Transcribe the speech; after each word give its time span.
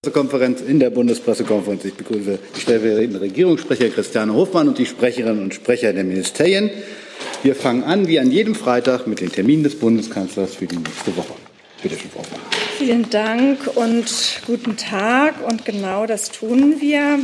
Pressekonferenz 0.00 0.60
in 0.60 0.78
der 0.78 0.90
Bundespressekonferenz. 0.90 1.84
Ich 1.84 1.94
begrüße 1.94 2.38
die 2.54 2.60
stellvertretende 2.60 3.20
Regierungssprecher 3.20 3.88
Christiane 3.88 4.32
Hofmann 4.32 4.68
und 4.68 4.78
die 4.78 4.86
Sprecherinnen 4.86 5.42
und 5.42 5.54
Sprecher 5.54 5.92
der 5.92 6.04
Ministerien. 6.04 6.70
Wir 7.42 7.56
fangen 7.56 7.82
an, 7.82 8.06
wie 8.06 8.20
an 8.20 8.30
jedem 8.30 8.54
Freitag, 8.54 9.08
mit 9.08 9.20
den 9.20 9.32
Terminen 9.32 9.64
des 9.64 9.74
Bundeskanzlers 9.74 10.54
für 10.54 10.66
die 10.66 10.76
nächste 10.76 11.16
Woche. 11.16 11.34
Bitte 11.82 11.96
schön, 11.96 12.12
Frau 12.12 12.20
Hofmann. 12.20 12.40
Vielen 12.78 13.10
Dank 13.10 13.58
und 13.74 14.40
guten 14.46 14.76
Tag. 14.76 15.44
Und 15.44 15.64
genau 15.64 16.06
das 16.06 16.30
tun 16.30 16.76
wir. 16.78 17.18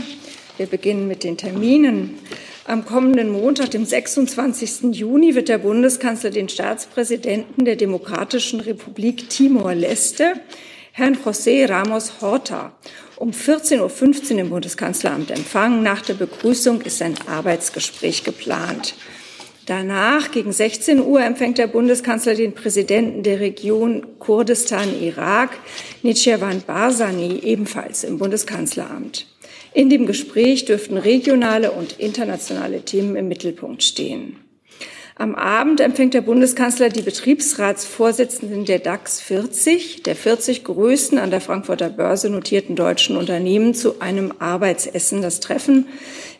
Wir 0.57 0.67
beginnen 0.67 1.07
mit 1.07 1.23
den 1.23 1.37
Terminen. 1.37 2.19
Am 2.65 2.85
kommenden 2.85 3.31
Montag, 3.31 3.71
dem 3.71 3.85
26. 3.85 4.97
Juni, 4.97 5.37
wird 5.37 5.49
der 5.49 5.59
Bundeskanzler 5.59 6.31
den 6.31 6.49
Staatspräsidenten 6.49 7.67
der 7.67 7.77
Demokratischen 7.77 8.59
Republik 8.59 9.31
Timor-Leste 9.31 10.33
Herrn 10.97 11.19
José 11.25 11.69
Ramos 11.69 12.21
Horta 12.21 12.73
um 13.17 13.33
14.15 13.33 14.35
Uhr 14.35 14.39
im 14.39 14.51
Bundeskanzleramt 14.51 15.33
empfangen. 15.33 15.83
Nach 15.83 16.01
der 16.03 16.15
Begrüßung 16.15 16.83
ist 16.83 17.03
ein 17.03 17.17
Arbeitsgespräch 17.27 18.23
geplant. 18.23 18.95
Danach, 19.67 20.31
gegen 20.31 20.53
16 20.53 21.01
Uhr, 21.01 21.21
empfängt 21.21 21.59
der 21.59 21.67
Bundeskanzler 21.67 22.37
den 22.37 22.55
Präsidenten 22.55 23.25
der 23.25 23.41
Region 23.41 24.07
Kurdistan-Irak, 24.21 25.59
Nitschewan 26.05 26.63
Barzani, 26.65 27.41
ebenfalls 27.41 28.05
im 28.05 28.19
Bundeskanzleramt. 28.19 29.27
In 29.73 29.91
dem 29.91 30.07
Gespräch 30.07 30.65
dürften 30.65 30.97
regionale 30.97 31.73
und 31.73 31.99
internationale 31.99 32.83
Themen 32.83 33.17
im 33.17 33.27
Mittelpunkt 33.27 33.83
stehen. 33.83 34.44
Am 35.17 35.37
Abend 35.37 35.81
empfängt 35.81 36.13
der 36.13 36.23
Bundeskanzler 36.23 36.89
die 36.89 37.03
Betriebsratsvorsitzenden 37.03 38.65
der 38.65 38.81
DAX 38.81 39.21
40, 39.21 40.03
der 40.03 40.17
40 40.17 40.65
größten 40.65 41.19
an 41.19 41.31
der 41.31 41.41
Frankfurter 41.41 41.89
Börse 41.89 42.29
notierten 42.31 42.75
deutschen 42.75 43.17
Unternehmen, 43.17 43.75
zu 43.75 44.01
einem 44.01 44.33
Arbeitsessen. 44.41 45.23
Das 45.23 45.39
Treffen 45.39 45.87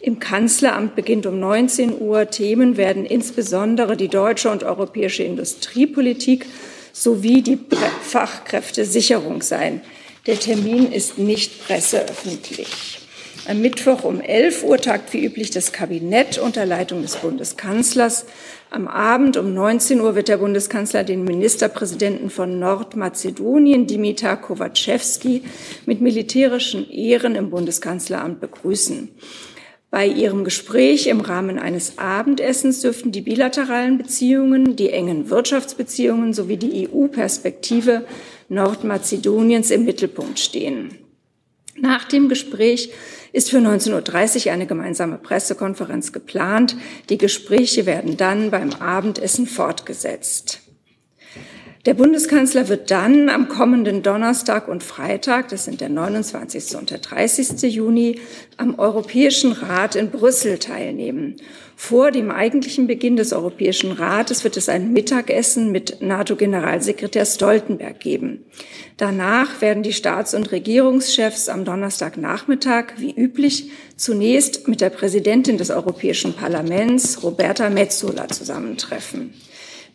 im 0.01 0.19
Kanzleramt 0.19 0.97
beginnt 0.97 1.25
um 1.27 1.39
19 1.39 2.01
Uhr. 2.01 2.29
Themen 2.31 2.77
werden 2.77 3.07
insbesondere 3.07 3.97
die 3.97 4.09
deutsche 4.09 4.51
und 4.51 4.65
europäische 4.65 5.23
Industriepolitik 5.23 6.47
sowie 6.93 7.43
die 7.43 7.61
Fachkräftesicherung 8.03 9.43
sein. 9.43 9.83
Der 10.27 10.41
Termin 10.41 10.91
ist 10.91 11.17
nicht 11.17 11.65
presseöffentlich. 11.65 12.99
Am 13.47 13.61
Mittwoch 13.61 14.05
um 14.05 14.23
11 14.23 14.65
Uhr 14.65 14.79
tagt 14.79 15.13
wie 15.13 15.23
üblich 15.23 15.51
das 15.51 15.71
Kabinett 15.71 16.39
unter 16.39 16.65
Leitung 16.65 17.03
des 17.03 17.17
Bundeskanzlers. 17.17 18.25
Am 18.75 18.89
Abend 18.89 19.37
um 19.37 19.55
19 19.55 20.01
Uhr 20.01 20.17
wird 20.17 20.27
der 20.27 20.39
Bundeskanzler 20.39 21.05
den 21.05 21.23
Ministerpräsidenten 21.23 22.29
von 22.29 22.59
Nordmazedonien, 22.59 23.87
Dimitar 23.87 24.41
Kowaczewski, 24.41 25.43
mit 25.87 26.01
militärischen 26.01 26.91
Ehren 26.91 27.37
im 27.37 27.51
Bundeskanzleramt 27.51 28.41
begrüßen. 28.41 29.11
Bei 29.93 30.09
ihrem 30.09 30.43
Gespräch 30.43 31.07
im 31.07 31.21
Rahmen 31.21 31.61
eines 31.61 31.99
Abendessens 31.99 32.81
dürften 32.81 33.13
die 33.13 33.21
bilateralen 33.21 33.97
Beziehungen, 33.97 34.75
die 34.75 34.91
engen 34.91 35.31
Wirtschaftsbeziehungen 35.31 36.33
sowie 36.33 36.57
die 36.57 36.89
EU-Perspektive 36.89 38.05
Nordmazedoniens 38.49 39.71
im 39.71 39.85
Mittelpunkt 39.85 40.41
stehen. 40.41 40.99
Nach 41.77 42.03
dem 42.07 42.29
Gespräch 42.29 42.91
ist 43.35 43.51
für 43.51 43.59
19.30 43.59 44.47
Uhr 44.47 44.53
eine 44.53 44.67
gemeinsame 44.67 45.19
Pressekonferenz 45.19 46.13
geplant. 46.13 46.77
Die 47.09 47.19
Gespräche 47.19 47.85
werden 47.85 48.17
dann 48.17 48.53
beim 48.53 48.73
Abendessen 48.75 49.49
fortgesetzt. 49.49 50.64
Der 51.87 51.93
Bundeskanzler 51.93 52.69
wird 52.69 52.91
dann 52.91 53.29
am 53.29 53.49
kommenden 53.49 54.03
Donnerstag 54.03 54.69
und 54.69 54.83
Freitag, 54.83 55.51
das 55.51 55.67
sind 55.67 55.83
der 55.83 55.91
29. 55.91 56.77
und 56.77 56.91
der 56.91 56.97
30. 56.97 57.61
Juni, 57.75 58.21
am 58.57 58.79
Europäischen 58.79 59.53
Rat 59.53 59.95
in 59.95 60.11
Brüssel 60.11 60.59
teilnehmen. 60.59 61.37
Vor 61.77 62.11
dem 62.11 62.31
eigentlichen 62.31 62.87
Beginn 62.87 63.17
des 63.17 63.35
Europäischen 63.35 63.93
Rates 63.93 64.45
wird 64.45 64.57
es 64.57 64.71
ein 64.71 64.95
Mittagessen 64.95 65.73
mit 65.73 66.01
NATO-Generalsekretär 66.01 67.27
Stoltenberg 67.27 68.01
geben. 68.01 68.47
Danach 68.97 69.61
werden 69.61 69.83
die 69.83 69.93
Staats- 69.93 70.33
und 70.33 70.53
Regierungschefs 70.53 71.51
am 71.51 71.67
Donnerstagnachmittag, 71.67 72.95
wie 72.97 73.15
üblich, 73.15 73.71
zunächst 73.99 74.69
mit 74.69 74.81
der 74.81 74.91
Präsidentin 74.91 75.59
des 75.59 75.71
Europäischen 75.71 76.33
Parlaments, 76.33 77.23
Roberta 77.23 77.69
Metsola, 77.69 78.29
zusammentreffen. 78.29 79.35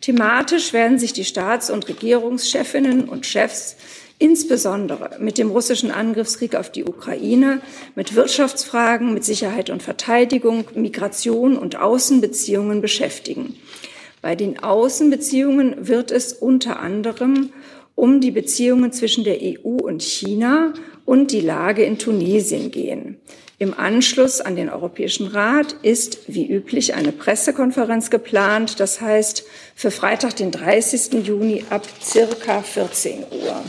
Thematisch 0.00 0.72
werden 0.72 0.98
sich 0.98 1.12
die 1.12 1.24
Staats- 1.24 1.70
und 1.70 1.88
Regierungschefinnen 1.88 3.08
und 3.08 3.26
Chefs 3.26 3.76
insbesondere 4.18 5.16
mit 5.18 5.38
dem 5.38 5.50
russischen 5.50 5.90
Angriffskrieg 5.90 6.54
auf 6.54 6.70
die 6.70 6.84
Ukraine, 6.84 7.62
mit 7.96 8.14
Wirtschaftsfragen, 8.14 9.14
mit 9.14 9.24
Sicherheit 9.24 9.70
und 9.70 9.82
Verteidigung, 9.82 10.66
Migration 10.74 11.56
und 11.56 11.76
Außenbeziehungen 11.76 12.82
beschäftigen. 12.82 13.56
Bei 14.20 14.36
den 14.36 14.62
Außenbeziehungen 14.62 15.88
wird 15.88 16.10
es 16.10 16.34
unter 16.34 16.80
anderem 16.80 17.50
um 17.94 18.20
die 18.20 18.30
Beziehungen 18.30 18.92
zwischen 18.92 19.24
der 19.24 19.38
EU 19.42 19.76
und 19.82 20.02
China 20.02 20.74
und 21.06 21.32
die 21.32 21.40
Lage 21.40 21.82
in 21.82 21.98
Tunesien 21.98 22.70
gehen. 22.70 23.16
Im 23.62 23.78
Anschluss 23.78 24.40
an 24.40 24.56
den 24.56 24.70
Europäischen 24.70 25.26
Rat 25.26 25.76
ist 25.82 26.20
wie 26.28 26.50
üblich 26.50 26.94
eine 26.94 27.12
Pressekonferenz 27.12 28.08
geplant, 28.08 28.80
das 28.80 29.02
heißt 29.02 29.44
für 29.74 29.90
Freitag, 29.90 30.36
den 30.36 30.50
30. 30.50 31.26
Juni 31.26 31.62
ab 31.68 31.86
circa 32.02 32.62
14 32.62 33.18
Uhr. 33.18 33.62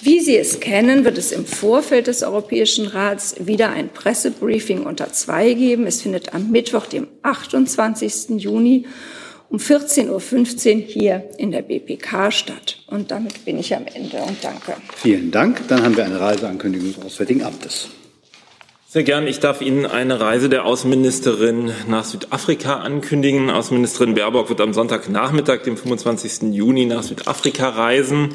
Wie 0.00 0.18
Sie 0.18 0.36
es 0.36 0.58
kennen, 0.58 1.04
wird 1.04 1.16
es 1.16 1.30
im 1.30 1.46
Vorfeld 1.46 2.08
des 2.08 2.24
Europäischen 2.24 2.88
Rats 2.88 3.36
wieder 3.38 3.70
ein 3.70 3.88
Pressebriefing 3.88 4.84
unter 4.84 5.12
zwei 5.12 5.52
geben. 5.52 5.86
Es 5.86 6.02
findet 6.02 6.34
am 6.34 6.50
Mittwoch, 6.50 6.86
dem 6.86 7.06
28. 7.22 8.30
Juni 8.30 8.84
um 9.48 9.58
14.15 9.58 10.08
Uhr 10.08 10.80
hier 10.88 11.30
in 11.38 11.52
der 11.52 11.62
BPK 11.62 12.32
statt. 12.32 12.78
Und 12.88 13.12
damit 13.12 13.44
bin 13.44 13.60
ich 13.60 13.76
am 13.76 13.86
Ende 13.86 14.16
und 14.22 14.42
danke. 14.42 14.74
Vielen 14.96 15.30
Dank. 15.30 15.68
Dann 15.68 15.84
haben 15.84 15.96
wir 15.96 16.04
eine 16.04 16.18
Reiseankündigung 16.18 16.94
des 16.94 17.04
Auswärtigen 17.04 17.44
Amtes. 17.44 17.90
Sehr 18.92 19.04
gern. 19.04 19.28
Ich 19.28 19.38
darf 19.38 19.62
Ihnen 19.62 19.86
eine 19.86 20.18
Reise 20.18 20.48
der 20.48 20.64
Außenministerin 20.64 21.70
nach 21.86 22.02
Südafrika 22.02 22.78
ankündigen. 22.78 23.48
Außenministerin 23.48 24.14
Baerbock 24.14 24.48
wird 24.48 24.60
am 24.60 24.72
Sonntagnachmittag, 24.72 25.62
dem 25.62 25.76
25. 25.76 26.52
Juni, 26.52 26.86
nach 26.86 27.04
Südafrika 27.04 27.68
reisen. 27.68 28.30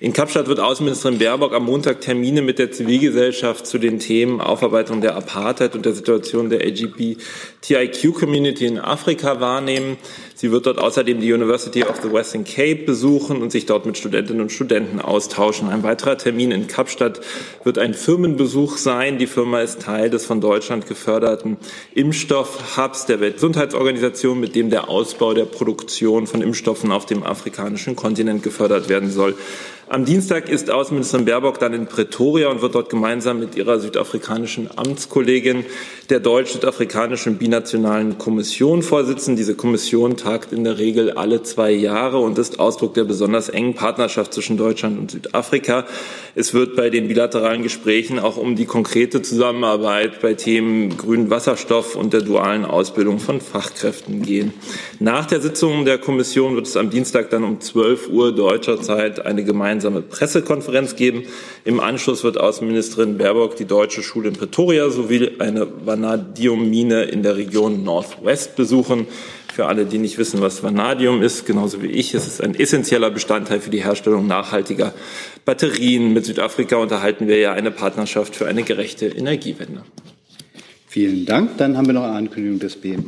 In 0.00 0.12
Kapstadt 0.12 0.48
wird 0.48 0.58
Außenministerin 0.58 1.20
Baerbock 1.20 1.54
am 1.54 1.66
Montag 1.66 2.00
Termine 2.00 2.42
mit 2.42 2.58
der 2.58 2.72
Zivilgesellschaft 2.72 3.68
zu 3.68 3.78
den 3.78 4.00
Themen 4.00 4.40
Aufarbeitung 4.40 5.00
der 5.00 5.14
Apartheid 5.14 5.76
und 5.76 5.86
der 5.86 5.92
Situation 5.92 6.50
der 6.50 6.66
LGBTIQ-Community 6.66 8.66
in 8.66 8.80
Afrika 8.80 9.38
wahrnehmen. 9.38 9.96
Sie 10.44 10.52
wird 10.52 10.66
dort 10.66 10.78
außerdem 10.78 11.22
die 11.22 11.32
University 11.32 11.84
of 11.84 12.02
the 12.02 12.12
Western 12.12 12.44
Cape 12.44 12.82
besuchen 12.84 13.40
und 13.40 13.50
sich 13.50 13.64
dort 13.64 13.86
mit 13.86 13.96
Studentinnen 13.96 14.42
und 14.42 14.52
Studenten 14.52 15.00
austauschen. 15.00 15.70
Ein 15.70 15.82
weiterer 15.82 16.18
Termin 16.18 16.50
in 16.50 16.66
Kapstadt 16.66 17.22
wird 17.64 17.78
ein 17.78 17.94
Firmenbesuch 17.94 18.76
sein. 18.76 19.16
Die 19.16 19.26
Firma 19.26 19.62
ist 19.62 19.80
Teil 19.80 20.10
des 20.10 20.26
von 20.26 20.42
Deutschland 20.42 20.86
geförderten 20.86 21.56
Impfstoffhubs 21.94 23.06
der 23.06 23.20
Weltgesundheitsorganisation, 23.20 24.38
mit 24.38 24.54
dem 24.54 24.68
der 24.68 24.90
Ausbau 24.90 25.32
der 25.32 25.46
Produktion 25.46 26.26
von 26.26 26.42
Impfstoffen 26.42 26.92
auf 26.92 27.06
dem 27.06 27.22
afrikanischen 27.22 27.96
Kontinent 27.96 28.42
gefördert 28.42 28.90
werden 28.90 29.10
soll. 29.10 29.34
Am 29.86 30.06
Dienstag 30.06 30.48
ist 30.48 30.70
Außenministerin 30.70 31.26
Baerbock 31.26 31.58
dann 31.58 31.74
in 31.74 31.86
Pretoria 31.86 32.48
und 32.48 32.62
wird 32.62 32.74
dort 32.74 32.88
gemeinsam 32.88 33.38
mit 33.38 33.54
ihrer 33.54 33.78
südafrikanischen 33.78 34.70
Amtskollegin 34.76 35.66
der 36.08 36.20
deutsch-südafrikanischen 36.20 37.36
binationalen 37.36 38.16
Kommission 38.16 38.82
vorsitzen. 38.82 39.36
Diese 39.36 39.54
Kommission 39.54 40.16
tagt 40.34 40.52
in 40.52 40.64
der 40.64 40.78
Regel 40.78 41.12
alle 41.12 41.42
zwei 41.42 41.70
Jahre 41.70 42.18
und 42.18 42.38
ist 42.38 42.58
Ausdruck 42.58 42.94
der 42.94 43.04
besonders 43.04 43.48
engen 43.48 43.74
Partnerschaft 43.74 44.34
zwischen 44.34 44.56
Deutschland 44.56 44.98
und 44.98 45.10
Südafrika. 45.12 45.86
Es 46.34 46.52
wird 46.52 46.74
bei 46.74 46.90
den 46.90 47.06
bilateralen 47.06 47.62
Gesprächen 47.62 48.18
auch 48.18 48.36
um 48.36 48.56
die 48.56 48.64
konkrete 48.64 49.22
Zusammenarbeit 49.22 50.20
bei 50.20 50.34
Themen 50.34 50.96
grünen 50.96 51.30
Wasserstoff 51.30 51.94
und 51.94 52.12
der 52.12 52.22
dualen 52.22 52.64
Ausbildung 52.64 53.20
von 53.20 53.40
Fachkräften 53.40 54.22
gehen. 54.22 54.52
Nach 54.98 55.24
der 55.24 55.40
Sitzung 55.40 55.84
der 55.84 55.98
Kommission 55.98 56.56
wird 56.56 56.66
es 56.66 56.76
am 56.76 56.90
Dienstag 56.90 57.30
dann 57.30 57.44
um 57.44 57.60
12 57.60 58.08
Uhr 58.08 58.34
deutscher 58.34 58.80
Zeit 58.82 59.24
eine 59.24 59.44
gemeinsame 59.44 59.64
gemeinsame 59.84 60.02
Pressekonferenz 60.02 60.96
geben. 60.96 61.24
Im 61.64 61.80
Anschluss 61.80 62.24
wird 62.24 62.38
Außenministerin 62.38 63.18
Baerbock 63.18 63.56
die 63.56 63.64
deutsche 63.64 64.02
Schule 64.02 64.28
in 64.28 64.34
Pretoria 64.34 64.90
sowie 64.90 65.32
eine 65.38 65.66
Vanadiummine 65.84 67.04
in 67.04 67.22
der 67.22 67.36
Region 67.36 67.84
Northwest 67.84 68.56
besuchen. 68.56 69.06
Für 69.54 69.66
alle, 69.66 69.86
die 69.86 69.98
nicht 69.98 70.18
wissen, 70.18 70.40
was 70.40 70.64
Vanadium 70.64 71.22
ist, 71.22 71.46
genauso 71.46 71.80
wie 71.80 71.86
ich, 71.86 72.12
es 72.12 72.26
ist 72.26 72.42
ein 72.42 72.56
essentieller 72.56 73.08
Bestandteil 73.12 73.60
für 73.60 73.70
die 73.70 73.84
Herstellung 73.84 74.26
nachhaltiger 74.26 74.92
Batterien. 75.44 76.12
Mit 76.12 76.24
Südafrika 76.24 76.74
unterhalten 76.74 77.28
wir 77.28 77.38
ja 77.38 77.52
eine 77.52 77.70
Partnerschaft 77.70 78.34
für 78.34 78.48
eine 78.48 78.64
gerechte 78.64 79.06
Energiewende. 79.06 79.84
Vielen 80.88 81.24
Dank. 81.24 81.56
Dann 81.58 81.76
haben 81.76 81.86
wir 81.86 81.94
noch 81.94 82.02
eine 82.02 82.16
Ankündigung 82.16 82.58
des 82.58 82.74
BMI. 82.74 83.04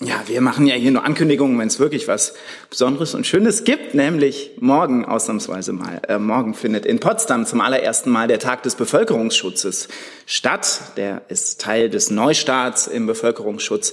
Ja, 0.00 0.24
wir 0.26 0.40
machen 0.40 0.66
ja 0.66 0.74
hier 0.74 0.90
nur 0.90 1.04
Ankündigungen, 1.04 1.56
wenn 1.60 1.68
es 1.68 1.78
wirklich 1.78 2.08
was 2.08 2.34
Besonderes 2.68 3.14
und 3.14 3.24
Schönes 3.24 3.62
gibt, 3.62 3.94
nämlich 3.94 4.50
morgen 4.58 5.04
ausnahmsweise 5.04 5.72
mal. 5.72 6.02
Äh, 6.08 6.18
morgen 6.18 6.54
findet 6.54 6.86
in 6.86 6.98
Potsdam 6.98 7.46
zum 7.46 7.60
allerersten 7.60 8.10
Mal 8.10 8.26
der 8.26 8.40
Tag 8.40 8.64
des 8.64 8.74
Bevölkerungsschutzes 8.74 9.86
statt. 10.26 10.80
Der 10.96 11.22
ist 11.28 11.60
Teil 11.60 11.88
des 11.88 12.10
Neustarts 12.10 12.88
im 12.88 13.06
Bevölkerungsschutz. 13.06 13.92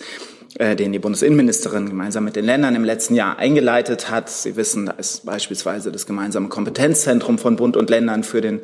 Äh, 0.60 0.76
den 0.76 0.92
die 0.92 1.00
Bundesinnenministerin 1.00 1.88
gemeinsam 1.88 2.26
mit 2.26 2.36
den 2.36 2.44
Ländern 2.44 2.76
im 2.76 2.84
letzten 2.84 3.16
Jahr 3.16 3.40
eingeleitet 3.40 4.12
hat. 4.12 4.30
Sie 4.30 4.58
wissen, 4.58 4.88
da 4.88 4.92
ist 4.92 5.26
beispielsweise 5.26 5.90
das 5.90 6.06
gemeinsame 6.06 6.50
Kompetenzzentrum 6.50 7.38
von 7.38 7.56
Bund 7.56 7.78
und 7.78 7.90
Ländern 7.90 8.26
für 8.26 8.42
den 8.42 8.60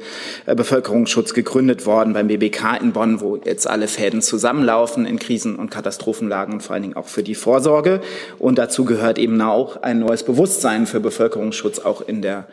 äh, 0.45 0.55
Bevölkerungsschutz 0.55 1.33
gegründet 1.33 1.85
worden 1.85 2.11
beim 2.11 2.27
BBK 2.27 2.81
in 2.81 2.91
Bonn, 2.91 3.21
wo 3.21 3.37
jetzt 3.37 3.65
alle 3.69 3.87
Fäden 3.87 4.21
zusammenlaufen 4.21 5.05
in 5.05 5.19
Krisen- 5.19 5.55
und 5.55 5.71
Katastrophenlagen 5.71 6.55
und 6.55 6.63
vor 6.63 6.73
allen 6.73 6.83
Dingen 6.83 6.97
auch 6.97 7.07
für 7.07 7.23
die 7.23 7.33
Vorsorge. 7.33 8.01
Und 8.39 8.57
dazu 8.57 8.83
gehört 8.83 9.17
eben 9.17 9.39
auch 9.39 9.81
ein 9.81 9.99
neues 9.99 10.23
Bewusstsein 10.23 10.87
für 10.87 10.99
Bevölkerungsschutz 10.99 11.79
auch 11.79 12.01
in 12.01 12.21
der 12.21 12.45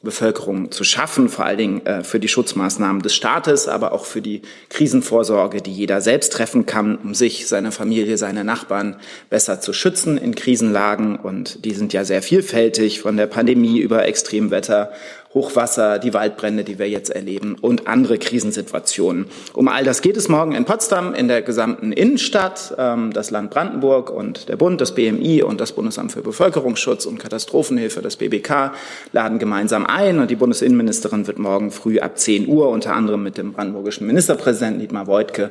Bevölkerung 0.00 0.70
zu 0.70 0.84
schaffen, 0.84 1.28
vor 1.28 1.44
allen 1.44 1.58
Dingen 1.58 1.86
äh, 1.86 2.04
für 2.04 2.20
die 2.20 2.28
Schutzmaßnahmen 2.28 3.02
des 3.02 3.16
Staates, 3.16 3.66
aber 3.66 3.90
auch 3.90 4.04
für 4.04 4.22
die 4.22 4.42
Krisenvorsorge, 4.68 5.60
die 5.60 5.72
jeder 5.72 6.00
selbst 6.00 6.32
treffen 6.32 6.66
kann, 6.66 6.96
um 6.96 7.14
sich, 7.14 7.48
seine 7.48 7.72
Familie, 7.72 8.16
seine 8.16 8.44
Nachbarn 8.44 9.00
besser 9.28 9.60
zu 9.60 9.72
schützen 9.72 10.16
in 10.16 10.36
Krisenlagen. 10.36 11.16
Und 11.16 11.64
die 11.64 11.72
sind 11.72 11.92
ja 11.92 12.04
sehr 12.04 12.22
vielfältig, 12.22 13.00
von 13.00 13.16
der 13.16 13.26
Pandemie 13.26 13.80
über 13.80 14.06
Extremwetter 14.06 14.92
Hochwasser, 15.34 15.98
die 15.98 16.14
Waldbrände, 16.14 16.64
die 16.64 16.78
wir 16.78 16.88
jetzt 16.88 17.10
erleben 17.10 17.56
und 17.60 17.86
andere 17.86 18.18
Krisensituationen. 18.18 19.26
Um 19.52 19.68
all 19.68 19.84
das 19.84 20.00
geht 20.00 20.16
es 20.16 20.28
morgen 20.28 20.52
in 20.52 20.64
Potsdam 20.64 21.14
in 21.14 21.28
der 21.28 21.42
gesamten 21.42 21.92
Innenstadt. 21.92 22.74
Ähm, 22.78 23.12
das 23.12 23.30
Land 23.30 23.50
Brandenburg 23.50 24.10
und 24.10 24.48
der 24.48 24.56
Bund, 24.56 24.80
das 24.80 24.94
BMI 24.94 25.42
und 25.42 25.60
das 25.60 25.72
Bundesamt 25.72 26.12
für 26.12 26.22
Bevölkerungsschutz 26.22 27.04
und 27.04 27.18
Katastrophenhilfe, 27.18 28.00
das 28.00 28.16
BBK, 28.16 28.72
laden 29.12 29.38
gemeinsam 29.38 29.84
ein 29.86 30.18
und 30.18 30.30
die 30.30 30.36
Bundesinnenministerin 30.36 31.26
wird 31.26 31.38
morgen 31.38 31.70
früh 31.70 31.98
ab 32.00 32.18
10 32.18 32.48
Uhr 32.48 32.70
unter 32.70 32.94
anderem 32.94 33.22
mit 33.22 33.36
dem 33.36 33.52
brandenburgischen 33.52 34.06
Ministerpräsidenten 34.06 34.80
Dietmar 34.80 35.06
Woidke 35.06 35.50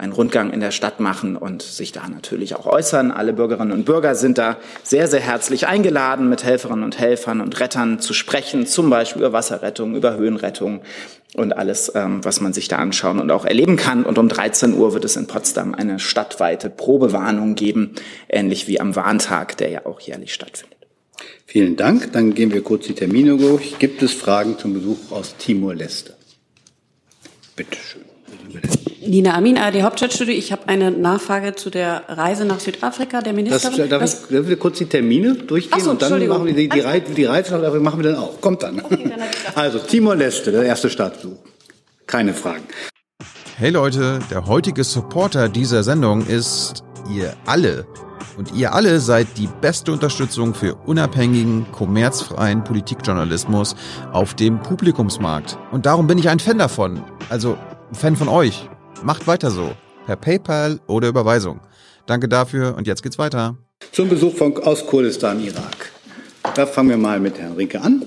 einen 0.00 0.12
Rundgang 0.12 0.52
in 0.52 0.60
der 0.60 0.70
Stadt 0.70 0.98
machen 0.98 1.36
und 1.36 1.62
sich 1.62 1.92
da 1.92 2.08
natürlich 2.08 2.56
auch 2.56 2.66
äußern. 2.66 3.10
Alle 3.10 3.32
Bürgerinnen 3.32 3.72
und 3.72 3.84
Bürger 3.84 4.14
sind 4.14 4.38
da 4.38 4.56
sehr, 4.82 5.06
sehr 5.06 5.20
herzlich 5.20 5.66
eingeladen, 5.66 6.28
mit 6.28 6.42
Helferinnen 6.42 6.84
und 6.84 6.98
Helfern 6.98 7.40
und 7.40 7.60
Rettern 7.60 8.00
zu 8.00 8.14
sprechen, 8.14 8.66
zum 8.66 8.90
Beispiel 8.90 9.22
über 9.22 9.32
Wasserrettung, 9.32 9.94
über 9.94 10.16
Höhenrettung 10.16 10.80
und 11.34 11.56
alles, 11.56 11.92
ähm, 11.94 12.24
was 12.24 12.40
man 12.40 12.52
sich 12.52 12.68
da 12.68 12.76
anschauen 12.76 13.20
und 13.20 13.30
auch 13.30 13.44
erleben 13.44 13.76
kann. 13.76 14.04
Und 14.04 14.18
um 14.18 14.28
13 14.28 14.74
Uhr 14.74 14.94
wird 14.94 15.04
es 15.04 15.16
in 15.16 15.26
Potsdam 15.26 15.74
eine 15.74 15.98
stadtweite 15.98 16.70
Probewarnung 16.70 17.54
geben, 17.54 17.94
ähnlich 18.28 18.66
wie 18.66 18.80
am 18.80 18.96
Warntag, 18.96 19.56
der 19.58 19.68
ja 19.68 19.86
auch 19.86 20.00
jährlich 20.00 20.34
stattfindet. 20.34 20.78
Vielen 21.46 21.76
Dank. 21.76 22.12
Dann 22.12 22.34
gehen 22.34 22.52
wir 22.52 22.62
kurz 22.62 22.86
die 22.86 22.94
Termine 22.94 23.36
durch. 23.36 23.78
Gibt 23.78 24.02
es 24.02 24.12
Fragen 24.12 24.58
zum 24.58 24.72
Besuch 24.72 25.10
aus 25.10 25.36
Timor-Leste? 25.36 26.16
Bitte 27.56 27.76
schön. 27.76 28.09
Nina 29.06 29.34
Amin, 29.34 29.58
ARD 29.58 29.82
Hauptstadtstudio. 29.82 30.34
Ich 30.34 30.52
habe 30.52 30.68
eine 30.68 30.90
Nachfrage 30.90 31.54
zu 31.56 31.70
der 31.70 32.04
Reise 32.08 32.44
nach 32.44 32.60
Südafrika 32.60 33.22
der 33.22 33.32
Ministerin. 33.32 33.88
Das, 33.88 33.88
darf, 33.88 34.30
ich, 34.30 34.36
darf 34.36 34.48
ich 34.48 34.58
kurz 34.58 34.78
die 34.78 34.84
Termine 34.84 35.34
durchgehen 35.34 35.80
so, 35.80 35.90
und 35.90 36.02
dann 36.02 36.26
machen 36.28 36.46
wir 36.46 36.54
die, 36.54 36.68
die, 36.68 36.80
Reise, 36.80 37.06
die 37.16 37.24
Reise 37.24 37.50
nach 37.52 37.58
Südafrika 37.58 37.82
machen 37.82 38.02
wir 38.02 38.12
dann 38.12 38.20
auch. 38.20 38.40
Kommt 38.40 38.62
dann. 38.62 38.80
Okay, 38.80 39.10
dann 39.10 39.20
also 39.54 39.78
Timor-Leste, 39.78 40.52
der 40.52 40.62
erste 40.62 40.90
Staatsbesuch. 40.90 41.38
Keine 42.06 42.34
Fragen. 42.34 42.64
Hey 43.56 43.70
Leute, 43.70 44.20
der 44.30 44.46
heutige 44.46 44.84
Supporter 44.84 45.48
dieser 45.48 45.82
Sendung 45.82 46.26
ist 46.26 46.84
ihr 47.14 47.34
alle. 47.46 47.86
Und 48.36 48.54
ihr 48.54 48.72
alle 48.72 49.00
seid 49.00 49.26
die 49.36 49.48
beste 49.60 49.92
Unterstützung 49.92 50.54
für 50.54 50.74
unabhängigen, 50.86 51.66
kommerzfreien 51.72 52.64
Politikjournalismus 52.64 53.76
auf 54.12 54.34
dem 54.34 54.60
Publikumsmarkt. 54.60 55.58
Und 55.72 55.84
darum 55.84 56.06
bin 56.06 56.16
ich 56.16 56.28
ein 56.28 56.38
Fan 56.38 56.58
davon. 56.58 57.02
Also 57.28 57.58
Fan 57.92 58.16
von 58.16 58.28
euch. 58.28 58.68
Macht 59.02 59.26
weiter 59.26 59.50
so. 59.50 59.72
Per 60.06 60.16
PayPal 60.16 60.80
oder 60.86 61.08
Überweisung. 61.08 61.60
Danke 62.06 62.28
dafür 62.28 62.76
und 62.76 62.86
jetzt 62.86 63.02
geht's 63.02 63.18
weiter. 63.18 63.56
Zum 63.92 64.08
Besuch 64.08 64.36
von, 64.36 64.56
aus 64.58 64.86
Kurdistan, 64.86 65.40
Irak. 65.40 65.90
Da 66.54 66.66
fangen 66.66 66.90
wir 66.90 66.96
mal 66.96 67.20
mit 67.20 67.38
Herrn 67.38 67.54
Rinke 67.54 67.80
an. 67.80 68.04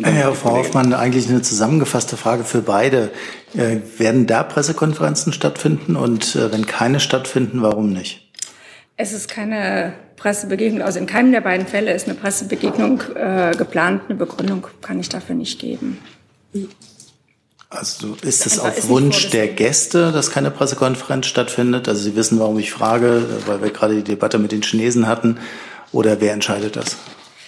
Herr 0.00 0.34
Frau 0.34 0.56
Hoffmann, 0.56 0.94
eigentlich 0.94 1.28
eine 1.28 1.42
zusammengefasste 1.42 2.16
Frage 2.16 2.44
für 2.44 2.62
beide. 2.62 3.10
Äh, 3.54 3.78
werden 3.98 4.26
da 4.26 4.42
Pressekonferenzen 4.42 5.32
stattfinden 5.32 5.96
und 5.96 6.34
äh, 6.34 6.50
wenn 6.50 6.66
keine 6.66 6.98
stattfinden, 6.98 7.62
warum 7.62 7.92
nicht? 7.92 8.30
Es 8.96 9.12
ist 9.12 9.28
keine 9.28 9.92
Pressebegegnung, 10.16 10.82
also 10.82 10.98
in 10.98 11.06
keinem 11.06 11.32
der 11.32 11.40
beiden 11.40 11.66
Fälle 11.66 11.92
ist 11.92 12.08
eine 12.08 12.16
Pressebegegnung 12.16 13.02
äh, 13.14 13.52
geplant. 13.56 14.02
Eine 14.08 14.16
Begründung 14.16 14.66
kann 14.80 14.98
ich 14.98 15.08
dafür 15.08 15.34
nicht 15.34 15.58
geben. 15.58 15.98
Also 17.74 18.16
ist 18.22 18.46
es 18.46 18.58
auf 18.58 18.88
Wunsch 18.88 19.30
der 19.30 19.48
Gäste, 19.48 20.12
dass 20.12 20.30
keine 20.30 20.50
Pressekonferenz 20.50 21.26
stattfindet? 21.26 21.88
Also 21.88 22.02
Sie 22.02 22.16
wissen, 22.16 22.38
warum 22.38 22.58
ich 22.58 22.70
frage, 22.70 23.24
weil 23.46 23.62
wir 23.62 23.70
gerade 23.70 23.96
die 23.96 24.04
Debatte 24.04 24.38
mit 24.38 24.52
den 24.52 24.62
Chinesen 24.62 25.06
hatten. 25.06 25.38
Oder 25.90 26.20
wer 26.20 26.32
entscheidet 26.32 26.76
das? 26.76 26.96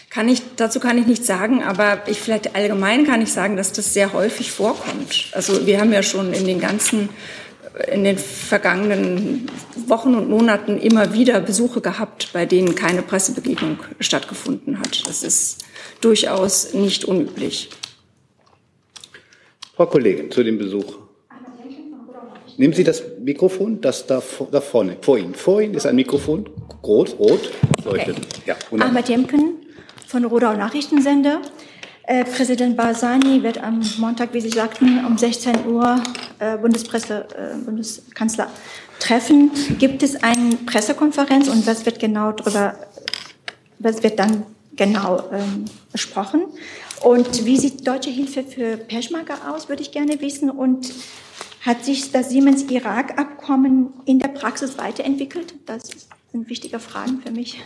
Kann 0.09 0.29
ich, 0.29 0.43
dazu 0.57 0.81
kann 0.81 0.97
ich 0.97 1.07
nichts 1.07 1.27
sagen, 1.27 1.63
aber 1.63 2.09
ich 2.09 2.21
vielleicht 2.21 2.55
allgemein 2.55 3.05
kann 3.05 3.21
ich 3.21 3.33
sagen, 3.33 3.57
dass 3.57 3.73
das 3.73 3.93
sehr 3.93 4.13
häufig 4.13 4.53
vorkommt. 4.53 5.27
Also 5.33 5.67
wir 5.67 5.81
haben 5.81 5.93
ja 5.93 6.03
schon 6.03 6.33
in 6.33 6.47
den 6.47 6.61
ganzen, 6.61 7.09
in 7.93 8.05
den 8.05 8.17
vergangenen 8.17 9.51
Wochen 9.89 10.15
und 10.15 10.31
Monaten 10.31 10.79
immer 10.79 11.13
wieder 11.13 11.41
Besuche 11.41 11.81
gehabt, 11.81 12.31
bei 12.33 12.47
denen 12.47 12.77
keine 12.77 13.03
Pressebegegnung 13.03 13.79
stattgefunden 14.01 14.79
hat. 14.79 15.07
Das 15.07 15.23
ist 15.23 15.65
durchaus 16.01 16.73
nicht 16.73 17.05
unüblich. 17.05 17.71
Frau 19.77 19.87
Kollegin, 19.87 20.31
zu 20.31 20.45
dem 20.45 20.57
Besuch. 20.57 20.99
Nehmen 22.57 22.73
Sie 22.73 22.85
das 22.85 23.03
Mikrofon, 23.19 23.81
das 23.81 24.07
da, 24.07 24.23
da 24.53 24.61
vorne, 24.61 24.97
vor 25.01 25.19
Ihnen. 25.19 25.35
Vor 25.35 25.61
Ihnen 25.61 25.75
ist 25.75 25.87
ein 25.87 25.97
Mikrofon, 25.97 26.49
rot, 26.85 27.19
rot, 27.19 27.51
leuchtet. 27.85 28.17
Okay. 28.19 28.29
Ja, 28.47 28.57
Ahmad 28.79 29.09
Jemken 29.09 29.55
von 30.07 30.25
Rodau 30.25 30.55
Nachrichtensender. 30.55 31.43
Äh, 32.07 32.25
Präsident 32.25 32.77
Barzani 32.77 33.43
wird 33.43 33.59
am 33.59 33.81
Montag, 33.99 34.33
wie 34.33 34.41
Sie 34.41 34.51
sagten, 34.51 35.05
um 35.05 35.19
16 35.19 35.67
Uhr 35.67 36.01
äh, 36.39 36.57
Bundespresse, 36.59 37.27
äh, 37.37 37.57
Bundeskanzler 37.65 38.49
treffen. 39.01 39.51
Gibt 39.81 40.05
es 40.05 40.23
eine 40.23 40.55
Pressekonferenz 40.67 41.49
und 41.49 41.67
was 41.67 41.85
wird 41.85 41.99
genau 41.99 42.31
darüber, 42.31 42.77
was 43.81 44.05
wird 44.05 44.21
dann 44.21 44.45
genau 44.77 45.25
ähm, 45.33 45.65
besprochen? 45.91 46.43
Und 47.05 47.45
wie 47.45 47.59
sieht 47.59 47.87
deutsche 47.87 48.09
Hilfe 48.09 48.43
für 48.43 48.79
Peschmerga 48.79 49.53
aus, 49.53 49.69
würde 49.69 49.83
ich 49.83 49.93
gerne 49.93 50.19
wissen. 50.23 50.49
Und 50.49 50.91
hat 51.61 51.85
sich 51.85 52.13
das 52.13 52.31
Siemens-Irak-Abkommen 52.31 53.93
in 54.07 54.19
der 54.19 54.29
Praxis 54.29 54.79
weiterentwickelt? 54.79 55.55
Das 55.67 55.83
sind 56.33 56.49
wichtige 56.49 56.79
Fragen 56.79 57.21
für 57.25 57.31
mich. 57.31 57.61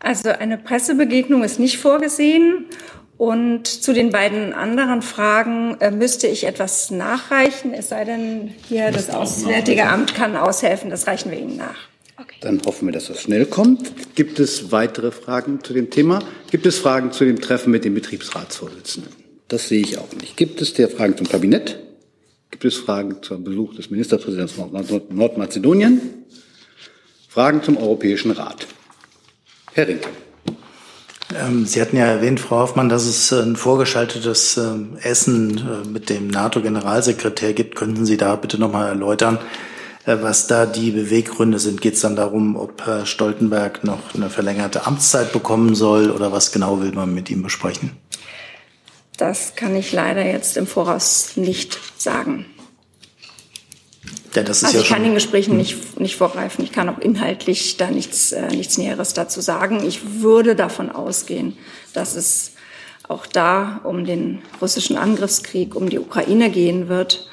Also 0.00 0.30
eine 0.30 0.56
Pressebegegnung 0.56 1.44
ist 1.44 1.58
nicht 1.60 1.76
vorgesehen. 1.76 2.64
Und 3.18 3.66
zu 3.66 3.92
den 3.92 4.10
beiden 4.10 4.54
anderen 4.54 5.02
Fragen 5.02 5.76
äh, 5.80 5.90
müsste 5.90 6.26
ich 6.26 6.44
etwas 6.44 6.90
nachreichen, 6.90 7.74
es 7.74 7.88
sei 7.88 8.04
denn, 8.04 8.54
hier 8.68 8.92
das 8.92 9.10
Auswärtige 9.10 9.86
Amt 9.86 10.14
kann 10.14 10.36
aushelfen. 10.36 10.88
Das 10.88 11.06
reichen 11.06 11.30
wir 11.30 11.38
Ihnen 11.38 11.56
nach. 11.56 11.87
Okay. 12.20 12.34
Dann 12.40 12.60
hoffen 12.66 12.88
wir, 12.88 12.92
dass 12.92 13.06
das 13.06 13.20
schnell 13.22 13.46
kommt. 13.46 14.16
Gibt 14.16 14.40
es 14.40 14.72
weitere 14.72 15.12
Fragen 15.12 15.62
zu 15.62 15.72
dem 15.72 15.88
Thema? 15.88 16.18
Gibt 16.50 16.66
es 16.66 16.76
Fragen 16.76 17.12
zu 17.12 17.24
dem 17.24 17.40
Treffen 17.40 17.70
mit 17.70 17.84
dem 17.84 17.94
Betriebsratsvorsitzenden? 17.94 19.12
Das 19.46 19.68
sehe 19.68 19.80
ich 19.80 19.98
auch 19.98 20.12
nicht. 20.20 20.36
Gibt 20.36 20.60
es 20.60 20.74
der 20.74 20.88
Fragen 20.88 21.16
zum 21.16 21.28
Kabinett? 21.28 21.78
Gibt 22.50 22.64
es 22.64 22.76
Fragen 22.76 23.22
zum 23.22 23.44
Besuch 23.44 23.76
des 23.76 23.90
Ministerpräsidenten 23.90 24.72
Nord 24.72 25.12
Nordmazedonien? 25.12 26.00
Fragen 27.28 27.62
zum 27.62 27.76
Europäischen 27.76 28.32
Rat? 28.32 28.66
Herr 29.74 29.86
Rinke. 29.86 30.08
Ähm, 31.40 31.66
Sie 31.66 31.80
hatten 31.80 31.96
ja 31.96 32.06
erwähnt, 32.06 32.40
Frau 32.40 32.60
Hoffmann, 32.60 32.88
dass 32.88 33.04
es 33.04 33.32
ein 33.32 33.54
vorgeschaltetes 33.54 34.56
ähm, 34.56 34.98
Essen 35.02 35.58
äh, 35.58 35.86
mit 35.86 36.10
dem 36.10 36.26
NATO-Generalsekretär 36.26 37.52
gibt. 37.52 37.76
Könnten 37.76 38.06
Sie 38.06 38.16
da 38.16 38.34
bitte 38.34 38.58
noch 38.58 38.72
mal 38.72 38.88
erläutern, 38.88 39.36
äh, 39.36 39.67
was 40.08 40.46
da 40.46 40.66
die 40.66 40.90
Beweggründe 40.90 41.58
sind. 41.58 41.80
Geht 41.80 41.94
es 41.94 42.00
dann 42.00 42.16
darum, 42.16 42.56
ob 42.56 42.86
Herr 42.86 43.06
Stoltenberg 43.06 43.84
noch 43.84 44.14
eine 44.14 44.30
verlängerte 44.30 44.86
Amtszeit 44.86 45.32
bekommen 45.32 45.74
soll 45.74 46.10
oder 46.10 46.32
was 46.32 46.50
genau 46.52 46.80
will 46.80 46.92
man 46.92 47.14
mit 47.14 47.30
ihm 47.30 47.42
besprechen? 47.42 47.92
Das 49.16 49.56
kann 49.56 49.76
ich 49.76 49.92
leider 49.92 50.24
jetzt 50.24 50.56
im 50.56 50.66
Voraus 50.66 51.36
nicht 51.36 51.78
sagen. 51.98 52.46
Ja, 54.34 54.42
also 54.42 54.66
ja 54.68 54.80
ich 54.80 54.88
kann 54.88 55.02
den 55.02 55.14
Gesprächen 55.14 55.56
nicht, 55.56 55.98
nicht 55.98 56.16
vorgreifen. 56.16 56.64
Ich 56.64 56.72
kann 56.72 56.88
auch 56.88 56.98
inhaltlich 56.98 57.76
da 57.76 57.90
nichts, 57.90 58.32
äh, 58.32 58.48
nichts 58.48 58.78
Näheres 58.78 59.14
dazu 59.14 59.40
sagen. 59.40 59.84
Ich 59.84 60.20
würde 60.20 60.54
davon 60.54 60.90
ausgehen, 60.90 61.56
dass 61.92 62.14
es 62.14 62.52
auch 63.08 63.26
da 63.26 63.80
um 63.84 64.04
den 64.04 64.42
russischen 64.60 64.96
Angriffskrieg, 64.96 65.74
um 65.74 65.88
die 65.88 65.98
Ukraine 65.98 66.50
gehen 66.50 66.88
wird. 66.88 67.27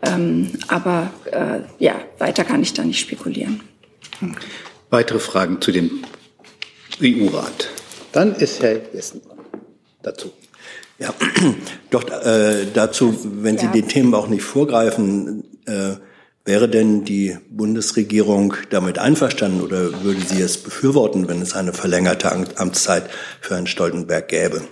Ähm, 0.00 0.52
aber 0.68 1.10
äh, 1.30 1.60
ja, 1.78 2.00
weiter 2.18 2.44
kann 2.44 2.62
ich 2.62 2.72
da 2.72 2.84
nicht 2.84 3.00
spekulieren. 3.00 3.60
Weitere 4.90 5.18
Fragen 5.18 5.60
zu 5.60 5.72
dem 5.72 6.02
EU-Rat? 7.00 7.68
Dann 8.12 8.34
ist 8.34 8.62
Herr 8.62 8.80
Jessen 8.92 9.22
dazu. 10.02 10.32
Ja, 10.98 11.14
doch 11.90 12.08
äh, 12.08 12.66
dazu, 12.72 13.18
wenn 13.42 13.58
Sie 13.58 13.66
ja. 13.66 13.72
den 13.72 13.88
Themen 13.88 14.14
auch 14.14 14.28
nicht 14.28 14.42
vorgreifen, 14.42 15.44
äh, 15.66 15.96
wäre 16.44 16.68
denn 16.68 17.04
die 17.04 17.38
Bundesregierung 17.50 18.54
damit 18.70 18.98
einverstanden 18.98 19.60
oder 19.60 20.02
würde 20.02 20.20
sie 20.20 20.42
es 20.42 20.58
befürworten, 20.58 21.28
wenn 21.28 21.40
es 21.40 21.54
eine 21.54 21.72
verlängerte 21.72 22.32
Amtszeit 22.32 23.08
für 23.40 23.54
Herrn 23.54 23.66
Stoltenberg 23.66 24.28
gäbe? 24.28 24.62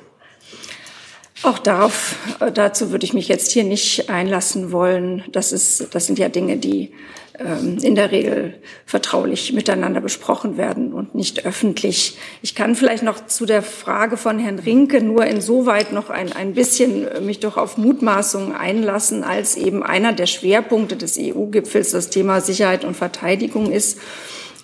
Auch 1.42 1.58
darauf, 1.58 2.16
äh, 2.40 2.52
dazu 2.52 2.90
würde 2.90 3.04
ich 3.04 3.14
mich 3.14 3.28
jetzt 3.28 3.50
hier 3.52 3.64
nicht 3.64 4.10
einlassen 4.10 4.72
wollen. 4.72 5.24
Das, 5.32 5.52
ist, 5.52 5.94
das 5.94 6.06
sind 6.06 6.18
ja 6.18 6.28
Dinge, 6.28 6.58
die 6.58 6.92
ähm, 7.38 7.78
in 7.80 7.94
der 7.94 8.10
Regel 8.10 8.54
vertraulich 8.84 9.54
miteinander 9.54 10.02
besprochen 10.02 10.58
werden 10.58 10.92
und 10.92 11.14
nicht 11.14 11.46
öffentlich. 11.46 12.18
Ich 12.42 12.54
kann 12.54 12.74
vielleicht 12.74 13.02
noch 13.02 13.26
zu 13.26 13.46
der 13.46 13.62
Frage 13.62 14.18
von 14.18 14.38
Herrn 14.38 14.58
Rinke 14.58 15.00
nur 15.00 15.24
insoweit 15.24 15.92
noch 15.92 16.10
ein, 16.10 16.34
ein 16.34 16.52
bisschen 16.52 17.06
mich 17.24 17.40
doch 17.40 17.56
auf 17.56 17.78
Mutmaßungen 17.78 18.54
einlassen, 18.54 19.24
als 19.24 19.56
eben 19.56 19.82
einer 19.82 20.12
der 20.12 20.26
Schwerpunkte 20.26 20.96
des 20.96 21.16
EU-Gipfels 21.18 21.92
das 21.92 22.10
Thema 22.10 22.42
Sicherheit 22.42 22.84
und 22.84 22.94
Verteidigung 22.94 23.72
ist 23.72 23.98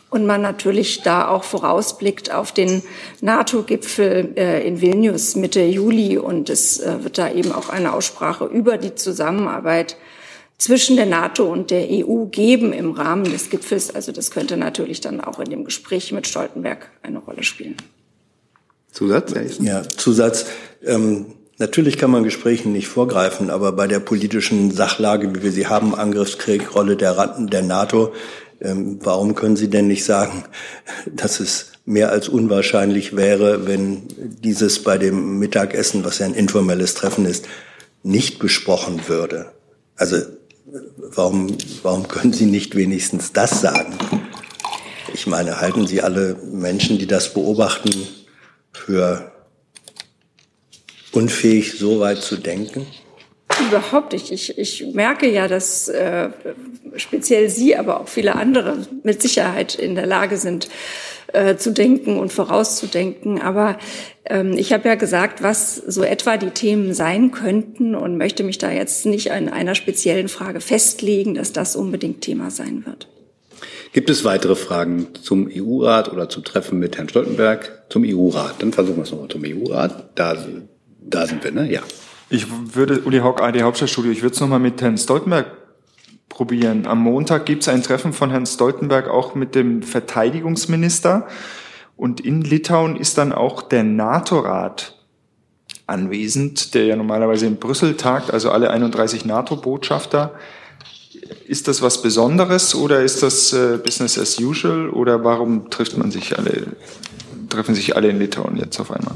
und 0.08 0.24
man 0.24 0.40
natürlich 0.40 1.02
da 1.02 1.28
auch 1.28 1.44
vorausblickt 1.44 2.32
auf 2.32 2.52
den 2.52 2.82
NATO-Gipfel 3.20 4.32
äh, 4.36 4.66
in 4.66 4.80
Vilnius 4.80 5.34
Mitte 5.36 5.62
Juli. 5.62 6.16
Und 6.16 6.48
es 6.48 6.80
äh, 6.80 7.02
wird 7.02 7.18
da 7.18 7.30
eben 7.30 7.52
auch 7.52 7.68
eine 7.68 7.92
Aussprache 7.92 8.44
über 8.44 8.78
die 8.78 8.94
Zusammenarbeit 8.94 9.96
zwischen 10.58 10.96
der 10.96 11.06
NATO 11.06 11.44
und 11.44 11.70
der 11.70 11.88
EU 11.90 12.26
geben 12.26 12.72
im 12.72 12.92
Rahmen 12.92 13.24
des 13.24 13.50
Gipfels. 13.50 13.94
Also 13.94 14.12
das 14.12 14.30
könnte 14.30 14.56
natürlich 14.56 15.00
dann 15.00 15.20
auch 15.20 15.38
in 15.38 15.50
dem 15.50 15.64
Gespräch 15.64 16.12
mit 16.12 16.26
Stoltenberg 16.26 16.88
eine 17.02 17.18
Rolle 17.18 17.42
spielen. 17.42 17.76
Zusatz? 18.92 19.34
Ja, 19.60 19.82
Zusatz. 19.86 20.46
Ähm, 20.82 21.26
natürlich 21.58 21.98
kann 21.98 22.10
man 22.10 22.24
Gesprächen 22.24 22.72
nicht 22.72 22.88
vorgreifen, 22.88 23.50
aber 23.50 23.72
bei 23.72 23.86
der 23.86 24.00
politischen 24.00 24.70
Sachlage, 24.70 25.34
wie 25.34 25.42
wir 25.42 25.52
sie 25.52 25.66
haben, 25.66 25.94
Angriffskrieg, 25.94 26.74
Rolle 26.74 26.96
der, 26.96 27.36
der 27.38 27.62
NATO, 27.62 28.14
ähm, 28.60 28.98
warum 29.02 29.34
können 29.34 29.56
Sie 29.56 29.68
denn 29.68 29.86
nicht 29.86 30.04
sagen, 30.04 30.44
dass 31.06 31.40
es 31.40 31.72
mehr 31.84 32.10
als 32.10 32.28
unwahrscheinlich 32.28 33.16
wäre, 33.16 33.66
wenn 33.66 34.08
dieses 34.18 34.82
bei 34.82 34.98
dem 34.98 35.38
Mittagessen, 35.38 36.04
was 36.04 36.18
ja 36.18 36.26
ein 36.26 36.34
informelles 36.34 36.94
Treffen 36.94 37.26
ist, 37.26 37.46
nicht 38.02 38.38
besprochen 38.38 39.08
würde? 39.08 39.52
Also 39.96 40.16
warum, 40.96 41.56
warum 41.82 42.08
können 42.08 42.32
Sie 42.32 42.46
nicht 42.46 42.74
wenigstens 42.74 43.32
das 43.32 43.60
sagen? 43.60 43.94
Ich 45.14 45.26
meine, 45.26 45.60
halten 45.60 45.86
Sie 45.86 46.02
alle 46.02 46.34
Menschen, 46.34 46.98
die 46.98 47.06
das 47.06 47.32
beobachten, 47.32 47.90
für 48.72 49.32
unfähig, 51.12 51.78
so 51.78 52.00
weit 52.00 52.18
zu 52.18 52.36
denken? 52.36 52.86
Überhaupt 53.60 54.12
nicht. 54.12 54.30
Ich, 54.30 54.58
ich 54.58 54.86
merke 54.92 55.30
ja, 55.30 55.48
dass 55.48 55.88
äh, 55.88 56.30
speziell 56.96 57.48
Sie, 57.48 57.76
aber 57.76 58.00
auch 58.00 58.08
viele 58.08 58.34
andere 58.34 58.86
mit 59.02 59.22
Sicherheit 59.22 59.74
in 59.74 59.94
der 59.94 60.06
Lage 60.06 60.36
sind, 60.36 60.68
äh, 61.32 61.56
zu 61.56 61.72
denken 61.72 62.18
und 62.18 62.32
vorauszudenken. 62.32 63.40
Aber 63.40 63.78
ähm, 64.24 64.52
ich 64.56 64.72
habe 64.72 64.88
ja 64.88 64.94
gesagt, 64.94 65.42
was 65.42 65.76
so 65.76 66.02
etwa 66.02 66.36
die 66.36 66.50
Themen 66.50 66.94
sein 66.94 67.30
könnten 67.30 67.94
und 67.94 68.16
möchte 68.16 68.44
mich 68.44 68.58
da 68.58 68.70
jetzt 68.70 69.06
nicht 69.06 69.32
an 69.32 69.48
einer 69.48 69.74
speziellen 69.74 70.28
Frage 70.28 70.60
festlegen, 70.60 71.34
dass 71.34 71.52
das 71.52 71.76
unbedingt 71.76 72.20
Thema 72.20 72.50
sein 72.50 72.84
wird. 72.86 73.08
Gibt 73.92 74.10
es 74.10 74.24
weitere 74.24 74.56
Fragen 74.56 75.08
zum 75.22 75.48
EU-Rat 75.50 76.12
oder 76.12 76.28
zum 76.28 76.44
Treffen 76.44 76.78
mit 76.78 76.98
Herrn 76.98 77.08
Stoltenberg? 77.08 77.84
Zum 77.88 78.04
EU-Rat. 78.04 78.56
Dann 78.58 78.72
versuchen 78.72 78.96
wir 78.96 79.04
es 79.04 79.10
nochmal 79.10 79.28
zum 79.28 79.42
EU-Rat. 79.44 80.10
Da, 80.14 80.36
da 81.00 81.26
sind 81.26 81.42
wir, 81.42 81.52
ne? 81.52 81.70
Ja. 81.72 81.82
Ich 82.28 82.46
würde, 82.74 83.02
Uli 83.02 83.20
Hock, 83.20 83.40
AD 83.40 83.62
Hauptstadtstudio, 83.62 84.10
ich 84.10 84.22
würde 84.22 84.34
es 84.34 84.40
nochmal 84.40 84.58
mit 84.58 84.82
Herrn 84.82 84.98
Stoltenberg 84.98 85.46
probieren. 86.28 86.86
Am 86.86 86.98
Montag 86.98 87.46
gibt 87.46 87.62
es 87.62 87.68
ein 87.68 87.82
Treffen 87.82 88.12
von 88.12 88.30
Herrn 88.30 88.46
Stoltenberg 88.46 89.08
auch 89.08 89.34
mit 89.36 89.54
dem 89.54 89.82
Verteidigungsminister. 89.82 91.28
Und 91.96 92.20
in 92.20 92.42
Litauen 92.42 92.96
ist 92.96 93.16
dann 93.16 93.32
auch 93.32 93.62
der 93.62 93.84
NATO-Rat 93.84 94.96
anwesend, 95.86 96.74
der 96.74 96.86
ja 96.86 96.96
normalerweise 96.96 97.46
in 97.46 97.56
Brüssel 97.56 97.96
tagt, 97.96 98.32
also 98.32 98.50
alle 98.50 98.70
31 98.70 99.24
NATO-Botschafter. 99.24 100.34
Ist 101.46 101.68
das 101.68 101.80
was 101.80 102.02
Besonderes 102.02 102.74
oder 102.74 103.02
ist 103.02 103.22
das 103.22 103.52
äh, 103.52 103.78
Business 103.82 104.18
as 104.18 104.38
usual 104.40 104.90
oder 104.90 105.24
warum 105.24 105.70
trifft 105.70 105.96
man 105.96 106.10
sich 106.10 106.36
alle, 106.36 106.66
treffen 107.48 107.74
sich 107.74 107.96
alle 107.96 108.08
in 108.08 108.18
Litauen 108.18 108.56
jetzt 108.56 108.78
auf 108.80 108.90
einmal? 108.90 109.14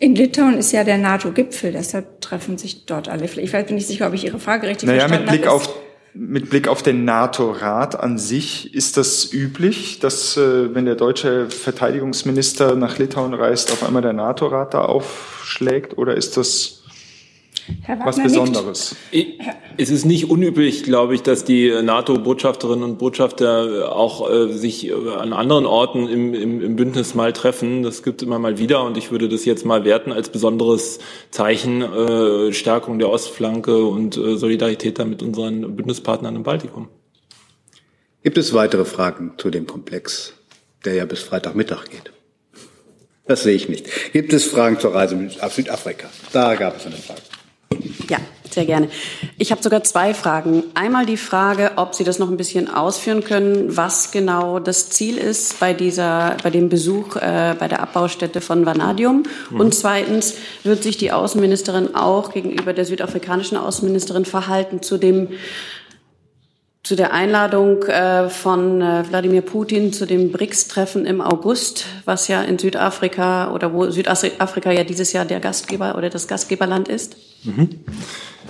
In 0.00 0.14
Litauen 0.14 0.56
ist 0.58 0.72
ja 0.72 0.84
der 0.84 0.98
NATO-Gipfel, 0.98 1.72
deshalb 1.72 2.20
treffen 2.20 2.56
sich 2.56 2.86
dort 2.86 3.08
alle. 3.08 3.24
Ich 3.24 3.52
bin 3.52 3.74
nicht 3.74 3.86
sicher, 3.86 4.06
ob 4.06 4.14
ich 4.14 4.24
Ihre 4.24 4.38
Frage 4.38 4.68
richtig 4.68 4.86
naja, 4.88 5.00
verstanden 5.00 5.24
mit 5.24 5.32
Blick 5.32 5.46
habe. 5.46 5.56
Auf, 5.56 5.74
mit 6.14 6.50
Blick 6.50 6.68
auf 6.68 6.82
den 6.82 7.04
NATO-Rat 7.04 7.98
an 7.98 8.18
sich, 8.18 8.74
ist 8.74 8.96
das 8.96 9.32
üblich, 9.32 9.98
dass 9.98 10.36
äh, 10.36 10.74
wenn 10.74 10.84
der 10.84 10.94
deutsche 10.94 11.50
Verteidigungsminister 11.50 12.76
nach 12.76 12.98
Litauen 12.98 13.34
reist, 13.34 13.72
auf 13.72 13.82
einmal 13.84 14.02
der 14.02 14.12
NATO-Rat 14.12 14.74
da 14.74 14.82
aufschlägt? 14.82 15.98
Oder 15.98 16.16
ist 16.16 16.36
das 16.36 16.77
was 18.04 18.22
Besonderes. 18.22 18.96
Nickt. 19.12 19.42
Es 19.80 19.90
ist 19.90 20.04
nicht 20.04 20.28
unüblich, 20.28 20.82
glaube 20.82 21.14
ich, 21.14 21.22
dass 21.22 21.44
die 21.44 21.70
NATO-Botschafterinnen 21.70 22.82
und 22.82 22.98
Botschafter 22.98 23.94
auch 23.94 24.28
äh, 24.28 24.52
sich 24.52 24.88
äh, 24.88 24.92
an 24.92 25.32
anderen 25.32 25.66
Orten 25.66 26.08
im, 26.08 26.34
im, 26.34 26.60
im, 26.60 26.74
Bündnis 26.74 27.14
mal 27.14 27.32
treffen. 27.32 27.84
Das 27.84 28.02
gibt 28.02 28.22
immer 28.22 28.40
mal 28.40 28.58
wieder 28.58 28.82
und 28.82 28.96
ich 28.96 29.12
würde 29.12 29.28
das 29.28 29.44
jetzt 29.44 29.64
mal 29.64 29.84
werten 29.84 30.10
als 30.10 30.30
besonderes 30.30 30.98
Zeichen 31.30 31.82
äh, 31.82 32.52
Stärkung 32.52 32.98
der 32.98 33.08
Ostflanke 33.08 33.84
und 33.84 34.16
äh, 34.16 34.36
Solidarität 34.36 34.98
da 34.98 35.04
mit 35.04 35.22
unseren 35.22 35.76
Bündnispartnern 35.76 36.34
im 36.34 36.42
Baltikum. 36.42 36.88
Gibt 38.24 38.36
es 38.36 38.52
weitere 38.52 38.84
Fragen 38.84 39.34
zu 39.38 39.48
dem 39.48 39.68
Komplex, 39.68 40.32
der 40.84 40.94
ja 40.94 41.04
bis 41.04 41.20
Freitagmittag 41.20 41.84
geht? 41.88 42.12
Das 43.28 43.44
sehe 43.44 43.54
ich 43.54 43.68
nicht. 43.68 43.86
Gibt 44.12 44.32
es 44.32 44.46
Fragen 44.46 44.80
zur 44.80 44.94
Reise 44.94 45.14
nach 45.14 45.50
Südafrika? 45.52 46.08
Da 46.32 46.56
gab 46.56 46.78
es 46.78 46.86
eine 46.86 46.96
Frage. 46.96 47.20
Ja, 48.08 48.18
sehr 48.50 48.64
gerne. 48.64 48.88
Ich 49.36 49.50
habe 49.50 49.62
sogar 49.62 49.84
zwei 49.84 50.14
Fragen. 50.14 50.64
Einmal 50.74 51.06
die 51.06 51.16
Frage, 51.16 51.72
ob 51.76 51.94
Sie 51.94 52.04
das 52.04 52.18
noch 52.18 52.30
ein 52.30 52.36
bisschen 52.36 52.68
ausführen 52.68 53.22
können, 53.22 53.76
was 53.76 54.10
genau 54.10 54.58
das 54.58 54.90
Ziel 54.90 55.18
ist 55.18 55.60
bei 55.60 55.74
dieser, 55.74 56.36
bei 56.42 56.50
dem 56.50 56.68
Besuch 56.68 57.16
äh, 57.16 57.54
bei 57.58 57.68
der 57.68 57.80
Abbaustätte 57.80 58.40
von 58.40 58.66
Vanadium. 58.66 59.24
Mhm. 59.50 59.60
Und 59.60 59.74
zweitens, 59.74 60.34
wird 60.64 60.82
sich 60.82 60.96
die 60.96 61.12
Außenministerin 61.12 61.94
auch 61.94 62.32
gegenüber 62.32 62.72
der 62.72 62.84
südafrikanischen 62.84 63.56
Außenministerin 63.56 64.24
verhalten 64.24 64.82
zu 64.82 64.98
dem 64.98 65.28
zu 66.84 66.96
der 66.96 67.12
Einladung 67.12 67.82
äh, 67.82 68.30
von 68.30 68.80
äh, 68.80 69.04
Wladimir 69.10 69.42
Putin 69.42 69.92
zu 69.92 70.06
dem 70.06 70.32
BRICS-Treffen 70.32 71.04
im 71.04 71.20
August, 71.20 71.84
was 72.06 72.28
ja 72.28 72.40
in 72.40 72.58
Südafrika 72.58 73.52
oder 73.52 73.74
wo 73.74 73.90
Südafrika 73.90 74.72
ja 74.72 74.84
dieses 74.84 75.12
Jahr 75.12 75.26
der 75.26 75.40
Gastgeber 75.40 75.96
oder 75.98 76.08
das 76.08 76.28
Gastgeberland 76.28 76.88
ist? 76.88 77.16
Mhm. 77.44 77.68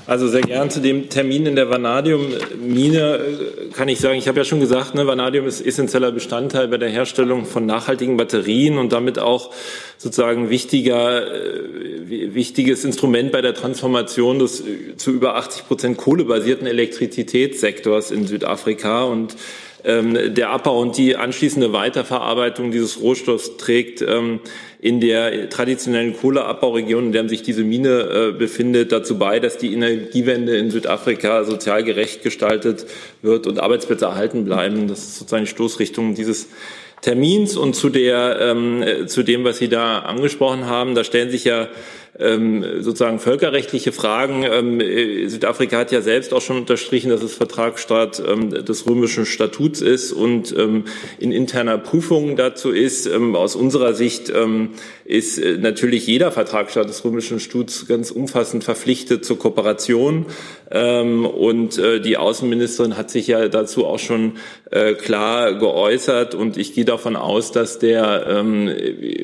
Also 0.07 0.27
sehr 0.29 0.41
gern 0.41 0.71
zu 0.71 0.81
dem 0.81 1.11
Termin 1.11 1.45
in 1.45 1.55
der 1.55 1.69
Vanadium-Mine 1.69 3.19
äh, 3.19 3.73
kann 3.75 3.89
ich 3.89 4.01
sagen, 4.01 4.19
ich 4.19 4.27
habe 4.27 4.39
ja 4.39 4.45
schon 4.45 4.59
gesagt, 4.59 4.95
ne, 4.95 5.07
Vanadium 5.07 5.47
ist 5.47 5.61
essentieller 5.61 6.13
Bestandteil 6.13 6.69
bei 6.69 6.79
der 6.79 6.89
Herstellung 6.89 7.45
von 7.45 7.67
nachhaltigen 7.67 8.17
Batterien 8.17 8.79
und 8.79 8.93
damit 8.93 9.19
auch 9.19 9.51
sozusagen 9.99 10.49
wichtiger, 10.49 11.27
äh, 11.31 12.35
wichtiges 12.35 12.87
Instrument 12.87 13.33
bei 13.33 13.43
der 13.43 13.53
Transformation 13.53 14.39
des 14.39 14.61
äh, 14.61 14.97
zu 14.97 15.11
über 15.11 15.37
80 15.37 15.67
Prozent 15.67 15.99
kohlebasierten 15.99 16.67
Elektrizitätssektors 16.67 18.11
in 18.11 18.27
Südafrika 18.27 19.05
und 19.05 19.37
der 19.85 20.51
Abbau 20.51 20.81
und 20.81 20.97
die 20.99 21.17
anschließende 21.17 21.73
Weiterverarbeitung 21.73 22.73
dieses 22.73 23.01
Rohstoffs 23.01 23.57
trägt 23.59 24.03
ähm, 24.03 24.41
in 24.81 25.01
der 25.01 25.49
traditionellen 25.51 26.17
Kohleabbauregion, 26.17 27.07
in 27.07 27.13
der 27.13 27.29
sich 27.29 27.43
diese 27.43 27.65
Mine 27.65 28.01
äh, 28.01 28.33
befindet, 28.33 28.93
dazu 28.93 29.19
bei, 29.19 29.41
dass 29.41 29.59
die 29.59 29.73
Energiewende 29.73 30.57
in 30.57 30.71
Südafrika 30.71 31.45
sozial 31.45 31.83
gerecht 31.85 32.23
gestaltet 32.23 32.87
wird 33.23 33.47
und 33.47 33.61
Arbeitsplätze 33.61 34.07
erhalten 34.07 34.45
bleiben. 34.45 34.89
Das 34.89 35.01
ist 35.01 35.19
sozusagen 35.19 35.45
die 35.45 35.51
Stoßrichtung 35.51 36.15
dieses 36.15 36.49
Termins 37.01 37.57
und 37.57 37.75
zu 37.75 37.89
der 37.89 38.39
ähm, 38.41 38.85
zu 39.07 39.23
dem, 39.23 39.45
was 39.45 39.59
Sie 39.59 39.69
da 39.69 40.01
angesprochen 40.01 40.67
haben. 40.67 40.95
Da 40.95 41.05
stellen 41.05 41.31
sich 41.31 41.45
ja 41.45 41.69
ähm, 42.19 42.65
sozusagen 42.81 43.19
völkerrechtliche 43.19 43.93
Fragen. 43.93 44.45
Ähm, 44.45 44.81
äh, 44.81 45.27
Südafrika 45.29 45.79
hat 45.79 45.93
ja 45.93 46.01
selbst 46.01 46.33
auch 46.35 46.43
schon 46.43 46.57
unterstrichen, 46.57 47.11
dass 47.11 47.23
es 47.23 47.35
Vertragsstaat 47.35 48.23
ähm, 48.27 48.51
des 48.51 48.87
römischen 48.87 49.27
Statuts 49.27 49.81
ist 49.81 50.13
und 50.13 50.55
ähm, 50.57 50.85
in 51.19 51.33
interner 51.33 51.79
Prüfung 51.79 52.37
dazu 52.37 52.71
ist. 52.71 53.07
Ähm, 53.07 53.37
aus 53.37 53.55
unserer 53.57 53.95
Sicht 53.95 54.31
ähm, 54.35 54.71
ist 55.05 55.39
äh, 55.39 55.57
natürlich 55.59 56.07
jeder 56.07 56.33
Vertragsstaat 56.33 56.89
des 56.89 57.05
römischen 57.05 57.41
Statuts 57.41 57.87
ganz 57.87 58.11
umfassend 58.11 58.65
verpflichtet 58.65 59.25
zur 59.25 59.39
Kooperation. 59.39 60.27
Ähm, 60.71 61.25
und 61.25 61.79
äh, 61.79 62.01
die 62.01 62.17
Außenministerin 62.17 62.97
hat 62.97 63.11
sich 63.11 63.29
ja 63.29 63.49
dazu 63.49 63.87
auch 63.87 63.99
schon 63.99 64.33
äh, 64.71 64.95
klar 64.95 65.55
geäußert. 65.55 66.35
Und 66.35 66.57
ich 66.57 66.75
gehe 66.75 66.85
davon 66.85 67.17
aus, 67.17 67.53
dass 67.53 67.79
der 67.79 68.27
ähm, 68.29 68.71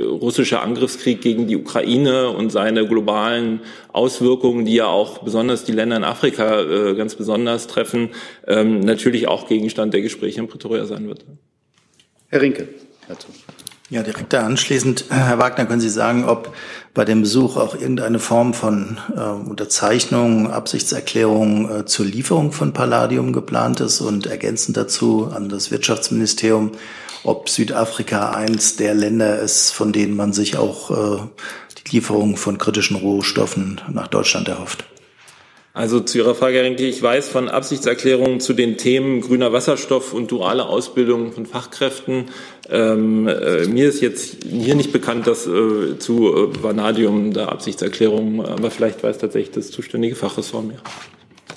russische 0.01 0.61
Angriffskrieg 0.61 1.21
gegen 1.21 1.47
die 1.47 1.57
Ukraine 1.57 2.31
und 2.31 2.51
seine 2.51 2.74
globalen 2.83 3.61
Auswirkungen, 3.93 4.65
die 4.65 4.75
ja 4.75 4.87
auch 4.87 5.19
besonders 5.19 5.63
die 5.63 5.73
Länder 5.73 5.97
in 5.97 6.05
Afrika 6.05 6.61
äh, 6.61 6.95
ganz 6.97 7.15
besonders 7.15 7.69
treffen, 7.69 8.11
ähm, 8.49 8.81
natürlich 8.81 9.29
auch 9.29 9.47
Gegenstand 9.47 9.95
der 9.95 10.03
Gespräche 10.03 10.41
in 10.41 10.49
Pretoria 10.49 10.85
sein 10.87 11.07
wird. 11.07 11.25
Herr 12.29 12.41
Rinke 12.41 12.69
dazu. 13.07 13.29
Ja, 13.91 14.03
direkt 14.03 14.33
da 14.33 14.47
anschließend, 14.47 15.05
Herr 15.11 15.39
Wagner, 15.39 15.67
können 15.67 15.81
Sie 15.81 15.91
sagen, 15.91 16.25
ob 16.25 16.55
bei 16.95 17.05
dem 17.05 17.21
Besuch 17.21 17.57
auch 17.57 17.75
irgendeine 17.75 18.19
Form 18.19 18.55
von 18.55 18.99
äh, 19.15 19.21
Unterzeichnung, 19.21 20.51
Absichtserklärung 20.51 21.71
äh, 21.71 21.85
zur 21.85 22.07
Lieferung 22.07 22.51
von 22.51 22.73
Palladium 22.73 23.33
geplant 23.33 23.81
ist 23.81 24.01
und 24.01 24.27
ergänzend 24.27 24.77
dazu 24.79 25.31
an 25.33 25.51
das 25.51 25.71
Wirtschaftsministerium, 25.71 26.73
ob 27.25 27.49
Südafrika 27.49 28.31
eins 28.31 28.77
der 28.77 28.95
Länder 28.95 29.41
ist, 29.41 29.73
von 29.73 29.93
denen 29.93 30.15
man 30.17 30.33
sich 30.33 30.57
auch 30.57 30.91
äh, 30.91 31.23
die 31.79 31.97
Lieferung 31.97 32.37
von 32.37 32.59
kritischen 32.59 32.97
Rohstoffen 32.97 33.81
nach 33.91 34.09
Deutschland 34.09 34.49
erhofft. 34.49 34.85
Also 35.77 35.99
zu 35.99 36.19
Ihrer 36.19 36.37
Frage, 36.37 36.59
Herr 36.59 36.65
Rinke, 36.65 36.87
ich 36.87 37.03
weiß 37.03 37.29
von 37.29 37.49
Absichtserklärungen 37.49 38.39
zu 38.39 38.53
den 38.53 38.77
Themen 38.77 39.23
grüner 39.23 39.53
Wasserstoff 39.53 40.13
und 40.13 40.31
duale 40.31 40.67
Ausbildung 40.67 41.33
von 41.33 41.47
Fachkräften. 41.47 42.27
Ähm, 42.71 43.27
äh, 43.27 43.67
mir 43.67 43.89
ist 43.89 44.01
jetzt 44.01 44.45
hier 44.45 44.77
nicht 44.77 44.93
bekannt, 44.93 45.27
dass 45.27 45.49
äh, 45.49 45.99
zu 45.99 46.33
äh, 46.33 46.63
Vanadium 46.63 47.33
da 47.33 47.47
Absichtserklärungen, 47.47 48.47
aber 48.47 48.71
vielleicht 48.71 49.03
weiß 49.03 49.19
tatsächlich 49.19 49.53
das 49.53 49.73
zuständige 49.73 50.15
Fachressort 50.15 50.65
mehr. 50.65 50.79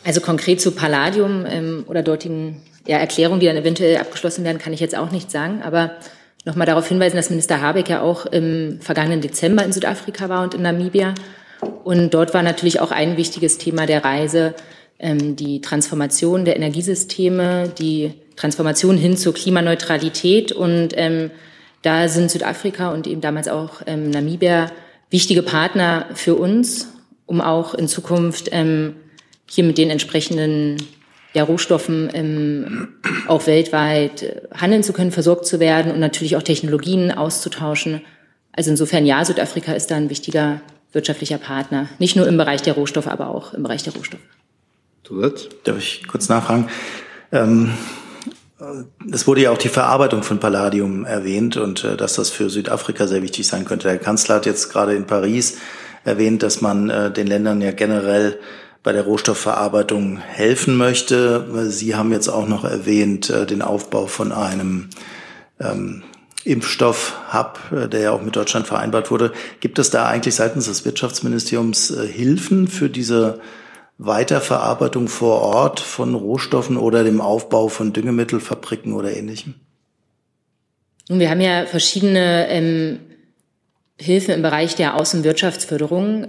Also 0.07 0.21
konkret 0.21 0.59
zu 0.59 0.71
Palladium 0.71 1.45
ähm, 1.47 1.83
oder 1.87 2.01
dortigen 2.01 2.61
ja, 2.87 2.97
Erklärungen, 2.97 3.39
die 3.39 3.45
dann 3.45 3.57
eventuell 3.57 3.97
abgeschlossen 3.97 4.43
werden, 4.43 4.57
kann 4.57 4.73
ich 4.73 4.79
jetzt 4.79 4.97
auch 4.97 5.11
nicht 5.11 5.29
sagen. 5.29 5.61
Aber 5.61 5.91
nochmal 6.45 6.65
darauf 6.65 6.87
hinweisen, 6.87 7.17
dass 7.17 7.29
Minister 7.29 7.61
Habeck 7.61 7.89
ja 7.89 8.01
auch 8.01 8.25
im 8.25 8.79
vergangenen 8.81 9.21
Dezember 9.21 9.63
in 9.63 9.73
Südafrika 9.73 10.29
war 10.29 10.43
und 10.43 10.55
in 10.55 10.63
Namibia 10.63 11.13
und 11.83 12.13
dort 12.13 12.33
war 12.33 12.43
natürlich 12.43 12.79
auch 12.79 12.91
ein 12.91 13.17
wichtiges 13.17 13.57
Thema 13.57 13.85
der 13.85 14.03
Reise 14.03 14.53
ähm, 14.99 15.35
die 15.35 15.61
Transformation 15.61 16.45
der 16.45 16.55
Energiesysteme, 16.55 17.69
die 17.77 18.13
Transformation 18.35 18.97
hin 18.97 19.17
zur 19.17 19.33
Klimaneutralität. 19.33 20.51
Und 20.51 20.89
ähm, 20.95 21.31
da 21.81 22.07
sind 22.07 22.29
Südafrika 22.29 22.91
und 22.91 23.07
eben 23.07 23.21
damals 23.21 23.47
auch 23.47 23.81
ähm, 23.85 24.09
Namibia 24.09 24.71
wichtige 25.09 25.43
Partner 25.43 26.07
für 26.13 26.35
uns, 26.35 26.89
um 27.25 27.41
auch 27.41 27.73
in 27.73 27.87
Zukunft 27.87 28.49
ähm, 28.51 28.95
hier 29.49 29.63
mit 29.63 29.77
den 29.77 29.89
entsprechenden 29.89 30.77
ja, 31.33 31.43
Rohstoffen 31.43 32.09
ähm, 32.13 32.87
auch 33.27 33.47
weltweit 33.47 34.47
handeln 34.53 34.83
zu 34.83 34.93
können, 34.93 35.11
versorgt 35.11 35.45
zu 35.45 35.59
werden 35.59 35.91
und 35.91 35.99
natürlich 35.99 36.35
auch 36.35 36.43
Technologien 36.43 37.11
auszutauschen. 37.11 38.01
Also 38.51 38.71
insofern 38.71 39.05
ja, 39.05 39.23
Südafrika 39.23 39.73
ist 39.73 39.91
da 39.91 39.95
ein 39.95 40.09
wichtiger 40.09 40.61
wirtschaftlicher 40.93 41.37
Partner. 41.37 41.89
Nicht 41.99 42.15
nur 42.15 42.27
im 42.27 42.37
Bereich 42.37 42.61
der 42.61 42.73
Rohstoffe, 42.73 43.07
aber 43.07 43.29
auch 43.29 43.53
im 43.53 43.63
Bereich 43.63 43.83
der 43.83 43.93
Rohstoffe. 43.93 44.21
Zusatz? 45.03 45.47
Darf 45.63 45.77
ich 45.77 46.07
kurz 46.07 46.27
nachfragen? 46.27 46.69
Ähm, 47.31 47.73
es 49.11 49.27
wurde 49.27 49.41
ja 49.41 49.51
auch 49.51 49.57
die 49.57 49.69
Verarbeitung 49.69 50.23
von 50.23 50.39
Palladium 50.39 51.05
erwähnt 51.05 51.57
und 51.57 51.83
äh, 51.83 51.95
dass 51.95 52.15
das 52.15 52.29
für 52.29 52.49
Südafrika 52.49 53.05
sehr 53.05 53.21
wichtig 53.21 53.47
sein 53.47 53.65
könnte. 53.65 53.87
Der 53.87 53.99
Kanzler 53.99 54.35
hat 54.35 54.45
jetzt 54.45 54.71
gerade 54.71 54.95
in 54.95 55.05
Paris 55.05 55.57
erwähnt, 56.03 56.41
dass 56.41 56.61
man 56.61 56.89
äh, 56.89 57.11
den 57.11 57.27
Ländern 57.27 57.61
ja 57.61 57.71
generell 57.71 58.39
bei 58.83 58.91
der 58.91 59.03
Rohstoffverarbeitung 59.03 60.17
helfen 60.17 60.77
möchte. 60.77 61.69
Sie 61.69 61.95
haben 61.95 62.11
jetzt 62.11 62.27
auch 62.27 62.47
noch 62.47 62.63
erwähnt 62.63 63.29
äh, 63.29 63.45
den 63.45 63.61
Aufbau 63.61 64.07
von 64.07 64.31
einem 64.31 64.89
ähm, 65.59 66.03
Impfstoff-Hub, 66.43 67.59
äh, 67.71 67.87
der 67.89 67.99
ja 68.01 68.11
auch 68.11 68.21
mit 68.21 68.35
Deutschland 68.35 68.67
vereinbart 68.67 69.11
wurde. 69.11 69.33
Gibt 69.59 69.79
es 69.79 69.89
da 69.89 70.07
eigentlich 70.07 70.35
seitens 70.35 70.65
des 70.65 70.85
Wirtschaftsministeriums 70.85 71.91
äh, 71.91 72.07
Hilfen 72.07 72.67
für 72.67 72.89
diese 72.89 73.39
Weiterverarbeitung 73.97 75.07
vor 75.07 75.41
Ort 75.41 75.79
von 75.79 76.13
Rohstoffen 76.13 76.77
oder 76.77 77.03
dem 77.03 77.19
Aufbau 77.19 77.67
von 77.67 77.93
Düngemittelfabriken 77.93 78.93
oder 78.93 79.15
ähnlichem? 79.15 79.55
Nun, 81.09 81.19
wir 81.19 81.29
haben 81.29 81.41
ja 81.41 81.65
verschiedene 81.65 82.47
ähm, 82.49 82.99
Hilfen 83.99 84.35
im 84.35 84.41
Bereich 84.41 84.75
der 84.75 84.95
Außenwirtschaftsförderung. 84.95 86.27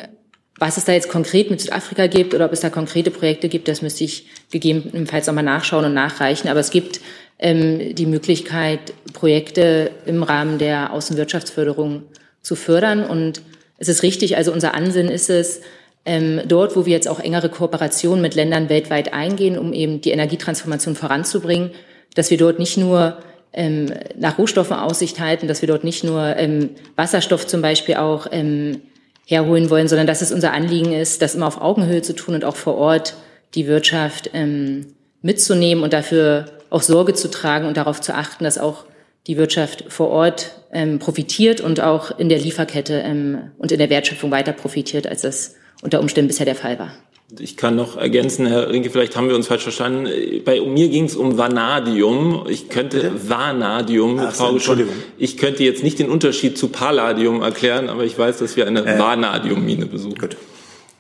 Was 0.59 0.77
es 0.77 0.85
da 0.85 0.93
jetzt 0.93 1.09
konkret 1.09 1.51
mit 1.51 1.61
Südafrika 1.61 2.09
gibt 2.09 2.35
oder 2.35 2.47
ob 2.47 2.53
es 2.53 2.61
da 2.61 2.71
konkrete 2.71 3.11
Projekte 3.11 3.49
gibt, 3.49 3.69
das 3.69 3.81
müsste 3.81 4.05
ich 4.05 4.27
gegebenenfalls 4.51 5.27
nochmal 5.27 5.45
nachschauen 5.45 5.85
und 5.85 5.95
nachreichen. 5.95 6.49
Aber 6.49 6.61
es 6.61 6.71
gibt 6.71 7.01
ähm, 7.39 7.95
die 7.95 8.07
Möglichkeit, 8.07 8.81
Projekte 9.13 9.93
im 10.05 10.23
Rahmen 10.23 10.59
der 10.59 10.93
Außenwirtschaftsförderung 10.93 12.03
zu 12.43 12.57
fördern. 12.57 13.05
Und 13.05 13.43
es 13.79 13.89
ist 13.89 14.03
richtig, 14.03 14.37
also 14.37 14.53
unser 14.53 14.75
Ansinnen 14.75 15.13
ist 15.13 15.31
es, 15.31 15.61
ähm, 16.05 16.41
dort, 16.47 16.75
wo 16.75 16.87
wir 16.87 16.93
jetzt 16.93 17.09
auch 17.09 17.21
engere 17.21 17.51
Kooperationen 17.51 18.23
mit 18.23 18.35
Ländern 18.35 18.69
weltweit 18.69 19.13
eingehen, 19.13 19.59
um 19.59 19.73
eben 19.73 20.01
die 20.01 20.11
Energietransformation 20.11 20.97
voranzubringen, 20.97 21.71
dass 22.15 22.31
wir 22.31 22.39
dort 22.39 22.59
nicht 22.59 22.79
nur 22.79 23.19
ähm, 23.53 23.93
nach 24.19 24.39
Rohstoffen 24.39 24.77
Aussicht 24.77 25.21
halten, 25.21 25.49
dass 25.49 25.61
wir 25.63 25.67
dort 25.67 25.85
nicht 25.85 26.05
nur 26.05 26.37
ähm, 26.37 26.71
Wasserstoff 26.97 27.47
zum 27.47 27.63
Beispiel 27.63 27.97
auch 27.97 28.27
ähm, 28.31 28.81
herholen 29.29 29.69
wollen, 29.69 29.89
sondern 29.89 30.07
dass 30.07 30.23
es 30.23 30.33
unser 30.33 30.55
Anliegen 30.55 30.93
ist, 30.93 31.21
das 31.21 31.35
immer 31.35 31.47
auf 31.47 31.61
Augenhöhe 31.61 32.01
zu 32.01 32.15
tun 32.15 32.35
und 32.35 32.47
auch 32.47 32.57
vor 32.57 32.77
Ort 32.77 33.15
die 33.55 33.67
Wirtschaft 33.67 34.31
ähm, 34.33 34.95
mitzunehmen 35.21 35.85
und 35.85 35.93
dafür 35.93 36.47
auch 36.71 36.81
Sorge 36.81 37.13
zu 37.13 37.31
tragen 37.31 37.67
und 37.67 37.77
darauf 37.77 38.01
zu 38.01 38.15
achten, 38.15 38.45
dass 38.45 38.57
auch 38.57 38.87
die 39.27 39.37
Wirtschaft 39.37 39.85
vor 39.89 40.09
Ort 40.09 40.53
ähm, 40.73 40.99
profitiert 40.99 41.61
und 41.61 41.81
auch 41.81 42.19
in 42.19 42.31
der 42.31 42.39
Lieferkette 42.39 43.03
ähm, 43.05 43.51
und 43.59 43.71
in 43.71 43.79
der 43.79 43.91
Wertschöpfung 43.91 44.31
weiter 44.31 44.53
profitiert, 44.53 45.07
als 45.07 45.21
das 45.21 45.57
unter 45.83 46.01
Umständen 46.01 46.29
bisher 46.29 46.47
der 46.47 46.55
Fall 46.55 46.79
war. 46.79 46.93
Ich 47.39 47.59
kann 47.59 47.77
noch 47.77 47.99
ergänzen, 47.99 48.47
Herr 48.47 48.71
Rinke, 48.71 48.89
vielleicht 48.89 49.15
haben 49.15 49.29
wir 49.29 49.37
uns 49.37 49.49
falsch 49.49 49.65
verstanden. 49.65 50.09
Bei 50.47 50.63
mir 50.63 50.89
ging 50.89 51.05
es 51.05 51.15
um 51.15 51.37
Vanadium. 51.37 52.47
Ich 52.49 52.71
könnte 52.71 52.97
Bitte? 53.01 53.29
Vanadium, 53.29 54.19
Ach, 54.19 54.35
Frau 54.35 54.53
Entschuldigung. 54.53 54.95
Ich 55.19 55.37
könnte 55.37 55.63
jetzt 55.63 55.83
nicht 55.83 55.99
den 55.99 56.09
Unterschied 56.09 56.57
zu 56.57 56.69
Palladium 56.69 57.43
erklären, 57.43 57.91
aber 57.91 58.05
ich 58.05 58.19
weiß, 58.19 58.39
dass 58.39 58.57
wir 58.57 58.67
eine 58.67 58.81
äh, 58.81 58.99
Vanadiummine 58.99 59.85
besuchen. 59.85 60.19
Gut. 60.19 60.39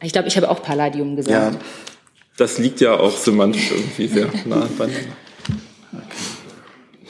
Ich 0.02 0.12
glaube, 0.12 0.28
ich 0.28 0.36
habe 0.36 0.50
auch 0.50 0.62
Palladium 0.62 1.16
gesagt. 1.16 1.54
Ja. 1.54 1.60
Das 2.36 2.58
liegt 2.58 2.82
ja 2.82 3.00
auch 3.00 3.16
semantisch 3.16 3.70
irgendwie 3.70 4.06
sehr 4.08 4.26
nah 4.44 4.68
beieinander. 4.76 5.16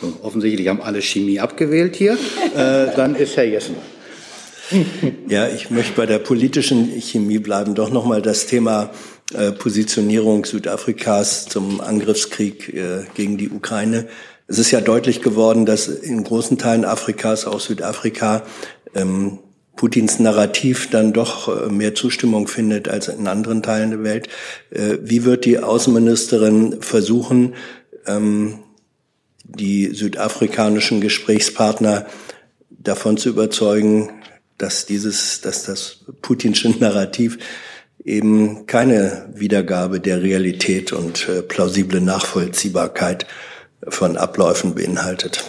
So, 0.01 0.13
offensichtlich 0.23 0.69
haben 0.69 0.81
alle 0.81 1.03
Chemie 1.03 1.41
abgewählt 1.41 1.97
hier. 1.97 2.13
Äh, 2.55 2.95
dann 2.95 3.17
ist 3.17 3.37
Herr 3.37 3.45
Jessen. 3.45 3.75
Ja, 5.29 5.49
ich 5.49 5.71
möchte 5.71 5.95
bei 5.95 6.07
der 6.07 6.19
politischen 6.19 6.89
Chemie 7.01 7.39
bleiben. 7.39 7.75
Doch 7.75 7.91
nochmal 7.91 8.23
das 8.23 8.47
Thema 8.47 8.91
äh, 9.35 9.53
Positionierung 9.53 10.45
Südafrikas 10.45 11.47
zum 11.47 11.81
Angriffskrieg 11.81 12.73
äh, 12.75 13.05
gegen 13.15 13.39
die 13.39 13.51
Ukraine. 13.51 14.09
Es 14.47 14.59
ist 14.59 14.71
ja 14.71 14.81
deutlich 14.81 15.21
geworden, 15.21 15.67
dass 15.67 15.89
in 15.89 16.25
großen 16.25 16.59
Teilen 16.59 16.85
Afrikas, 16.85 17.47
auch 17.47 17.61
Südafrika, 17.61 18.43
ähm, 18.95 19.39
Putins 19.77 20.19
Narrativ 20.19 20.91
dann 20.91 21.13
doch 21.13 21.49
äh, 21.49 21.71
mehr 21.71 21.95
Zustimmung 21.95 22.49
findet 22.49 22.89
als 22.89 23.09
in 23.09 23.29
anderen 23.29 23.63
Teilen 23.63 23.91
der 23.91 24.03
Welt. 24.03 24.29
Äh, 24.71 24.99
wie 25.03 25.25
wird 25.25 25.45
die 25.45 25.59
Außenministerin 25.59 26.79
versuchen, 26.81 27.55
ähm, 28.07 28.61
die 29.45 29.95
südafrikanischen 29.95 31.01
Gesprächspartner 31.01 32.07
davon 32.71 33.17
zu 33.17 33.29
überzeugen, 33.29 34.11
dass 34.59 34.87
dieses, 34.87 35.41
dass 35.41 35.65
das 35.65 36.05
putinsche 36.21 36.71
Narrativ 36.71 37.39
eben 38.05 38.67
keine 38.67 39.29
Wiedergabe 39.35 40.01
der 40.01 40.23
Realität 40.23 40.93
und 40.93 41.29
äh, 41.29 41.43
plausible 41.43 42.01
Nachvollziehbarkeit 42.01 43.27
von 43.87 44.17
Abläufen 44.17 44.75
beinhaltet. 44.75 45.45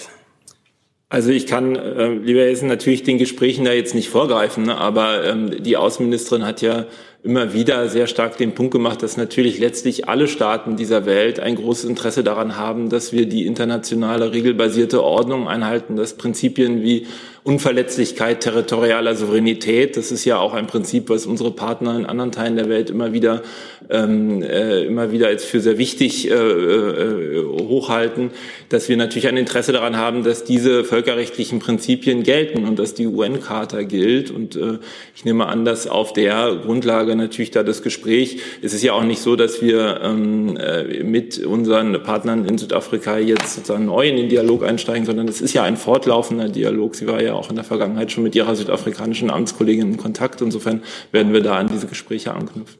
Also 1.11 1.31
ich 1.31 1.47
kann, 1.47 1.75
äh, 1.75 2.13
lieber 2.13 2.41
Hessen, 2.41 2.67
natürlich 2.67 3.01
den 3.01 3.17
Gesprächen 3.17 3.65
da 3.65 3.73
jetzt 3.73 3.95
nicht 3.95 4.09
vorgreifen, 4.09 4.65
ne? 4.65 4.77
aber 4.77 5.23
ähm, 5.25 5.63
die 5.63 5.75
Außenministerin 5.75 6.45
hat 6.45 6.61
ja 6.61 6.85
immer 7.23 7.53
wieder 7.53 7.89
sehr 7.89 8.05
stark 8.05 8.37
den 8.37 8.53
Punkt 8.53 8.71
gemacht, 8.71 9.01
dass 9.01 9.17
natürlich 9.17 9.59
letztlich 9.59 10.07
alle 10.07 10.27
Staaten 10.27 10.75
dieser 10.75 11.07
Welt 11.07 11.39
ein 11.39 11.55
großes 11.55 11.89
Interesse 11.89 12.23
daran 12.23 12.57
haben, 12.57 12.89
dass 12.89 13.11
wir 13.11 13.25
die 13.25 13.47
internationale 13.47 14.31
regelbasierte 14.31 15.03
Ordnung 15.03 15.47
einhalten, 15.47 15.95
dass 15.95 16.15
Prinzipien 16.15 16.83
wie 16.83 17.07
Unverletzlichkeit 17.43 18.41
territorialer 18.41 19.15
Souveränität. 19.15 19.97
Das 19.97 20.11
ist 20.11 20.25
ja 20.25 20.37
auch 20.37 20.53
ein 20.53 20.67
Prinzip, 20.67 21.09
was 21.09 21.25
unsere 21.25 21.51
Partner 21.51 21.95
in 21.95 22.05
anderen 22.05 22.31
Teilen 22.31 22.55
der 22.55 22.69
Welt 22.69 22.89
immer 22.89 23.13
wieder 23.13 23.43
ähm, 23.89 24.43
äh, 24.43 24.83
immer 24.83 25.11
wieder 25.11 25.27
als 25.27 25.43
für 25.43 25.59
sehr 25.59 25.77
wichtig 25.77 26.29
äh, 26.29 26.33
äh, 26.33 27.43
hochhalten, 27.43 28.31
dass 28.69 28.87
wir 28.87 28.97
natürlich 28.97 29.27
ein 29.27 29.37
Interesse 29.37 29.71
daran 29.71 29.97
haben, 29.97 30.23
dass 30.23 30.43
diese 30.43 30.83
völkerrechtlichen 30.83 31.59
Prinzipien 31.59 32.23
gelten 32.23 32.65
und 32.65 32.77
dass 32.77 32.93
die 32.93 33.07
UN-Charta 33.07 33.81
gilt. 33.83 34.29
Und 34.29 34.55
äh, 34.55 34.77
ich 35.15 35.25
nehme 35.25 35.47
an, 35.47 35.65
dass 35.65 35.87
auf 35.87 36.13
der 36.13 36.55
Grundlage 36.63 37.15
natürlich 37.15 37.51
da 37.51 37.63
das 37.63 37.81
Gespräch, 37.81 38.37
es 38.61 38.73
ist 38.73 38.83
ja 38.83 38.93
auch 38.93 39.03
nicht 39.03 39.21
so, 39.21 39.35
dass 39.35 39.61
wir 39.61 40.01
ähm, 40.03 40.55
äh, 40.57 41.03
mit 41.03 41.39
unseren 41.39 42.03
Partnern 42.03 42.45
in 42.45 42.57
Südafrika 42.57 43.17
jetzt 43.17 43.55
sozusagen 43.55 43.85
neu 43.85 44.07
in 44.07 44.17
den 44.17 44.29
Dialog 44.29 44.63
einsteigen, 44.63 45.05
sondern 45.05 45.27
es 45.27 45.41
ist 45.41 45.53
ja 45.53 45.63
ein 45.63 45.77
fortlaufender 45.77 46.49
Dialog. 46.49 46.95
Sie 46.95 47.07
war 47.07 47.21
ja 47.21 47.28
auch 47.35 47.49
in 47.49 47.55
der 47.55 47.65
Vergangenheit 47.65 48.11
schon 48.11 48.23
mit 48.23 48.35
ihrer 48.35 48.55
südafrikanischen 48.55 49.29
Amtskollegin 49.29 49.93
in 49.93 49.97
Kontakt. 49.97 50.41
Insofern 50.41 50.83
werden 51.11 51.33
wir 51.33 51.41
da 51.41 51.57
an 51.57 51.67
diese 51.67 51.87
Gespräche 51.87 52.33
anknüpfen. 52.33 52.79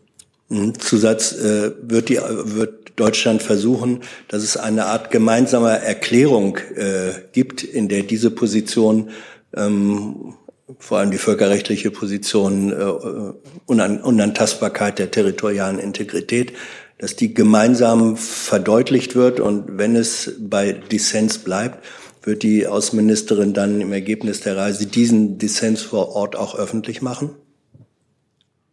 Zusatz 0.80 1.34
äh, 1.34 1.72
wird, 1.82 2.10
die, 2.10 2.18
wird 2.18 3.00
Deutschland 3.00 3.44
versuchen, 3.44 4.02
dass 4.28 4.44
es 4.44 4.58
eine 4.58 4.86
Art 4.86 5.12
gemeinsamer 5.12 5.74
Erklärung 5.74 6.58
äh, 6.76 7.12
gibt, 7.34 7.64
in 7.64 7.88
der 7.88 8.04
diese 8.04 8.32
Position, 8.32 9.12
ähm, 9.56 10.34
vor 10.80 10.98
allem 10.98 11.12
die 11.12 11.18
völkerrechtliche 11.18 11.92
Position, 11.92 12.72
äh, 12.72 12.84
Unan 13.68 14.02
Unantastbarkeit 14.02 14.98
der 14.98 15.12
territorialen 15.12 15.78
Integrität, 15.78 16.54
dass 16.98 17.16
die 17.16 17.34
gemeinsam 17.34 18.18
verdeutlicht 18.18 19.16
wird 19.16 19.40
und 19.40 19.78
wenn 19.78 19.96
es 19.96 20.36
bei 20.40 20.74
Dissens 20.74 21.38
bleibt, 21.38 21.86
wird 22.22 22.44
die 22.44 22.68
Außenministerin 22.68 23.54
dann 23.54 23.82
im 23.82 23.94
Ergebnis 23.94 24.42
der 24.42 24.58
Reise 24.58 24.86
diesen 24.86 25.38
Dissens 25.38 25.82
vor 25.82 26.16
Ort 26.16 26.36
auch 26.36 26.58
öffentlich 26.58 27.02
machen? 27.02 27.32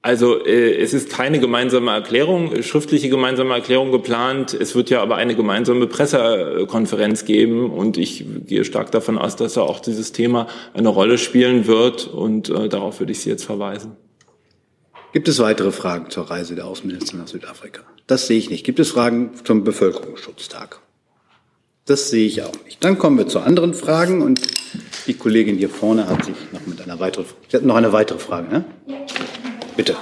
Also 0.06 0.46
äh, 0.46 0.76
es 0.76 0.94
ist 0.94 1.10
keine 1.10 1.40
gemeinsame 1.40 1.90
Erklärung, 1.90 2.62
schriftliche 2.62 3.08
gemeinsame 3.08 3.52
Erklärung 3.54 3.90
geplant. 3.90 4.54
Es 4.54 4.76
wird 4.76 4.88
ja 4.88 5.02
aber 5.02 5.16
eine 5.16 5.34
gemeinsame 5.34 5.88
Pressekonferenz 5.88 7.24
geben 7.24 7.72
und 7.72 7.96
ich 7.96 8.24
gehe 8.46 8.64
stark 8.64 8.92
davon 8.92 9.18
aus, 9.18 9.34
dass 9.34 9.54
da 9.54 9.62
auch 9.62 9.80
dieses 9.80 10.12
Thema 10.12 10.46
eine 10.74 10.90
Rolle 10.90 11.18
spielen 11.18 11.66
wird 11.66 12.06
und 12.06 12.50
äh, 12.50 12.68
darauf 12.68 13.00
würde 13.00 13.10
ich 13.10 13.20
Sie 13.20 13.30
jetzt 13.30 13.44
verweisen. 13.44 13.96
Gibt 15.12 15.26
es 15.26 15.40
weitere 15.40 15.72
Fragen 15.72 16.08
zur 16.08 16.30
Reise 16.30 16.54
der 16.54 16.66
Außenministerin 16.66 17.22
nach 17.22 17.28
Südafrika? 17.28 17.80
Das 18.06 18.28
sehe 18.28 18.38
ich 18.38 18.48
nicht. 18.48 18.64
Gibt 18.64 18.78
es 18.78 18.90
Fragen 18.90 19.32
zum 19.42 19.64
Bevölkerungsschutztag? 19.64 20.78
Das 21.86 22.10
sehe 22.10 22.26
ich 22.26 22.42
auch 22.42 22.52
nicht. 22.64 22.82
Dann 22.84 22.98
kommen 22.98 23.16
wir 23.16 23.28
zu 23.28 23.38
anderen 23.38 23.72
Fragen 23.72 24.20
und 24.20 24.40
die 25.06 25.14
Kollegin 25.14 25.56
hier 25.56 25.70
vorne 25.70 26.08
hat 26.08 26.24
sich 26.24 26.34
noch 26.52 26.66
mit 26.66 26.80
einer 26.82 26.98
weiteren, 26.98 27.26
Sie 27.48 27.56
hatten 27.56 27.68
noch 27.68 27.76
eine 27.76 27.92
weitere 27.92 28.18
Frage, 28.18 28.48
ne? 28.48 28.64
Ja. 28.88 28.96
Bitte, 29.76 29.96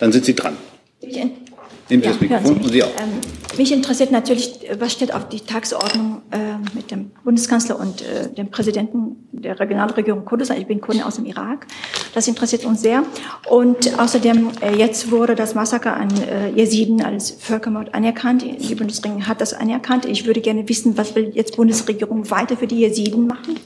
dann 0.00 0.12
sind 0.12 0.24
Sie 0.24 0.34
dran. 0.34 0.56
Nehmen 1.02 1.45
Sie 1.88 1.94
ja, 1.94 2.00
das 2.00 2.20
Mikrofon 2.20 2.56
und 2.56 2.70
Sie 2.70 2.82
auch. 2.82 2.88
Ähm, 2.88 3.20
mich 3.58 3.72
interessiert 3.72 4.10
natürlich, 4.10 4.58
was 4.78 4.92
steht 4.92 5.14
auf 5.14 5.28
die 5.28 5.40
Tagesordnung 5.40 6.22
äh, 6.30 6.58
mit 6.74 6.90
dem 6.90 7.12
Bundeskanzler 7.24 7.78
und 7.78 8.02
äh, 8.02 8.28
dem 8.32 8.50
Präsidenten 8.50 9.28
der 9.32 9.58
Regionalregierung 9.58 10.24
Kurdistan. 10.24 10.58
Ich 10.58 10.66
bin 10.66 10.80
Kurdin 10.80 11.02
aus 11.02 11.16
dem 11.16 11.26
Irak. 11.26 11.66
Das 12.14 12.26
interessiert 12.26 12.64
uns 12.64 12.82
sehr. 12.82 13.04
Und 13.48 13.98
außerdem, 13.98 14.50
äh, 14.60 14.76
jetzt 14.76 15.10
wurde 15.10 15.34
das 15.36 15.54
Massaker 15.54 15.96
an 15.96 16.08
äh, 16.22 16.50
Jesiden 16.50 17.02
als 17.02 17.30
Völkermord 17.30 17.94
anerkannt. 17.94 18.42
Die 18.42 18.74
Bundesregierung 18.74 19.26
hat 19.28 19.40
das 19.40 19.54
anerkannt. 19.54 20.06
Ich 20.06 20.26
würde 20.26 20.40
gerne 20.40 20.68
wissen, 20.68 20.98
was 20.98 21.14
will 21.14 21.30
jetzt 21.34 21.56
Bundesregierung 21.56 22.30
weiter 22.30 22.56
für 22.56 22.66
die 22.66 22.80
Jesiden 22.80 23.26
machen, 23.26 23.56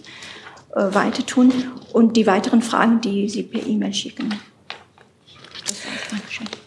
äh, 0.77 0.95
weiter 0.95 1.25
tun 1.25 1.53
und 1.93 2.17
die 2.17 2.27
weiteren 2.27 2.61
Fragen, 2.61 3.01
die 3.01 3.29
Sie 3.29 3.43
per 3.43 3.67
E-Mail 3.67 3.95
schicken. 3.95 4.35
Dankeschön. 6.11 6.60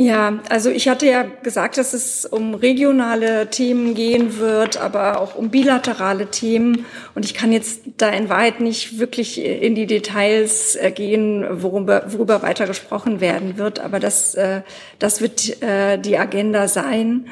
Ja, 0.00 0.38
also 0.48 0.70
ich 0.70 0.88
hatte 0.88 1.06
ja 1.06 1.24
gesagt, 1.42 1.76
dass 1.76 1.92
es 1.92 2.24
um 2.24 2.54
regionale 2.54 3.50
Themen 3.50 3.96
gehen 3.96 4.38
wird, 4.38 4.76
aber 4.76 5.20
auch 5.20 5.34
um 5.34 5.50
bilaterale 5.50 6.30
Themen. 6.30 6.86
Und 7.16 7.24
ich 7.24 7.34
kann 7.34 7.50
jetzt 7.50 7.80
da 7.96 8.08
in 8.10 8.28
Wahrheit 8.28 8.60
nicht 8.60 9.00
wirklich 9.00 9.42
in 9.42 9.74
die 9.74 9.86
Details 9.86 10.76
äh, 10.76 10.92
gehen, 10.92 11.44
worüber, 11.50 12.04
worüber 12.12 12.42
weiter 12.42 12.68
gesprochen 12.68 13.20
werden 13.20 13.58
wird. 13.58 13.80
Aber 13.80 13.98
das, 13.98 14.36
äh, 14.36 14.60
das 15.00 15.20
wird 15.20 15.60
äh, 15.64 15.98
die 15.98 16.16
Agenda 16.16 16.68
sein. 16.68 17.26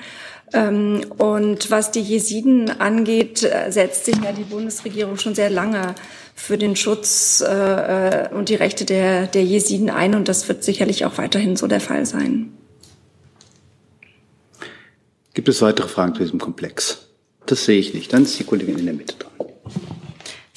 Ähm, 0.52 1.02
und 1.18 1.70
was 1.70 1.92
die 1.92 2.02
Jesiden 2.02 2.81
angeht, 2.81 3.48
setzt 3.68 4.07
sich 4.07 4.16
ja 4.16 4.33
die 4.33 4.42
Bundesregierung 4.42 5.18
schon 5.18 5.37
sehr 5.37 5.50
lange 5.50 5.94
für 6.37 6.59
den 6.59 6.77
Schutz 6.77 7.40
äh, 7.40 8.29
und 8.33 8.51
die 8.51 8.55
Rechte 8.55 8.85
der, 8.85 9.27
der 9.27 9.42
Jesiden 9.42 9.90
ein. 9.90 10.14
Und 10.14 10.29
das 10.29 10.46
wird 10.49 10.62
sicherlich 10.62 11.05
auch 11.05 11.18
weiterhin 11.18 11.57
so 11.57 11.66
der 11.66 11.81
Fall 11.81 12.07
sein. 12.07 12.53
Gibt 15.35 15.49
es 15.49 15.61
weitere 15.62 15.88
Fragen 15.88 16.14
zu 16.14 16.22
diesem 16.22 16.38
Komplex? 16.38 17.09
Das 17.46 17.64
sehe 17.64 17.79
ich 17.79 17.94
nicht. 17.94 18.12
Dann 18.12 18.22
ist 18.22 18.38
die 18.38 18.44
Kollegin 18.44 18.79
in 18.79 18.85
der 18.85 18.94
Mitte 18.94 19.16
dran. 19.18 19.45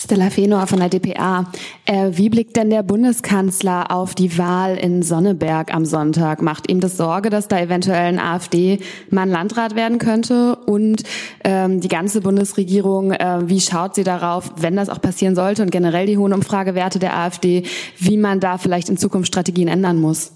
Stella 0.10 0.32
Fenor 0.32 0.66
von 0.66 0.80
der 0.80 0.90
dpa. 0.90 1.52
Äh, 1.86 2.14
wie 2.14 2.30
blickt 2.30 2.56
denn 2.56 2.72
der 2.72 2.82
Bundeskanzler 2.82 3.92
auf 3.92 4.16
die 4.16 4.40
Wahl 4.40 4.76
in 4.76 5.04
Sonneberg 5.04 5.72
am 5.72 5.86
Sonntag? 5.86 6.42
Macht 6.42 6.68
ihm 6.68 6.80
das 6.80 6.98
Sorge, 6.98 7.30
dass 7.30 7.48
da 7.48 7.60
eventuell 7.60 8.08
ein 8.08 8.20
AfD-Mann 8.20 9.30
Landrat 9.30 9.76
werden 9.76 10.00
könnte? 10.00 10.56
Und 10.66 11.04
ähm, 11.44 11.80
die 11.80 11.90
ganze 11.90 12.22
Bundesregierung, 12.22 13.12
äh, 13.12 13.48
wie 13.48 13.62
schaut 13.62 13.94
sie 13.94 14.04
darauf, 14.04 14.52
wenn 14.58 14.76
das 14.76 14.90
auch 14.90 15.00
passieren 15.00 15.36
sollte 15.36 15.62
und 15.62 15.70
generell 15.70 16.08
die 16.08 16.18
hohen 16.18 16.34
Umfragewerte 16.34 16.98
der 16.98 17.16
AfD, 17.16 17.62
wie 18.00 18.18
man 18.18 18.40
da 18.40 18.58
vielleicht 18.58 18.90
in 18.90 18.98
Zukunft 18.98 19.28
Strategien 19.28 19.68
ändern 19.68 20.02
muss? 20.02 20.32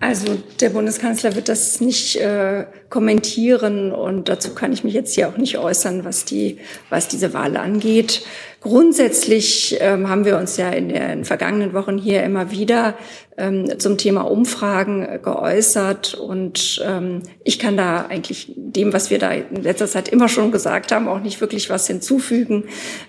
Also 0.00 0.36
der 0.60 0.70
Bundeskanzler 0.70 1.34
wird 1.34 1.48
das 1.48 1.80
nicht 1.80 2.16
äh, 2.16 2.64
kommentieren 2.90 3.92
und 3.92 4.28
dazu 4.28 4.54
kann 4.54 4.72
ich 4.72 4.84
mich 4.84 4.94
jetzt 4.94 5.14
hier 5.14 5.28
auch 5.28 5.36
nicht 5.36 5.58
äußern, 5.58 6.04
was 6.04 6.24
die, 6.24 6.58
was 6.90 7.08
diese 7.08 7.32
Wahl 7.34 7.56
angeht. 7.56 8.24
Grundsätzlich 8.60 9.76
ähm, 9.80 10.08
haben 10.08 10.24
wir 10.24 10.38
uns 10.38 10.56
ja 10.56 10.70
in 10.70 10.88
den 10.88 11.24
vergangenen 11.24 11.74
Wochen 11.74 11.98
hier 11.98 12.22
immer 12.22 12.50
wieder 12.50 12.94
ähm, 13.36 13.78
zum 13.78 13.98
Thema 13.98 14.22
Umfragen 14.22 15.02
äh, 15.02 15.18
geäußert 15.22 16.14
und 16.14 16.82
ähm, 16.84 17.22
ich 17.42 17.58
kann 17.58 17.76
da 17.76 18.06
eigentlich 18.06 18.52
dem, 18.56 18.92
was 18.92 19.10
wir 19.10 19.18
da 19.18 19.32
in 19.32 19.62
letzter 19.62 19.86
Zeit 19.86 20.08
immer 20.08 20.28
schon 20.28 20.52
gesagt 20.52 20.92
haben, 20.92 21.08
auch 21.08 21.20
nicht 21.20 21.40
wirklich 21.40 21.70
was 21.70 21.86
hinzufügen. 21.86 22.64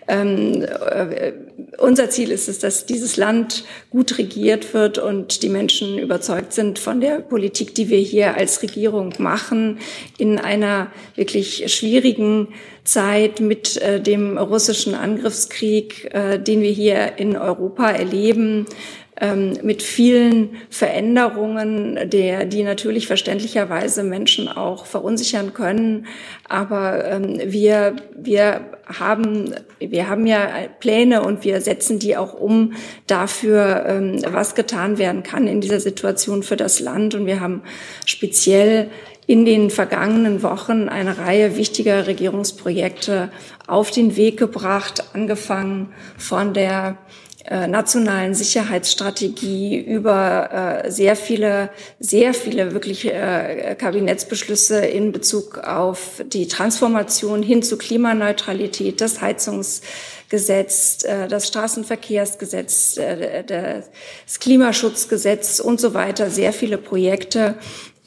Ähm, 0.08 0.64
äh, 0.64 1.34
unser 1.78 2.10
Ziel 2.10 2.32
ist 2.32 2.48
es, 2.48 2.60
dass 2.60 2.86
dieses 2.86 3.18
Land 3.18 3.66
gut 3.90 4.18
regiert 4.18 4.74
wird 4.74 4.98
und 4.98 5.44
die 5.44 5.50
Menschen 5.50 6.00
überzeugt 6.00 6.54
sind 6.54 6.80
von 6.80 7.02
der 7.02 7.20
Politik, 7.20 7.76
die 7.76 7.90
wir 7.90 8.00
hier 8.00 8.36
als 8.36 8.62
Regierung 8.64 9.14
machen, 9.20 9.80
in 10.18 10.40
einer 10.40 10.92
wirklich 11.16 11.72
schwierigen 11.74 12.50
Zeit 12.84 13.40
mit 13.40 13.78
äh, 13.78 14.00
dem 14.00 14.38
russischen 14.38 14.96
Angriffskrieg, 14.96 16.14
äh, 16.14 16.40
den 16.40 16.62
wir 16.62 16.72
hier 16.72 17.18
in 17.18 17.36
Europa 17.36 17.90
erleben, 17.90 18.68
ähm, 19.22 19.58
mit 19.64 19.82
vielen 19.82 20.58
Veränderungen, 20.70 22.10
der, 22.10 22.46
die 22.46 22.64
natürlich 22.64 23.08
verständlicherweise 23.08 24.04
Menschen 24.04 24.50
auch 24.50 24.86
verunsichern 24.86 25.54
können. 25.54 26.08
Aber 26.50 27.06
ähm, 27.06 27.40
wir, 27.46 27.96
wir, 28.14 28.62
haben, 28.88 29.56
wir 29.80 30.10
haben 30.10 30.28
ja 30.28 30.50
Pläne 30.80 31.24
und 31.24 31.46
wir 31.46 31.62
setzen 31.62 31.98
die 31.98 32.18
auch 32.18 32.34
um 32.34 32.74
dafür, 33.08 33.86
ähm, 33.88 34.22
was 34.28 34.54
getan 34.54 34.98
werden 34.98 35.24
kann 35.24 35.48
in 35.48 35.62
dieser 35.62 35.80
Situation 35.80 36.44
für 36.44 36.58
das 36.58 36.82
Land. 36.82 37.16
Und 37.16 37.26
wir 37.26 37.40
haben 37.40 37.64
speziell 38.06 38.90
in 39.28 39.46
den 39.46 39.70
vergangenen 39.70 40.44
Wochen 40.44 40.88
eine 40.90 41.18
Reihe 41.18 41.58
wichtiger 41.58 42.06
Regierungsprojekte 42.06 43.32
auf 43.66 43.92
den 43.92 44.16
Weg 44.16 44.38
gebracht, 44.38 45.04
angefangen 45.14 45.94
von 46.18 46.54
der 46.54 46.98
nationalen 47.50 48.34
Sicherheitsstrategie 48.34 49.78
über 49.78 50.84
äh, 50.86 50.92
sehr 50.92 51.16
viele, 51.16 51.70
sehr 52.00 52.34
viele 52.34 52.74
wirklich 52.74 53.06
äh, 53.06 53.76
Kabinettsbeschlüsse 53.78 54.80
in 54.80 55.12
Bezug 55.12 55.60
auf 55.60 56.24
die 56.26 56.48
Transformation 56.48 57.44
hin 57.44 57.62
zu 57.62 57.78
Klimaneutralität, 57.78 59.00
das 59.00 59.22
Heizungsgesetz, 59.22 61.04
äh, 61.04 61.28
das 61.28 61.48
Straßenverkehrsgesetz, 61.48 62.98
äh, 62.98 63.44
das 63.44 64.40
Klimaschutzgesetz 64.40 65.60
und 65.60 65.80
so 65.80 65.94
weiter, 65.94 66.32
sehr 66.32 66.52
viele 66.52 66.80
Projekte, 66.80 67.56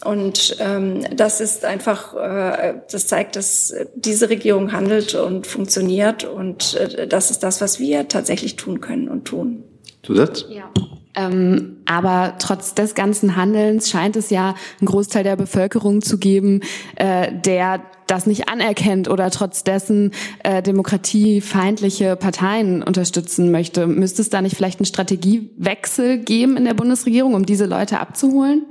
und 0.05 0.57
ähm, 0.61 1.05
das 1.15 1.41
ist 1.41 1.65
einfach, 1.65 2.15
äh, 2.15 2.75
das 2.91 3.07
zeigt, 3.09 3.37
dass 3.37 3.75
diese 3.97 4.31
Regierung 4.31 4.73
handelt 4.73 5.15
und 5.15 5.47
funktioniert. 5.47 6.25
Und 6.25 6.75
äh, 6.75 7.09
das 7.09 7.31
ist 7.31 7.43
das, 7.43 7.61
was 7.61 7.81
wir 7.81 8.07
tatsächlich 8.09 8.57
tun 8.57 8.81
können 8.81 9.09
und 9.09 9.25
tun. 9.25 9.65
Zusatz? 10.05 10.47
Ja. 10.51 10.71
Ähm, 11.17 11.79
aber 11.85 12.35
trotz 12.39 12.75
des 12.75 12.95
ganzen 12.95 13.35
Handelns 13.35 13.91
scheint 13.91 14.15
es 14.15 14.31
ja 14.31 14.55
einen 14.79 14.87
Großteil 14.87 15.25
der 15.25 15.35
Bevölkerung 15.35 16.01
zu 16.01 16.19
geben, 16.19 16.61
äh, 16.95 17.33
der 17.33 17.81
das 18.07 18.27
nicht 18.27 18.49
anerkennt 18.49 19.11
oder 19.11 19.31
trotz 19.31 19.65
dessen 19.65 20.13
äh, 20.45 20.63
demokratiefeindliche 20.63 22.15
Parteien 22.15 22.85
unterstützen 22.85 23.51
möchte. 23.51 23.87
Müsste 23.89 24.23
es 24.23 24.31
da 24.31 24.41
nicht 24.43 24.57
vielleicht 24.57 24.79
einen 24.79 24.87
Strategiewechsel 24.87 26.19
geben 26.19 26.57
in 26.57 26.65
der 26.65 26.75
Bundesregierung, 26.75 27.35
um 27.35 27.45
diese 27.45 27.67
Leute 27.67 27.99
abzuholen? 27.99 28.63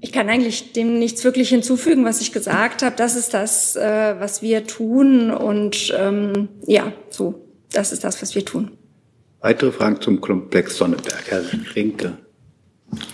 Ich 0.00 0.12
kann 0.12 0.28
eigentlich 0.28 0.72
dem 0.72 0.98
nichts 0.98 1.24
wirklich 1.24 1.50
hinzufügen, 1.50 2.04
was 2.04 2.20
ich 2.20 2.32
gesagt 2.32 2.82
habe. 2.82 2.96
Das 2.96 3.16
ist 3.16 3.34
das, 3.34 3.76
äh, 3.76 4.14
was 4.18 4.40
wir 4.40 4.66
tun. 4.66 5.30
Und 5.30 5.94
ähm, 5.96 6.48
ja, 6.66 6.92
so, 7.10 7.46
das 7.72 7.92
ist 7.92 8.04
das, 8.04 8.22
was 8.22 8.34
wir 8.34 8.44
tun. 8.44 8.70
Weitere 9.40 9.72
Fragen 9.72 10.00
zum 10.00 10.20
Komplex 10.20 10.76
Sonneberg, 10.76 11.24
Herr 11.28 11.42
Rinke. 11.74 12.18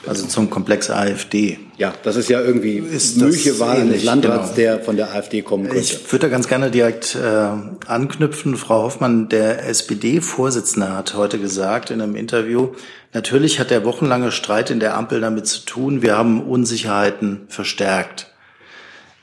Also 0.07 0.27
zum 0.27 0.49
Komplex 0.49 0.89
AfD. 0.89 1.59
Ja, 1.77 1.93
das 2.03 2.17
ist 2.17 2.31
ja 2.31 2.41
irgendwie 2.41 2.79
ist 2.79 3.21
Wahl 3.61 3.83
eines 3.83 4.05
Landrats, 4.05 4.55
genau. 4.55 4.57
der 4.57 4.81
von 4.81 4.97
der 4.97 5.15
AfD 5.15 5.43
kommen 5.43 5.65
könnte. 5.67 5.79
Ich 5.79 6.11
würde 6.11 6.27
da 6.27 6.29
ganz 6.29 6.49
gerne 6.49 6.71
direkt 6.71 7.15
äh, 7.15 7.49
anknüpfen. 7.87 8.57
Frau 8.57 8.85
Hoffmann, 8.85 9.29
der 9.29 9.67
SPD-Vorsitzende 9.69 10.97
hat 10.97 11.15
heute 11.15 11.39
gesagt 11.39 11.91
in 11.91 12.01
einem 12.01 12.17
Interview, 12.17 12.71
natürlich 13.12 13.61
hat 13.61 13.71
der 13.71 13.85
wochenlange 13.85 14.33
Streit 14.33 14.71
in 14.71 14.81
der 14.81 14.97
Ampel 14.97 15.21
damit 15.21 15.47
zu 15.47 15.67
tun, 15.67 16.01
wir 16.01 16.17
haben 16.17 16.43
Unsicherheiten 16.43 17.43
verstärkt. 17.49 18.33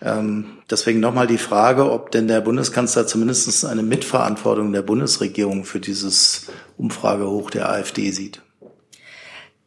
Ähm, 0.03 0.45
deswegen 0.69 0.99
nochmal 0.99 1.25
die 1.25 1.39
Frage, 1.39 1.89
ob 1.89 2.11
denn 2.11 2.27
der 2.27 2.41
Bundeskanzler 2.41 3.07
zumindest 3.07 3.65
eine 3.65 3.81
Mitverantwortung 3.83 4.71
der 4.71 4.83
Bundesregierung 4.83 5.65
für 5.65 5.79
dieses 5.79 6.47
Umfragehoch 6.77 7.49
der 7.49 7.69
AfD 7.69 8.11
sieht. 8.11 8.42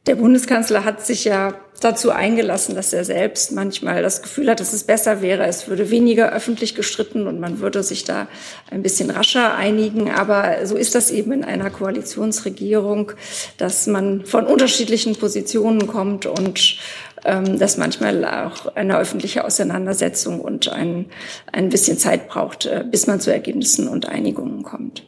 Der 0.07 0.15
Bundeskanzler 0.15 0.85
hat 0.85 1.05
sich 1.05 1.25
ja 1.25 1.55
dazu 1.81 2.11
eingelassen, 2.11 2.75
dass 2.75 2.93
er 2.93 3.05
selbst 3.05 3.53
manchmal 3.53 4.03
das 4.03 4.23
Gefühl 4.23 4.49
hat, 4.49 4.61
dass 4.61 4.73
es 4.73 4.85
besser 4.85 5.21
wäre, 5.21 5.47
es 5.47 5.69
würde 5.69 5.91
weniger 5.91 6.33
öffentlich 6.33 6.75
gestritten 6.75 7.27
und 7.27 7.41
man 7.41 7.61
würde 7.61 7.83
sich 7.83 8.05
da 8.05 8.29
ein 8.71 8.83
bisschen 8.83 9.11
rascher 9.11 9.55
einigen. 9.57 10.11
Aber 10.11 10.65
so 10.65 10.77
ist 10.77 10.95
das 10.95 11.11
eben 11.11 11.33
in 11.33 11.45
einer 11.45 11.71
Koalitionsregierung, 11.71 13.13
dass 13.59 13.87
man 13.89 14.25
von 14.25 14.47
unterschiedlichen 14.47 15.17
Positionen 15.17 15.87
kommt 15.87 16.25
und 16.27 16.79
ähm, 17.25 17.59
dass 17.59 17.77
manchmal 17.77 18.25
auch 18.25 18.75
eine 18.77 18.99
öffentliche 18.99 19.45
Auseinandersetzung 19.45 20.41
und 20.41 20.69
ein, 20.69 21.07
ein 21.53 21.69
bisschen 21.69 21.99
Zeit 21.99 22.29
braucht, 22.29 22.67
äh, 22.67 22.85
bis 22.89 23.07
man 23.07 23.21
zu 23.21 23.33
Ergebnissen 23.33 23.89
und 23.89 24.09
Einigungen 24.09 24.63
kommt. 24.63 25.03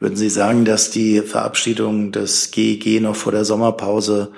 Würden 0.00 0.16
Sie 0.16 0.30
sagen, 0.30 0.64
dass 0.64 0.90
die 0.90 1.20
Verabschiedung 1.20 2.10
des 2.10 2.50
GEG 2.50 3.00
noch 3.02 3.14
vor 3.14 3.32
der 3.32 3.44
Sommerpause 3.44 4.32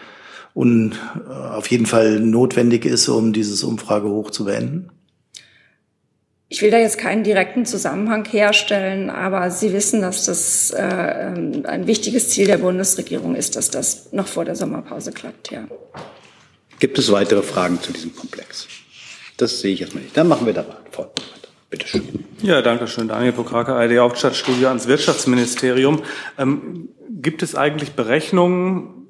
un, 0.55 0.94
äh, 1.27 1.33
auf 1.33 1.68
jeden 1.68 1.87
Fall 1.87 2.18
notwendig 2.18 2.85
ist, 2.85 3.09
um 3.09 3.33
dieses 3.33 3.62
Umfragehoch 3.62 4.31
zu 4.31 4.44
beenden? 4.44 4.90
Ich 6.48 6.61
will 6.61 6.70
da 6.70 6.79
jetzt 6.79 6.98
keinen 6.98 7.25
direkten 7.25 7.64
Zusammenhang 7.64 8.27
herstellen, 8.27 9.09
aber 9.09 9.51
Sie 9.51 9.72
wissen, 9.72 10.03
dass 10.03 10.27
das 10.27 10.72
äh, 10.72 10.83
ein 10.83 11.87
wichtiges 11.87 12.29
Ziel 12.29 12.46
der 12.46 12.59
Bundesregierung 12.59 13.37
ist, 13.37 13.57
dass 13.57 13.70
das 13.70 14.12
noch 14.12 14.27
vor 14.27 14.44
der 14.44 14.57
Sommerpause 14.57 15.12
klappt, 15.12 15.51
ja. 15.53 15.66
Gibt 16.79 16.98
es 16.98 17.11
weitere 17.12 17.42
Fragen 17.42 17.81
zu 17.81 17.92
diesem 17.92 18.14
Komplex? 18.14 18.66
Das 19.37 19.61
sehe 19.61 19.72
ich 19.72 19.81
erstmal 19.81 20.03
nicht. 20.03 20.16
Dann 20.16 20.29
machen 20.29 20.44
wir 20.44 20.53
da 20.53 20.66
fort. 20.90 21.22
Bitte 21.70 21.87
schön. 21.87 22.25
Ja, 22.42 22.61
danke 22.61 22.88
schön. 22.88 23.07
Daniel 23.07 23.31
Pokrake, 23.31 23.72
ID 23.85 24.00
Hauptstadtstudie 24.00 24.66
ans 24.66 24.88
Wirtschaftsministerium. 24.88 26.02
Ähm, 26.37 26.88
gibt 27.09 27.44
es 27.44 27.55
eigentlich 27.55 27.92
Berechnungen, 27.92 29.07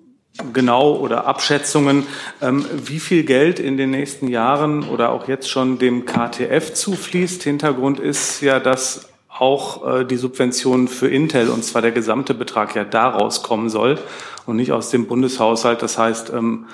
genau 0.52 0.96
oder 0.96 1.26
Abschätzungen, 1.26 2.06
ähm, 2.42 2.66
wie 2.84 3.00
viel 3.00 3.24
Geld 3.24 3.58
in 3.58 3.78
den 3.78 3.88
nächsten 3.88 4.28
Jahren 4.28 4.86
oder 4.86 5.12
auch 5.12 5.28
jetzt 5.28 5.48
schon 5.48 5.78
dem 5.78 6.04
KTF 6.04 6.74
zufließt? 6.74 7.42
Hintergrund 7.42 8.00
ist 8.00 8.42
ja, 8.42 8.60
dass 8.60 9.08
auch 9.30 10.00
äh, 10.00 10.04
die 10.04 10.16
Subventionen 10.16 10.86
für 10.86 11.08
Intel, 11.08 11.48
und 11.48 11.64
zwar 11.64 11.80
der 11.80 11.92
gesamte 11.92 12.34
Betrag, 12.34 12.76
ja 12.76 12.84
daraus 12.84 13.42
kommen 13.42 13.70
soll 13.70 13.98
und 14.44 14.56
nicht 14.56 14.72
aus 14.72 14.90
dem 14.90 15.06
Bundeshaushalt. 15.06 15.80
Das 15.80 15.96
heißt, 15.96 16.34
ähm, 16.34 16.66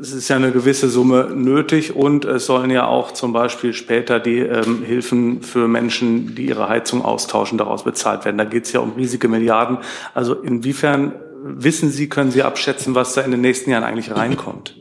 es 0.00 0.12
ist 0.12 0.28
ja 0.28 0.36
eine 0.36 0.52
gewisse 0.52 0.88
Summe 0.88 1.30
nötig 1.34 1.96
und 1.96 2.24
es 2.24 2.46
sollen 2.46 2.70
ja 2.70 2.86
auch 2.86 3.12
zum 3.12 3.32
Beispiel 3.32 3.72
später 3.72 4.20
die 4.20 4.38
ähm, 4.38 4.84
Hilfen 4.84 5.42
für 5.42 5.66
Menschen, 5.66 6.34
die 6.34 6.46
ihre 6.46 6.68
Heizung 6.68 7.04
austauschen, 7.04 7.58
daraus 7.58 7.84
bezahlt 7.84 8.24
werden. 8.24 8.38
Da 8.38 8.44
geht 8.44 8.64
es 8.64 8.72
ja 8.72 8.80
um 8.80 8.92
riesige 8.92 9.28
Milliarden. 9.28 9.78
Also 10.14 10.34
inwiefern 10.34 11.14
wissen 11.42 11.90
Sie, 11.90 12.08
können 12.08 12.30
Sie 12.30 12.42
abschätzen, 12.42 12.94
was 12.94 13.14
da 13.14 13.22
in 13.22 13.30
den 13.30 13.40
nächsten 13.40 13.70
Jahren 13.70 13.84
eigentlich 13.84 14.14
reinkommt? 14.14 14.76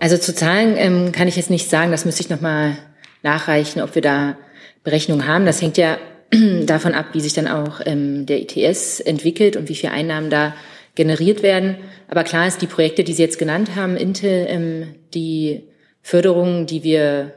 Also 0.00 0.16
zu 0.16 0.34
Zahlen 0.34 0.74
ähm, 0.76 1.12
kann 1.12 1.28
ich 1.28 1.36
jetzt 1.36 1.50
nicht 1.50 1.70
sagen. 1.70 1.90
Das 1.90 2.04
müsste 2.04 2.22
ich 2.22 2.30
nochmal 2.30 2.78
nachreichen, 3.22 3.82
ob 3.82 3.94
wir 3.94 4.02
da 4.02 4.36
Berechnungen 4.82 5.26
haben. 5.26 5.46
Das 5.46 5.62
hängt 5.62 5.76
ja 5.76 5.98
davon 6.66 6.94
ab, 6.94 7.06
wie 7.12 7.20
sich 7.20 7.32
dann 7.32 7.46
auch 7.48 7.80
ähm, 7.84 8.26
der 8.26 8.40
ITS 8.40 9.00
entwickelt 9.00 9.56
und 9.56 9.68
wie 9.68 9.74
viele 9.74 9.92
Einnahmen 9.92 10.30
da 10.30 10.54
generiert 10.98 11.42
werden. 11.42 11.76
Aber 12.08 12.24
klar 12.24 12.46
ist, 12.46 12.60
die 12.60 12.66
Projekte, 12.66 13.04
die 13.04 13.14
Sie 13.14 13.22
jetzt 13.22 13.38
genannt 13.38 13.76
haben, 13.76 13.96
Intel, 13.96 14.46
ähm, 14.48 14.94
die 15.14 15.62
Förderungen, 16.02 16.66
die 16.66 16.82
wir 16.82 17.32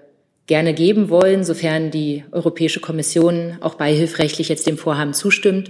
gerne 0.47 0.73
geben 0.73 1.09
wollen, 1.09 1.45
sofern 1.45 1.91
die 1.91 2.25
Europäische 2.31 2.81
Kommission 2.81 3.57
auch 3.61 3.75
beihilfrechtlich 3.75 4.49
jetzt 4.49 4.67
dem 4.67 4.77
Vorhaben 4.77 5.13
zustimmt 5.13 5.69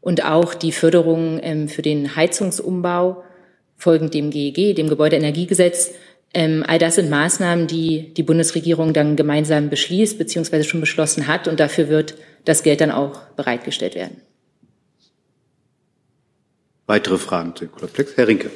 und 0.00 0.24
auch 0.24 0.54
die 0.54 0.72
Förderung 0.72 1.38
ähm, 1.42 1.68
für 1.68 1.82
den 1.82 2.16
Heizungsumbau 2.16 3.22
folgend 3.76 4.14
dem 4.14 4.30
GEG, 4.30 4.74
dem 4.74 4.88
Gebäudeenergiegesetz. 4.88 5.92
Ähm, 6.32 6.64
all 6.66 6.78
das 6.78 6.96
sind 6.96 7.10
Maßnahmen, 7.10 7.66
die 7.66 8.14
die 8.14 8.22
Bundesregierung 8.22 8.92
dann 8.92 9.16
gemeinsam 9.16 9.68
beschließt 9.68 10.18
bzw. 10.18 10.62
schon 10.62 10.80
beschlossen 10.80 11.26
hat 11.26 11.46
und 11.46 11.60
dafür 11.60 11.88
wird 11.88 12.14
das 12.46 12.62
Geld 12.62 12.80
dann 12.80 12.90
auch 12.90 13.20
bereitgestellt 13.36 13.94
werden. 13.94 14.22
Weitere 16.86 17.18
Fragen 17.18 17.54
zu 17.56 17.66
dem 17.66 17.72
Komplex? 17.72 18.12
Herr 18.16 18.28
Rinke. 18.28 18.50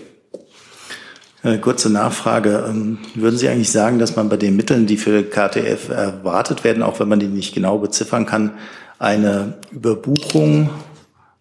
Äh, 1.43 1.59
kurze 1.59 1.90
Nachfrage. 1.90 2.64
Ähm, 2.69 2.99
würden 3.14 3.37
Sie 3.37 3.49
eigentlich 3.49 3.73
sagen, 3.73 3.99
dass 3.99 4.14
man 4.14 4.29
bei 4.29 4.37
den 4.37 4.57
Mitteln, 4.57 4.87
die 4.87 4.99
für 4.99 5.25
KTF 5.25 5.88
erwartet 5.88 6.62
werden, 6.62 6.83
auch 6.83 7.01
wenn 7.01 7.09
man 7.09 7.19
die 7.19 7.27
nicht 7.27 7.55
genau 7.55 7.79
beziffern 7.79 8.27
kann, 8.27 8.53
eine 8.99 9.59
Überbuchung, 9.73 10.71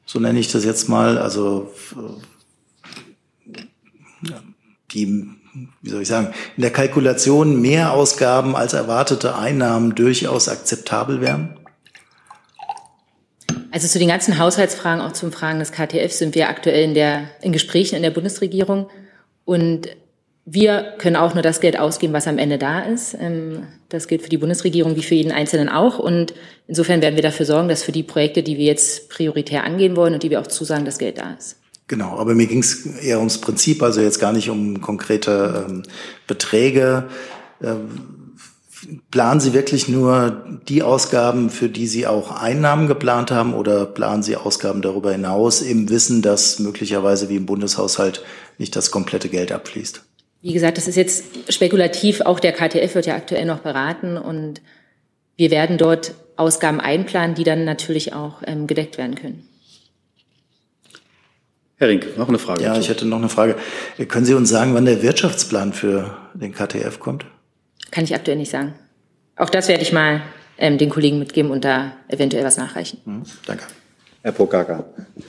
so 0.06 0.20
nenne 0.20 0.40
ich 0.40 0.52
das 0.52 0.64
jetzt 0.66 0.90
mal, 0.90 1.18
also 1.18 1.72
die, 4.92 5.28
wie 5.82 5.90
soll 5.90 6.02
ich 6.02 6.08
sagen, 6.08 6.34
in 6.56 6.62
der 6.62 6.72
Kalkulation 6.72 7.62
mehr 7.62 7.92
Ausgaben 7.92 8.56
als 8.56 8.74
erwartete 8.74 9.36
Einnahmen 9.36 9.94
durchaus 9.94 10.50
akzeptabel 10.50 11.22
wären? 11.22 11.59
Also 13.72 13.88
zu 13.88 14.00
den 14.00 14.08
ganzen 14.08 14.40
Haushaltsfragen, 14.40 15.02
auch 15.02 15.14
zum 15.14 15.32
Fragen 15.32 15.60
des 15.60 15.72
KTF, 15.72 16.12
sind 16.12 16.36
wir 16.36 16.50
aktuell 16.50 16.84
in, 16.84 16.94
der, 16.94 17.30
in 17.42 17.52
Gesprächen 17.52 17.96
in 17.96 18.02
der 18.02 18.12
Bundesregierung. 18.12 18.90
Und 19.46 19.90
wir 20.46 20.94
können 20.98 21.16
auch 21.16 21.36
nur 21.36 21.44
das 21.44 21.62
Geld 21.62 21.78
ausgeben, 21.78 22.14
was 22.14 22.28
am 22.28 22.40
Ende 22.40 22.58
da 22.58 22.82
ist. 22.82 23.16
Ähm, 23.20 23.68
das 23.90 24.08
gilt 24.08 24.24
für 24.24 24.30
die 24.30 24.38
Bundesregierung 24.38 24.96
wie 24.96 25.04
für 25.04 25.16
jeden 25.16 25.32
Einzelnen 25.32 25.70
auch. 25.70 26.00
Und 26.00 26.34
insofern 26.68 27.02
werden 27.02 27.16
wir 27.16 27.24
dafür 27.24 27.46
sorgen, 27.46 27.70
dass 27.70 27.84
für 27.84 27.92
die 27.92 28.04
Projekte, 28.04 28.42
die 28.42 28.58
wir 28.58 28.66
jetzt 28.66 29.10
prioritär 29.10 29.64
angehen 29.64 29.96
wollen 29.96 30.14
und 30.14 30.24
die 30.24 30.32
wir 30.32 30.42
auch 30.42 30.48
zusagen, 30.48 30.86
das 30.86 30.98
Geld 30.98 31.20
da 31.20 31.34
ist. 31.38 31.58
Genau, 31.88 32.18
aber 32.18 32.36
mir 32.36 32.46
ging 32.46 32.60
es 32.60 32.86
eher 32.86 33.18
ums 33.18 33.42
Prinzip, 33.42 33.82
also 33.82 34.02
jetzt 34.02 34.20
gar 34.20 34.32
nicht 34.32 34.50
um 34.50 34.80
konkrete 34.80 35.66
ähm, 35.68 35.84
Beträge. 36.28 37.10
Ähm, 37.64 38.19
Planen 39.12 39.40
Sie 39.40 39.54
wirklich 39.54 39.88
nur 39.88 40.44
die 40.68 40.84
Ausgaben, 40.84 41.50
für 41.50 41.70
die 41.70 41.88
Sie 41.88 42.08
auch 42.08 42.32
Einnahmen 42.32 42.88
geplant 42.88 43.32
haben, 43.32 43.54
oder 43.54 43.86
planen 43.86 44.24
Sie 44.24 44.36
Ausgaben 44.36 44.82
darüber 44.82 45.12
hinaus 45.12 45.62
im 45.62 45.90
Wissen, 45.90 46.22
dass 46.22 46.60
möglicherweise 46.60 47.30
wie 47.30 47.36
im 47.36 47.46
Bundeshaushalt 47.46 48.24
nicht 48.58 48.76
das 48.76 48.92
komplette 48.92 49.30
Geld 49.30 49.52
abfließt? 49.52 50.04
Wie 50.42 50.54
gesagt, 50.54 50.78
das 50.78 50.88
ist 50.88 50.96
jetzt 50.96 51.24
spekulativ. 51.50 52.22
Auch 52.22 52.40
der 52.40 52.54
KTF 52.54 52.96
wird 52.96 53.06
ja 53.06 53.16
aktuell 53.16 53.46
noch 53.46 53.60
beraten 53.60 54.18
und 54.18 54.62
wir 55.36 55.52
werden 55.52 55.78
dort 55.78 56.14
Ausgaben 56.38 56.80
einplanen, 56.80 57.36
die 57.36 57.44
dann 57.44 57.66
natürlich 57.66 58.14
auch 58.14 58.42
ähm, 58.46 58.66
gedeckt 58.66 58.98
werden 58.98 59.16
können. 59.16 59.50
Herr 61.78 61.88
Rink, 61.88 62.18
noch 62.18 62.28
eine 62.28 62.40
Frage. 62.40 62.64
Ja, 62.64 62.78
ich 62.78 62.90
hätte 62.90 63.06
noch 63.06 63.18
eine 63.18 63.30
Frage. 63.30 63.56
Können 64.08 64.26
Sie 64.26 64.34
uns 64.34 64.50
sagen, 64.50 64.74
wann 64.74 64.86
der 64.86 65.02
Wirtschaftsplan 65.02 65.72
für 65.72 66.18
den 66.34 66.54
KTF 66.54 67.00
kommt? 67.00 67.26
Kann 67.92 68.04
ich 68.04 68.14
aktuell 68.16 68.38
nicht 68.38 68.52
sagen. 68.52 68.74
Auch 69.36 69.50
das 69.50 69.68
werde 69.68 69.84
ich 69.84 69.94
mal 69.94 70.22
ähm, 70.58 70.78
den 70.78 70.90
Kollegen 70.90 71.20
mitgeben 71.20 71.52
und 71.52 71.64
da 71.64 71.94
eventuell 72.08 72.44
was 72.44 72.58
nachreichen. 72.58 73.00
Mhm, 73.06 73.24
danke. 73.46 73.64
Herr 74.22 74.34
Pokaka. 74.34 74.84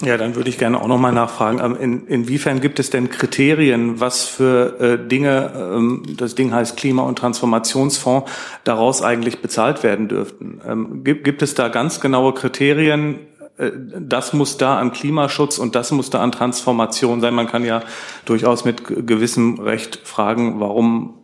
Ja, 0.05 0.17
dann 0.17 0.35
würde 0.35 0.51
ich 0.51 0.59
gerne 0.59 0.81
auch 0.83 0.89
noch 0.89 0.99
mal 0.99 1.13
nachfragen. 1.13 1.61
Ähm, 1.63 1.77
in, 1.81 2.07
inwiefern 2.09 2.61
gibt 2.61 2.81
es 2.81 2.91
denn 2.91 3.09
Kriterien, 3.09 4.01
was 4.01 4.25
für 4.25 4.81
äh, 4.81 5.09
Dinge, 5.09 5.53
ähm, 5.55 6.03
das 6.17 6.35
Ding 6.35 6.53
heißt 6.53 6.77
Klima- 6.77 7.05
und 7.05 7.17
Transformationsfonds, 7.17 8.29
daraus 8.65 9.03
eigentlich 9.03 9.41
bezahlt 9.41 9.85
werden 9.85 10.09
dürften? 10.09 10.61
Ähm, 10.67 11.05
gibt, 11.05 11.23
gibt 11.23 11.43
es 11.43 11.55
da 11.55 11.69
ganz 11.69 12.01
genaue 12.01 12.35
Kriterien, 12.35 13.21
äh, 13.59 13.71
das 14.01 14.33
muss 14.33 14.57
da 14.57 14.81
an 14.81 14.91
Klimaschutz 14.91 15.59
und 15.59 15.77
das 15.77 15.93
muss 15.93 16.11
da 16.11 16.21
an 16.21 16.33
Transformation 16.33 17.21
sein. 17.21 17.35
Man 17.35 17.47
kann 17.47 17.65
ja 17.65 17.83
durchaus 18.25 18.65
mit 18.65 18.83
gewissem 18.85 19.61
Recht 19.61 20.01
fragen, 20.03 20.59
warum 20.59 21.20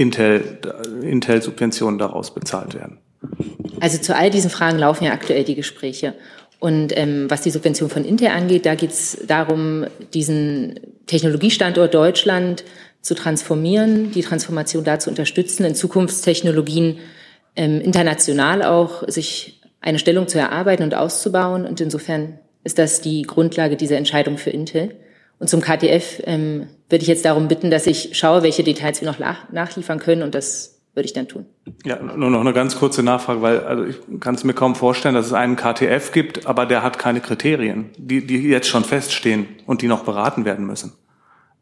Intel, 0.00 0.58
Intel-Subventionen 1.02 1.98
daraus 1.98 2.32
bezahlt 2.32 2.74
werden. 2.74 2.98
Also 3.80 3.98
zu 3.98 4.16
all 4.16 4.30
diesen 4.30 4.48
Fragen 4.48 4.78
laufen 4.78 5.04
ja 5.04 5.12
aktuell 5.12 5.44
die 5.44 5.54
Gespräche. 5.54 6.14
Und 6.58 6.96
ähm, 6.96 7.30
was 7.30 7.42
die 7.42 7.50
Subvention 7.50 7.90
von 7.90 8.06
Intel 8.06 8.28
angeht, 8.28 8.64
da 8.64 8.74
geht 8.74 8.92
es 8.92 9.18
darum, 9.26 9.86
diesen 10.14 10.80
Technologiestandort 11.06 11.92
Deutschland 11.92 12.64
zu 13.02 13.14
transformieren, 13.14 14.10
die 14.12 14.22
Transformation 14.22 14.84
da 14.84 14.98
zu 14.98 15.10
unterstützen, 15.10 15.64
in 15.64 15.74
Zukunftstechnologien 15.74 16.98
ähm, 17.56 17.80
international 17.82 18.62
auch 18.62 19.06
sich 19.06 19.60
eine 19.82 19.98
Stellung 19.98 20.28
zu 20.28 20.38
erarbeiten 20.38 20.82
und 20.82 20.94
auszubauen. 20.94 21.66
Und 21.66 21.80
insofern 21.82 22.38
ist 22.64 22.78
das 22.78 23.02
die 23.02 23.22
Grundlage 23.22 23.76
dieser 23.76 23.98
Entscheidung 23.98 24.38
für 24.38 24.50
Intel. 24.50 24.96
Und 25.38 25.48
zum 25.48 25.60
KTF 25.60 26.22
ähm, 26.24 26.68
würde 26.90 27.02
ich 27.02 27.08
jetzt 27.08 27.24
darum 27.24 27.48
bitten, 27.48 27.70
dass 27.70 27.86
ich 27.86 28.10
schaue, 28.12 28.42
welche 28.42 28.64
Details 28.64 29.00
wir 29.00 29.10
noch 29.10 29.18
nachliefern 29.52 29.98
können 29.98 30.22
und 30.22 30.34
das 30.34 30.80
würde 30.94 31.06
ich 31.06 31.12
dann 31.12 31.28
tun. 31.28 31.46
Ja, 31.84 32.02
nur 32.02 32.30
noch 32.30 32.40
eine 32.40 32.52
ganz 32.52 32.76
kurze 32.76 33.02
Nachfrage, 33.02 33.42
weil 33.42 33.60
also 33.60 33.84
ich 33.84 33.96
kann 34.18 34.34
es 34.34 34.42
mir 34.42 34.54
kaum 34.54 34.74
vorstellen, 34.74 35.14
dass 35.14 35.26
es 35.26 35.32
einen 35.32 35.56
KTF 35.56 36.10
gibt, 36.10 36.46
aber 36.46 36.66
der 36.66 36.82
hat 36.82 36.98
keine 36.98 37.20
Kriterien, 37.20 37.90
die, 37.96 38.26
die 38.26 38.48
jetzt 38.48 38.68
schon 38.68 38.84
feststehen 38.84 39.46
und 39.66 39.82
die 39.82 39.86
noch 39.86 40.04
beraten 40.04 40.44
werden 40.44 40.66
müssen. 40.66 40.92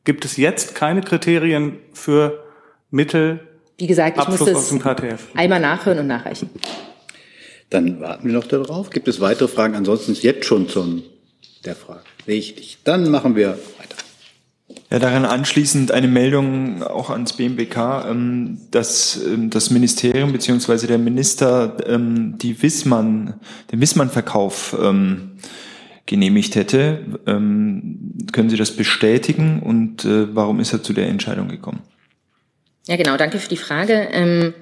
Gibt 0.05 0.25
es 0.25 0.38
jetzt 0.38 0.75
keine 0.75 1.03
Kriterien 1.03 1.79
für 1.93 2.43
Mittel? 2.91 3.41
Wie 3.77 3.87
gesagt, 3.87 4.17
ich 4.17 4.23
Abschluss 4.23 4.51
muss 4.51 4.73
es 4.73 5.27
einmal 5.35 5.61
nachhören 5.61 5.99
und 5.99 6.07
nachreichen. 6.07 6.49
Dann 7.69 8.01
warten 8.01 8.27
wir 8.27 8.33
noch 8.33 8.47
darauf. 8.47 8.88
Gibt 8.88 9.09
es 9.09 9.21
weitere 9.21 9.49
Fragen? 9.49 9.75
Ansonsten 9.75 10.12
ist 10.12 10.23
jetzt 10.23 10.47
schon 10.47 10.69
zum 10.69 11.03
der 11.64 11.77
Frage. 11.77 12.01
Richtig. 12.27 12.79
Dann 12.85 13.11
machen 13.11 13.37
wir 13.37 13.59
ja, 14.91 14.99
daran 14.99 15.25
anschließend 15.25 15.93
eine 15.93 16.09
Meldung 16.09 16.83
auch 16.83 17.11
ans 17.11 17.35
BMWK, 17.35 18.07
ähm, 18.09 18.59
dass 18.71 19.21
ähm, 19.25 19.51
das 19.51 19.71
Ministerium 19.71 20.33
beziehungsweise 20.33 20.87
der 20.87 20.99
Minister 20.99 21.77
ähm, 21.87 22.39
die 22.39 22.63
Wissmann, 22.63 23.35
den 23.73 23.81
Wissmann-Verkauf 23.81 24.77
genehmigt 26.07 26.55
hätte. 26.55 27.05
Können 27.27 28.49
Sie 28.49 28.57
das 28.57 28.71
bestätigen 28.71 29.63
und 29.63 30.07
äh, 30.07 30.35
warum 30.35 30.59
ist 30.59 30.73
er 30.73 30.83
zu 30.83 30.95
der 30.95 31.09
Entscheidung 31.09 31.49
gekommen? 31.49 31.81
Ja, 32.87 32.97
genau. 32.97 33.19
Danke 33.19 33.39
für 33.39 33.51
die 33.51 33.59
Frage. 33.59 34.55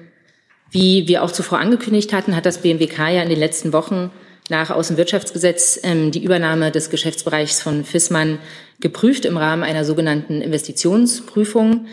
Wie 0.71 1.07
wir 1.07 1.23
auch 1.23 1.31
zuvor 1.31 1.59
angekündigt 1.59 2.11
hatten, 2.11 2.35
hat 2.35 2.45
das 2.45 2.61
BMWK 2.61 2.97
ja 3.09 3.21
in 3.21 3.29
den 3.29 3.39
letzten 3.39 3.71
Wochen 3.71 4.11
nach 4.49 4.69
Außenwirtschaftsgesetz 4.69 5.79
ähm, 5.83 6.11
die 6.11 6.23
Übernahme 6.23 6.71
des 6.71 6.89
Geschäftsbereichs 6.89 7.61
von 7.61 7.83
Fissmann 7.83 8.39
geprüft 8.79 9.25
im 9.25 9.37
Rahmen 9.37 9.63
einer 9.63 9.85
sogenannten 9.85 10.41
Investitionsprüfung. 10.41 11.87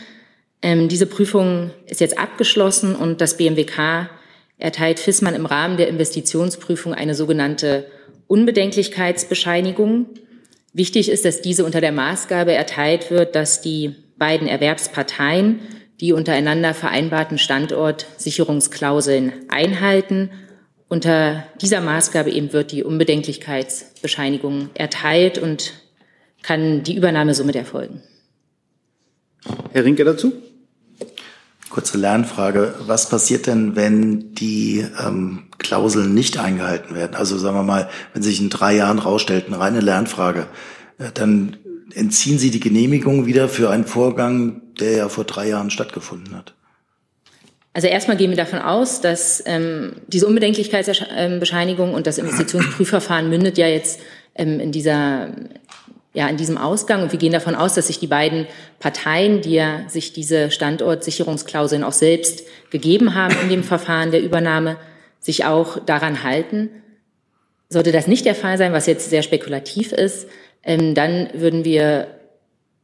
Ähm, 0.63 0.89
diese 0.89 1.07
Prüfung 1.07 1.71
ist 1.87 2.01
jetzt 2.01 2.19
abgeschlossen 2.19 2.95
und 2.95 3.21
das 3.21 3.37
BMWK 3.37 4.09
erteilt 4.59 5.01
Fissmann 5.01 5.35
im 5.35 5.47
Rahmen 5.47 5.77
der 5.77 5.89
Investitionsprüfung 5.89 6.95
eine 6.95 7.15
sogenannte 7.15 7.87
Unbedenklichkeitsbescheinigung. 8.29 10.07
Wichtig 10.73 11.11
ist, 11.11 11.25
dass 11.25 11.41
diese 11.41 11.65
unter 11.65 11.81
der 11.81 11.93
Maßgabe 11.93 12.53
erteilt 12.53 13.11
wird, 13.11 13.35
dass 13.35 13.61
die 13.61 13.95
beiden 14.17 14.49
Erwerbsparteien 14.49 15.61
die 16.01 16.13
untereinander 16.13 16.75
vereinbarten 16.75 17.39
Standortsicherungsklauseln 17.39 19.33
einhalten 19.49 20.31
unter 20.89 21.45
dieser 21.61 21.81
Maßgabe 21.81 22.31
eben 22.31 22.53
wird 22.53 22.73
die 22.73 22.85
Unbedenklichkeitsbescheinigung 22.85 24.71
erteilt 24.75 25.39
und 25.39 25.73
kann 26.43 26.83
die 26.83 26.97
Übernahme 26.97 27.35
somit 27.35 27.57
erfolgen. 27.57 28.03
Herr 29.73 29.85
Rinke 29.85 30.05
dazu? 30.05 30.33
Kurze 31.71 31.99
Lernfrage. 31.99 32.75
Was 32.87 33.09
passiert 33.09 33.47
denn, 33.47 33.75
wenn 33.75 34.35
die 34.35 34.87
ähm, 35.05 35.49
Klauseln 35.59 36.15
nicht 36.15 36.39
eingehalten 36.39 36.95
werden? 36.95 37.17
Also 37.17 37.37
sagen 37.37 37.57
wir 37.57 37.65
mal, 37.65 37.89
wenn 38.13 38.23
sich 38.23 38.41
in 38.41 38.51
drei 38.51 38.77
Jahren 38.77 39.01
rausstellt, 39.01 39.47
eine 39.47 39.59
reine 39.59 39.81
Lernfrage, 39.81 40.47
äh, 40.99 41.11
dann 41.13 41.57
entziehen 41.95 42.39
Sie 42.39 42.51
die 42.51 42.61
Genehmigung 42.61 43.27
wieder 43.27 43.49
für 43.49 43.71
einen 43.71 43.87
Vorgang, 43.87 44.63
der 44.79 44.93
ja 44.93 45.09
vor 45.09 45.25
drei 45.25 45.49
Jahren 45.49 45.71
stattgefunden 45.71 46.37
hat. 46.37 46.55
Also 47.75 47.89
erstmal 47.89 48.17
gehen 48.17 48.31
wir 48.31 48.37
davon 48.37 48.61
aus, 48.61 49.01
dass 49.01 49.43
ähm, 49.47 49.97
diese 50.07 50.29
Unbedenklichkeitsbescheinigung 50.29 51.93
und 51.93 52.07
das 52.07 52.19
Investitionsprüfverfahren 52.19 53.29
mündet 53.29 53.59
ja 53.59 53.67
jetzt 53.67 54.01
ähm, 54.37 54.61
in 54.61 54.73
dieser 54.73 55.29
ja, 56.17 56.29
in 56.29 56.37
diesem 56.37 56.57
Ausgang. 56.57 57.03
Und 57.03 57.11
wir 57.11 57.19
gehen 57.19 57.33
davon 57.33 57.57
aus, 57.57 57.75
dass 57.75 57.89
sich 57.89 57.99
die 57.99 58.07
beiden 58.07 58.47
Parteien, 58.79 59.41
die 59.41 59.55
ja 59.55 59.81
sich 59.89 60.13
diese 60.13 60.53
Standortsicherungsklauseln 60.53 61.83
auch 61.83 61.93
selbst 61.93 62.45
gegeben 62.71 63.17
haben 63.17 63.35
in 63.43 63.49
dem 63.49 63.65
Verfahren 63.65 64.13
der 64.13 64.23
Übernahme, 64.23 64.77
sich 65.19 65.45
auch 65.45 65.85
daran 65.85 66.23
halten. 66.23 66.71
Sollte 67.69 67.91
das 67.91 68.07
nicht 68.07 68.25
der 68.27 68.37
Fall 68.37 68.59
sein, 68.59 68.73
was 68.73 68.87
jetzt 68.87 69.11
sehr 69.11 69.23
spekulativ 69.23 69.91
ist, 69.91 70.29
ähm, 70.63 70.95
dann 70.95 71.31
würden 71.35 71.65
wir 71.65 72.07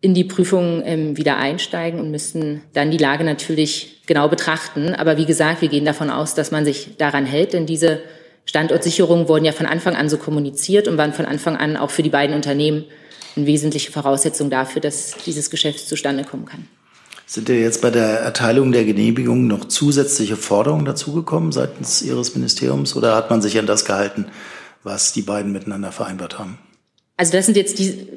in 0.00 0.14
die 0.14 0.24
Prüfung 0.24 0.82
ähm, 0.84 1.16
wieder 1.16 1.36
einsteigen 1.36 2.00
und 2.00 2.10
müssten 2.10 2.62
dann 2.72 2.90
die 2.90 2.98
Lage 2.98 3.24
natürlich 3.24 4.02
genau 4.06 4.28
betrachten. 4.28 4.94
Aber 4.94 5.18
wie 5.18 5.26
gesagt, 5.26 5.60
wir 5.60 5.68
gehen 5.68 5.84
davon 5.84 6.10
aus, 6.10 6.34
dass 6.34 6.50
man 6.50 6.64
sich 6.64 6.96
daran 6.96 7.26
hält, 7.26 7.52
denn 7.52 7.66
diese 7.66 8.00
Standortsicherungen 8.46 9.28
wurden 9.28 9.44
ja 9.44 9.52
von 9.52 9.66
Anfang 9.66 9.94
an 9.94 10.08
so 10.08 10.16
kommuniziert 10.16 10.88
und 10.88 10.96
waren 10.96 11.12
von 11.12 11.26
Anfang 11.26 11.56
an 11.56 11.76
auch 11.76 11.90
für 11.90 12.02
die 12.02 12.10
beiden 12.10 12.34
Unternehmen 12.34 12.84
eine 13.36 13.46
wesentliche 13.46 13.92
Voraussetzung 13.92 14.50
dafür, 14.50 14.80
dass 14.80 15.14
dieses 15.26 15.50
Geschäft 15.50 15.86
zustande 15.86 16.24
kommen 16.24 16.46
kann. 16.46 16.66
Sind 17.26 17.46
dir 17.48 17.60
jetzt 17.60 17.80
bei 17.80 17.90
der 17.90 18.20
Erteilung 18.20 18.72
der 18.72 18.84
Genehmigung 18.84 19.46
noch 19.46 19.66
zusätzliche 19.66 20.34
Forderungen 20.34 20.84
dazugekommen 20.84 21.52
seitens 21.52 22.02
Ihres 22.02 22.34
Ministeriums 22.34 22.96
oder 22.96 23.14
hat 23.14 23.30
man 23.30 23.40
sich 23.40 23.56
an 23.58 23.66
das 23.66 23.84
gehalten, 23.84 24.26
was 24.82 25.12
die 25.12 25.22
beiden 25.22 25.52
miteinander 25.52 25.92
vereinbart 25.92 26.40
haben? 26.40 26.58
Also 27.16 27.32
das 27.32 27.46
sind 27.46 27.56
jetzt 27.56 27.78
die 27.78 28.08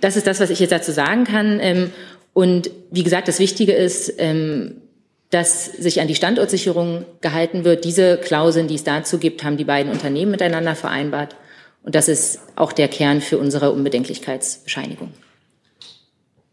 das 0.00 0.16
ist 0.16 0.26
das, 0.26 0.40
was 0.40 0.50
ich 0.50 0.60
jetzt 0.60 0.72
dazu 0.72 0.92
sagen 0.92 1.24
kann. 1.24 1.58
Ähm, 1.60 1.90
und 2.32 2.70
wie 2.90 3.04
gesagt, 3.04 3.28
das 3.28 3.38
Wichtige 3.38 3.72
ist, 3.72 4.12
ähm, 4.18 4.82
dass 5.30 5.64
sich 5.64 6.00
an 6.00 6.08
die 6.08 6.14
Standortsicherung 6.14 7.04
gehalten 7.20 7.64
wird. 7.64 7.84
Diese 7.84 8.18
Klauseln, 8.18 8.68
die 8.68 8.76
es 8.76 8.84
dazu 8.84 9.18
gibt, 9.18 9.42
haben 9.42 9.56
die 9.56 9.64
beiden 9.64 9.90
Unternehmen 9.90 10.30
miteinander 10.30 10.76
vereinbart. 10.76 11.36
Und 11.82 11.94
das 11.94 12.08
ist 12.08 12.38
auch 12.56 12.72
der 12.72 12.88
Kern 12.88 13.20
für 13.20 13.38
unsere 13.38 13.72
Unbedenklichkeitsbescheinigung. 13.72 15.12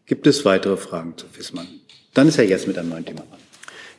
Gibt 0.05 0.27
es 0.27 0.45
weitere 0.45 0.77
Fragen 0.77 1.15
zu 1.15 1.25
Fissmann? 1.31 1.67
Dann 2.13 2.27
ist 2.27 2.37
er 2.37 2.45
jetzt 2.45 2.67
mit 2.67 2.77
einem 2.77 2.89
neuen 2.89 3.05
Thema 3.05 3.21
dran. 3.21 3.39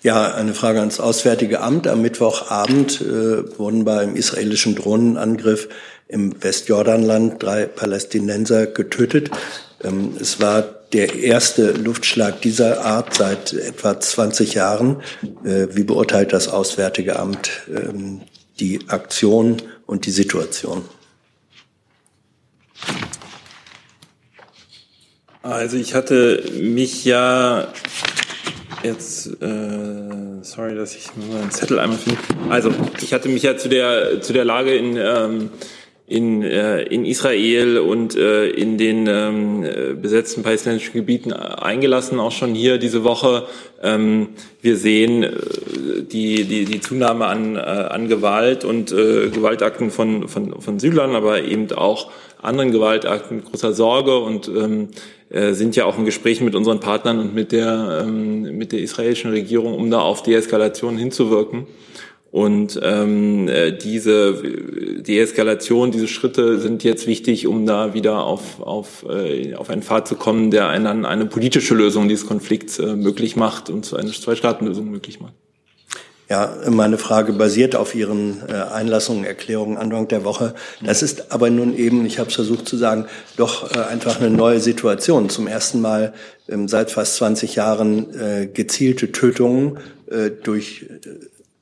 Ja, 0.03 0.35
eine 0.35 0.53
Frage 0.53 0.81
ans 0.81 0.99
Auswärtige 0.99 1.61
Amt. 1.61 1.87
Am 1.87 2.03
Mittwochabend 2.03 3.01
äh, 3.01 3.59
wurden 3.59 3.85
beim 3.85 4.17
israelischen 4.17 4.75
Drohnenangriff 4.75 5.69
im 6.13 6.43
Westjordanland 6.43 7.43
drei 7.43 7.67
Palästinenser 7.67 8.67
getötet. 8.67 9.31
Ähm, 9.83 10.15
es 10.21 10.41
war 10.41 10.63
der 10.93 11.15
erste 11.15 11.73
Luftschlag 11.73 12.41
dieser 12.43 12.85
Art 12.85 13.15
seit 13.15 13.55
etwa 13.55 13.99
20 13.99 14.55
Jahren. 14.55 15.03
Äh, 15.45 15.69
wie 15.73 15.85
beurteilt 15.85 16.33
das 16.33 16.49
Auswärtige 16.49 17.19
Amt 17.19 17.51
ähm, 17.69 18.21
die 18.61 18.81
Aktion 18.89 19.63
und 19.87 20.07
die 20.07 20.11
Situation? 20.11 20.85
Also 25.43 25.77
ich 25.77 25.95
hatte 25.95 26.45
mich 26.61 27.05
ja 27.05 27.73
jetzt, 28.83 29.27
äh, 29.41 30.43
sorry, 30.43 30.75
dass 30.75 30.95
ich 30.95 31.09
nur 31.17 31.41
einen 31.41 31.51
Zettel 31.51 31.79
einmal 31.79 31.99
finde. 31.99 32.21
Also 32.51 32.73
ich 33.01 33.13
hatte 33.13 33.29
mich 33.29 33.43
ja 33.43 33.57
zu 33.57 33.69
der 33.69 34.21
zu 34.21 34.33
der 34.33 34.45
Lage 34.45 34.77
in 34.77 34.97
ähm, 34.97 35.51
in, 36.13 36.43
äh, 36.43 36.83
in 36.83 37.07
Israel 37.07 37.79
und 37.79 38.17
äh, 38.17 38.49
in 38.49 38.77
den 38.77 39.07
ähm, 39.09 39.65
besetzten 40.01 40.43
palästinensischen 40.43 40.93
Gebieten 40.93 41.33
eingelassen, 41.33 42.21
auch 42.21 42.33
schon 42.33 42.55
hier 42.55 42.77
diese 42.77 43.03
Woche. 43.03 43.45
Ähm, 43.83 44.29
wir 44.61 44.77
sehen 44.77 45.23
äh, 45.23 45.31
die, 46.03 46.45
die, 46.45 46.67
die 46.67 46.81
Zunahme 46.81 47.25
an, 47.27 47.57
äh, 47.57 47.61
an 47.61 48.09
Gewalt 48.09 48.65
und 48.65 48.93
äh, 48.93 49.31
Gewaltakten 49.31 49.91
von, 49.91 50.29
von, 50.29 50.61
von 50.61 50.79
Südlern, 50.79 51.15
aber 51.15 51.43
eben 51.43 51.73
auch 51.73 52.11
anderen 52.43 52.73
Gewaltakten 52.73 53.39
mit 53.39 53.47
großer 53.47 53.73
Sorge 53.73 54.19
und 54.19 54.49
ähm, 54.49 54.89
äh, 55.31 55.55
sind 55.55 55.77
ja 55.77 55.87
auch 55.87 55.97
in 55.97 56.05
Gesprächen 56.05 56.45
mit 56.45 56.55
unseren 56.55 56.81
Partnern 56.81 57.21
und 57.21 57.35
mit 57.35 57.53
der, 57.53 58.03
ähm, 58.03 58.59
mit 58.59 58.73
der 58.73 58.81
israelischen 58.81 59.31
Regierung, 59.31 59.75
um 59.75 59.91
da 59.91 60.01
auf 60.01 60.23
Deeskalation 60.23 60.99
hinzuwirken. 60.99 61.67
Und 62.33 62.81
ähm, 62.83 63.47
äh, 63.47 63.73
diese 63.73 64.33
Deeskalation, 65.03 65.91
diese 65.91 66.09
Schritte 66.09 66.59
sind 66.59 66.83
jetzt 66.83 67.07
wichtig, 67.07 67.47
um 67.47 67.67
da 67.67 67.93
wieder 67.93 68.25
auf, 68.25 68.59
auf, 68.63 69.05
äh, 69.07 69.55
auf 69.55 69.69
einen 69.69 69.83
Pfad 69.83 70.09
zu 70.09 70.15
kommen, 70.15 70.51
der 70.51 70.69
eine, 70.69 71.07
eine 71.07 71.27
politische 71.27 71.75
Lösung 71.75 72.09
dieses 72.09 72.27
Konflikts 72.27 72.79
äh, 72.79 72.97
möglich 72.97 73.37
macht 73.37 73.69
und 73.69 73.93
eine 73.93 74.11
Zwei-Staaten-Lösung 74.11 74.91
möglich 74.91 75.21
macht. 75.21 75.35
Ja, 76.31 76.57
meine 76.71 76.97
Frage 76.97 77.35
basiert 77.35 77.77
auf 77.77 77.95
Ihren 77.95 78.41
äh, 78.49 78.55
Einlassungen, 78.55 79.25
Erklärungen 79.25 79.77
Anfang 79.77 80.09
der 80.09 80.25
Woche. 80.25 80.55
Das 80.83 81.03
ist 81.03 81.33
aber 81.33 81.51
nun 81.51 81.77
eben, 81.77 82.07
ich 82.07 82.19
habe 82.19 82.31
es 82.31 82.35
versucht 82.35 82.67
zu 82.67 82.79
sagen, 82.79 83.05
doch 83.37 83.77
äh, 83.77 83.81
einfach 83.81 84.19
eine 84.19 84.31
neue 84.31 84.61
Situation. 84.61 85.29
Zum 85.29 85.49
ersten 85.49 85.83
Mal 85.83 86.15
ähm, 86.49 86.67
seit 86.67 86.93
fast 86.93 87.17
20 87.17 87.57
Jahren 87.57 88.19
äh, 88.19 88.47
gezielte 88.47 89.13
Tötungen 89.13 89.79
durch 90.43 90.87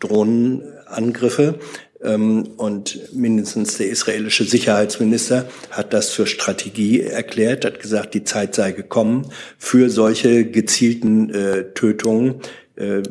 Drohnenangriffe. 0.00 1.60
Ähm, 2.02 2.48
und 2.56 3.14
mindestens 3.14 3.76
der 3.76 3.88
israelische 3.88 4.44
Sicherheitsminister 4.44 5.48
hat 5.70 5.92
das 5.92 6.10
für 6.10 6.26
Strategie 6.26 7.02
erklärt, 7.02 7.64
hat 7.64 7.80
gesagt, 7.80 8.14
die 8.14 8.24
Zeit 8.24 8.54
sei 8.54 8.72
gekommen 8.72 9.26
für 9.58 9.90
solche 9.90 10.44
gezielten 10.44 11.32
Tötungen 11.74 12.40
äh, 12.80 13.02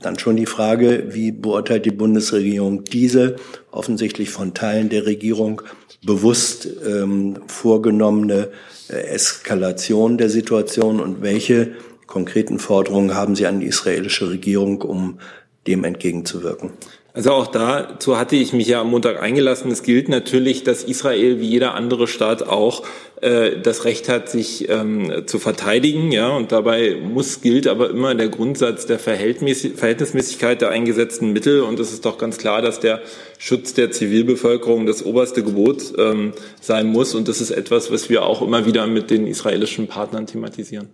dann 0.00 0.18
schon 0.18 0.36
die 0.36 0.46
Frage, 0.46 1.04
wie 1.08 1.32
beurteilt 1.32 1.86
die 1.86 1.90
Bundesregierung 1.90 2.84
diese 2.84 3.36
offensichtlich 3.70 4.28
von 4.28 4.52
Teilen 4.52 4.90
der 4.90 5.06
Regierung 5.06 5.62
bewusst 6.04 6.68
ähm, 6.86 7.38
vorgenommene 7.46 8.50
äh, 8.88 8.92
Eskalation 8.92 10.18
der 10.18 10.28
Situation 10.28 11.00
und 11.00 11.22
welche 11.22 11.72
konkreten 12.06 12.58
Forderungen 12.58 13.14
haben 13.14 13.34
Sie 13.36 13.46
an 13.46 13.60
die 13.60 13.66
israelische 13.66 14.28
Regierung, 14.28 14.82
um 14.82 15.18
dem 15.66 15.84
entgegenzuwirken? 15.84 16.72
Also 17.16 17.32
auch 17.32 17.46
dazu 17.46 18.18
hatte 18.18 18.36
ich 18.36 18.52
mich 18.52 18.66
ja 18.68 18.82
am 18.82 18.90
Montag 18.90 19.22
eingelassen. 19.22 19.70
Es 19.70 19.82
gilt 19.82 20.10
natürlich, 20.10 20.64
dass 20.64 20.84
Israel 20.84 21.40
wie 21.40 21.48
jeder 21.48 21.72
andere 21.72 22.08
Staat 22.08 22.46
auch 22.46 22.82
äh, 23.22 23.58
das 23.58 23.86
Recht 23.86 24.10
hat, 24.10 24.28
sich 24.28 24.68
ähm, 24.68 25.22
zu 25.24 25.38
verteidigen. 25.38 26.12
Ja, 26.12 26.28
und 26.28 26.52
dabei 26.52 26.94
muss 27.02 27.40
gilt 27.40 27.68
aber 27.68 27.88
immer 27.88 28.14
der 28.14 28.28
Grundsatz 28.28 28.84
der 28.84 28.98
Verhältnismäßigkeit 28.98 30.60
der 30.60 30.68
eingesetzten 30.68 31.32
Mittel. 31.32 31.62
Und 31.62 31.80
es 31.80 31.90
ist 31.90 32.04
doch 32.04 32.18
ganz 32.18 32.36
klar, 32.36 32.60
dass 32.60 32.80
der 32.80 33.00
Schutz 33.38 33.72
der 33.72 33.90
Zivilbevölkerung 33.90 34.84
das 34.84 35.02
oberste 35.02 35.42
Gebot 35.42 35.94
ähm, 35.96 36.34
sein 36.60 36.88
muss. 36.88 37.14
Und 37.14 37.28
das 37.28 37.40
ist 37.40 37.50
etwas, 37.50 37.90
was 37.90 38.10
wir 38.10 38.24
auch 38.26 38.42
immer 38.42 38.66
wieder 38.66 38.86
mit 38.86 39.08
den 39.10 39.26
israelischen 39.26 39.86
Partnern 39.86 40.26
thematisieren. 40.26 40.90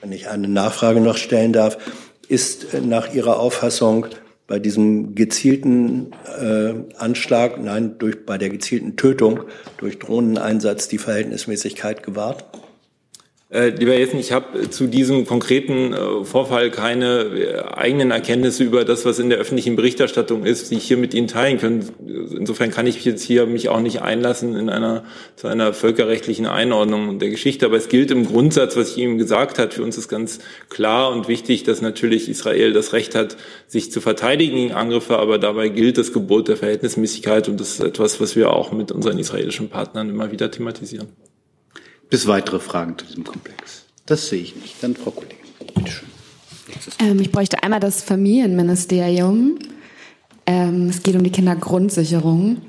Wenn 0.00 0.10
ich 0.10 0.26
eine 0.26 0.48
Nachfrage 0.48 1.00
noch 1.00 1.18
stellen 1.18 1.52
darf, 1.52 1.78
ist 2.28 2.74
nach 2.82 3.12
Ihrer 3.14 3.38
Auffassung 3.38 4.06
bei 4.46 4.58
diesem 4.58 5.14
gezielten 5.14 6.12
äh, 6.38 6.74
Anschlag, 6.96 7.62
nein, 7.62 7.96
durch, 7.98 8.26
bei 8.26 8.38
der 8.38 8.50
gezielten 8.50 8.96
Tötung 8.96 9.44
durch 9.78 9.98
Drohneneinsatz 9.98 10.88
die 10.88 10.98
Verhältnismäßigkeit 10.98 12.02
gewahrt? 12.02 12.44
Äh, 13.52 13.68
lieber 13.68 13.94
Jessen, 13.94 14.18
ich 14.18 14.32
habe 14.32 14.70
zu 14.70 14.86
diesem 14.86 15.26
konkreten 15.26 15.92
äh, 15.92 16.24
Vorfall 16.24 16.70
keine 16.70 17.24
äh, 17.24 17.58
eigenen 17.74 18.10
Erkenntnisse 18.10 18.64
über 18.64 18.86
das, 18.86 19.04
was 19.04 19.18
in 19.18 19.28
der 19.28 19.38
öffentlichen 19.38 19.76
Berichterstattung 19.76 20.46
ist, 20.46 20.70
die 20.70 20.76
ich 20.76 20.84
hier 20.84 20.96
mit 20.96 21.12
Ihnen 21.12 21.28
teilen 21.28 21.58
kann. 21.58 21.84
Insofern 22.30 22.70
kann 22.70 22.86
ich 22.86 23.04
jetzt 23.04 23.22
hier 23.22 23.44
mich 23.44 23.68
auch 23.68 23.80
nicht 23.80 24.00
einlassen 24.00 24.56
in 24.56 24.70
einer 24.70 25.04
zu 25.36 25.48
einer 25.48 25.74
völkerrechtlichen 25.74 26.46
Einordnung 26.46 27.18
der 27.18 27.28
Geschichte. 27.28 27.66
Aber 27.66 27.76
es 27.76 27.90
gilt 27.90 28.10
im 28.10 28.24
Grundsatz, 28.24 28.74
was 28.74 28.92
ich 28.92 28.98
Ihnen 28.98 29.18
gesagt 29.18 29.58
habe. 29.58 29.70
Für 29.70 29.82
uns 29.82 29.98
ist 29.98 30.08
ganz 30.08 30.38
klar 30.70 31.12
und 31.12 31.28
wichtig, 31.28 31.62
dass 31.62 31.82
natürlich 31.82 32.30
Israel 32.30 32.72
das 32.72 32.94
Recht 32.94 33.14
hat, 33.14 33.36
sich 33.66 33.92
zu 33.92 34.00
verteidigen 34.00 34.56
gegen 34.56 34.72
Angriffe. 34.72 35.18
Aber 35.18 35.38
dabei 35.38 35.68
gilt 35.68 35.98
das 35.98 36.14
Gebot 36.14 36.48
der 36.48 36.56
Verhältnismäßigkeit 36.56 37.50
und 37.50 37.60
das 37.60 37.72
ist 37.72 37.80
etwas, 37.80 38.18
was 38.18 38.34
wir 38.34 38.50
auch 38.50 38.72
mit 38.72 38.90
unseren 38.92 39.18
israelischen 39.18 39.68
Partnern 39.68 40.08
immer 40.08 40.32
wieder 40.32 40.50
thematisieren. 40.50 41.08
Bis 42.12 42.26
weitere 42.26 42.60
Fragen 42.60 42.98
zu 42.98 43.06
diesem 43.06 43.24
Komplex? 43.24 43.86
Das 44.04 44.28
sehe 44.28 44.42
ich 44.42 44.54
nicht. 44.54 44.82
Dann 44.82 44.94
Frau 44.94 45.12
Kollegin, 45.12 45.38
bitteschön. 45.74 46.08
Ähm, 46.98 47.18
ich 47.20 47.32
bräuchte 47.32 47.62
einmal 47.62 47.80
das 47.80 48.02
Familienministerium. 48.02 49.58
Ähm, 50.44 50.90
es 50.90 51.02
geht 51.02 51.16
um 51.16 51.22
die 51.22 51.32
Kindergrundsicherung. 51.32 52.60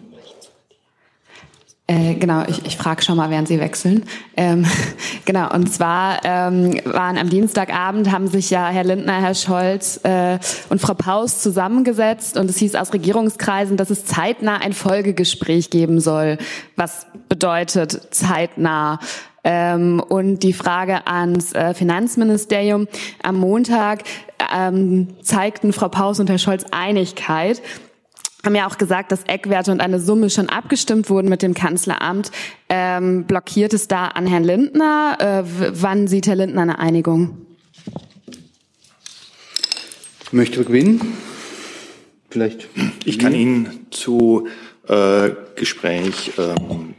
Äh, 1.87 2.13
genau, 2.13 2.45
ich, 2.47 2.65
ich 2.65 2.77
frage 2.77 3.01
schon 3.01 3.17
mal, 3.17 3.29
während 3.31 3.49
Sie 3.49 3.59
wechseln. 3.59 4.05
Ähm, 4.37 4.65
genau, 5.25 5.53
und 5.53 5.73
zwar 5.73 6.23
ähm, 6.23 6.79
waren 6.85 7.17
am 7.17 7.29
Dienstagabend, 7.29 8.13
haben 8.13 8.29
sich 8.29 8.49
ja 8.49 8.69
Herr 8.69 8.85
Lindner, 8.85 9.19
Herr 9.19 9.35
Scholz 9.35 9.99
äh, 10.03 10.39
und 10.69 10.79
Frau 10.79 10.93
Paus 10.93 11.41
zusammengesetzt 11.41 12.37
und 12.37 12.49
es 12.49 12.59
hieß 12.59 12.75
aus 12.75 12.93
Regierungskreisen, 12.93 13.75
dass 13.75 13.89
es 13.89 14.05
zeitnah 14.05 14.61
ein 14.61 14.71
Folgegespräch 14.71 15.69
geben 15.69 15.99
soll. 15.99 16.37
Was 16.77 17.07
bedeutet 17.27 18.07
zeitnah? 18.11 18.99
Ähm, 19.43 19.99
und 19.99 20.39
die 20.39 20.53
Frage 20.53 21.07
ans 21.07 21.53
äh, 21.53 21.73
Finanzministerium. 21.73 22.87
Am 23.21 23.37
Montag 23.37 24.03
ähm, 24.53 25.09
zeigten 25.21 25.73
Frau 25.73 25.89
Paus 25.89 26.19
und 26.19 26.29
Herr 26.29 26.37
Scholz 26.37 26.65
Einigkeit 26.71 27.61
haben 28.45 28.55
ja 28.55 28.67
auch 28.67 28.77
gesagt, 28.77 29.11
dass 29.11 29.23
Eckwerte 29.23 29.71
und 29.71 29.79
eine 29.79 29.99
Summe 29.99 30.29
schon 30.29 30.49
abgestimmt 30.49 31.09
wurden 31.09 31.29
mit 31.29 31.41
dem 31.41 31.53
Kanzleramt. 31.53 32.31
Ähm, 32.67 33.23
blockiert 33.25 33.73
es 33.73 33.87
da 33.87 34.07
an 34.07 34.27
Herrn 34.27 34.43
Lindner? 34.43 35.17
Äh, 35.19 35.43
wann 35.81 36.07
sieht 36.07 36.27
Herr 36.27 36.35
Lindner 36.35 36.63
eine 36.63 36.79
Einigung? 36.79 37.37
Möchte 40.31 40.63
beginnen? 40.63 40.99
Vielleicht. 42.29 42.67
Ich 43.05 43.19
kann 43.19 43.33
Ihnen 43.33 43.87
zu 43.91 44.47
äh, 44.87 45.29
Gespräch 45.55 46.31
ähm, 46.37 46.95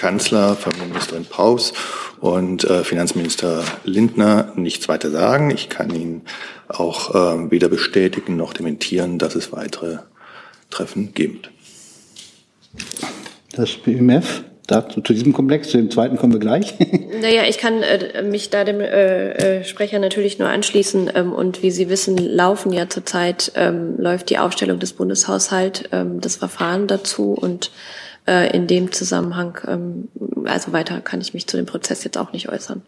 Kanzler, 0.00 0.56
Familienministerin 0.56 1.26
Paus 1.26 1.74
und 2.20 2.64
äh, 2.64 2.84
Finanzminister 2.84 3.62
Lindner 3.84 4.50
nichts 4.56 4.88
weiter 4.88 5.10
sagen. 5.10 5.50
Ich 5.50 5.68
kann 5.68 5.94
Ihnen 5.94 6.22
auch 6.68 7.14
äh, 7.14 7.50
weder 7.50 7.68
bestätigen 7.68 8.34
noch 8.38 8.54
dementieren, 8.54 9.18
dass 9.18 9.34
es 9.34 9.52
weitere 9.52 9.98
Treffen 10.70 11.12
geben 11.12 11.40
wird. 11.42 11.50
Das 13.52 13.76
BMF? 13.76 14.44
Dazu, 14.66 15.02
zu 15.02 15.12
diesem 15.12 15.32
Komplex, 15.34 15.68
zu 15.68 15.76
dem 15.76 15.90
zweiten 15.90 16.16
kommen 16.16 16.32
wir 16.32 16.40
gleich. 16.40 16.74
Naja, 17.20 17.42
ich 17.46 17.58
kann 17.58 17.82
äh, 17.82 18.22
mich 18.22 18.48
da 18.48 18.64
dem 18.64 18.80
äh, 18.80 19.32
äh, 19.32 19.64
Sprecher 19.64 19.98
natürlich 19.98 20.38
nur 20.38 20.48
anschließen. 20.48 21.10
Ähm, 21.14 21.32
und 21.34 21.62
wie 21.62 21.70
Sie 21.70 21.90
wissen, 21.90 22.16
laufen 22.16 22.72
ja 22.72 22.88
zurzeit, 22.88 23.52
ähm, 23.56 23.96
läuft 23.98 24.30
die 24.30 24.38
Aufstellung 24.38 24.78
des 24.78 24.94
Bundeshaushalts, 24.94 25.82
ähm, 25.92 26.22
das 26.22 26.36
Verfahren 26.36 26.86
dazu. 26.86 27.32
Und 27.34 27.70
äh, 28.26 28.54
in 28.56 28.66
dem 28.66 28.92
Zusammenhang, 28.92 29.58
ähm, 29.66 30.08
also 30.44 30.72
weiter 30.72 31.00
kann 31.00 31.20
ich 31.20 31.34
mich 31.34 31.46
zu 31.46 31.56
dem 31.56 31.66
Prozess 31.66 32.04
jetzt 32.04 32.18
auch 32.18 32.32
nicht 32.32 32.48
äußern. 32.48 32.82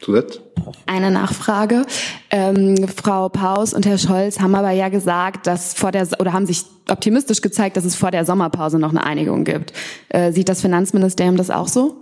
Zusatz? 0.00 0.40
Eine 0.86 1.10
Nachfrage. 1.10 1.84
Ähm, 2.30 2.88
Frau 2.88 3.28
Paus 3.28 3.74
und 3.74 3.84
Herr 3.86 3.98
Scholz 3.98 4.40
haben 4.40 4.54
aber 4.54 4.70
ja 4.70 4.88
gesagt, 4.88 5.46
dass 5.46 5.74
vor 5.74 5.92
der 5.92 6.08
oder 6.18 6.32
haben 6.32 6.46
sich 6.46 6.64
optimistisch 6.88 7.42
gezeigt, 7.42 7.76
dass 7.76 7.84
es 7.84 7.94
vor 7.94 8.10
der 8.10 8.24
Sommerpause 8.24 8.78
noch 8.78 8.90
eine 8.90 9.04
Einigung 9.04 9.44
gibt. 9.44 9.72
Äh, 10.08 10.32
sieht 10.32 10.48
das 10.48 10.62
Finanzministerium 10.62 11.36
das 11.36 11.50
auch 11.50 11.68
so? 11.68 11.96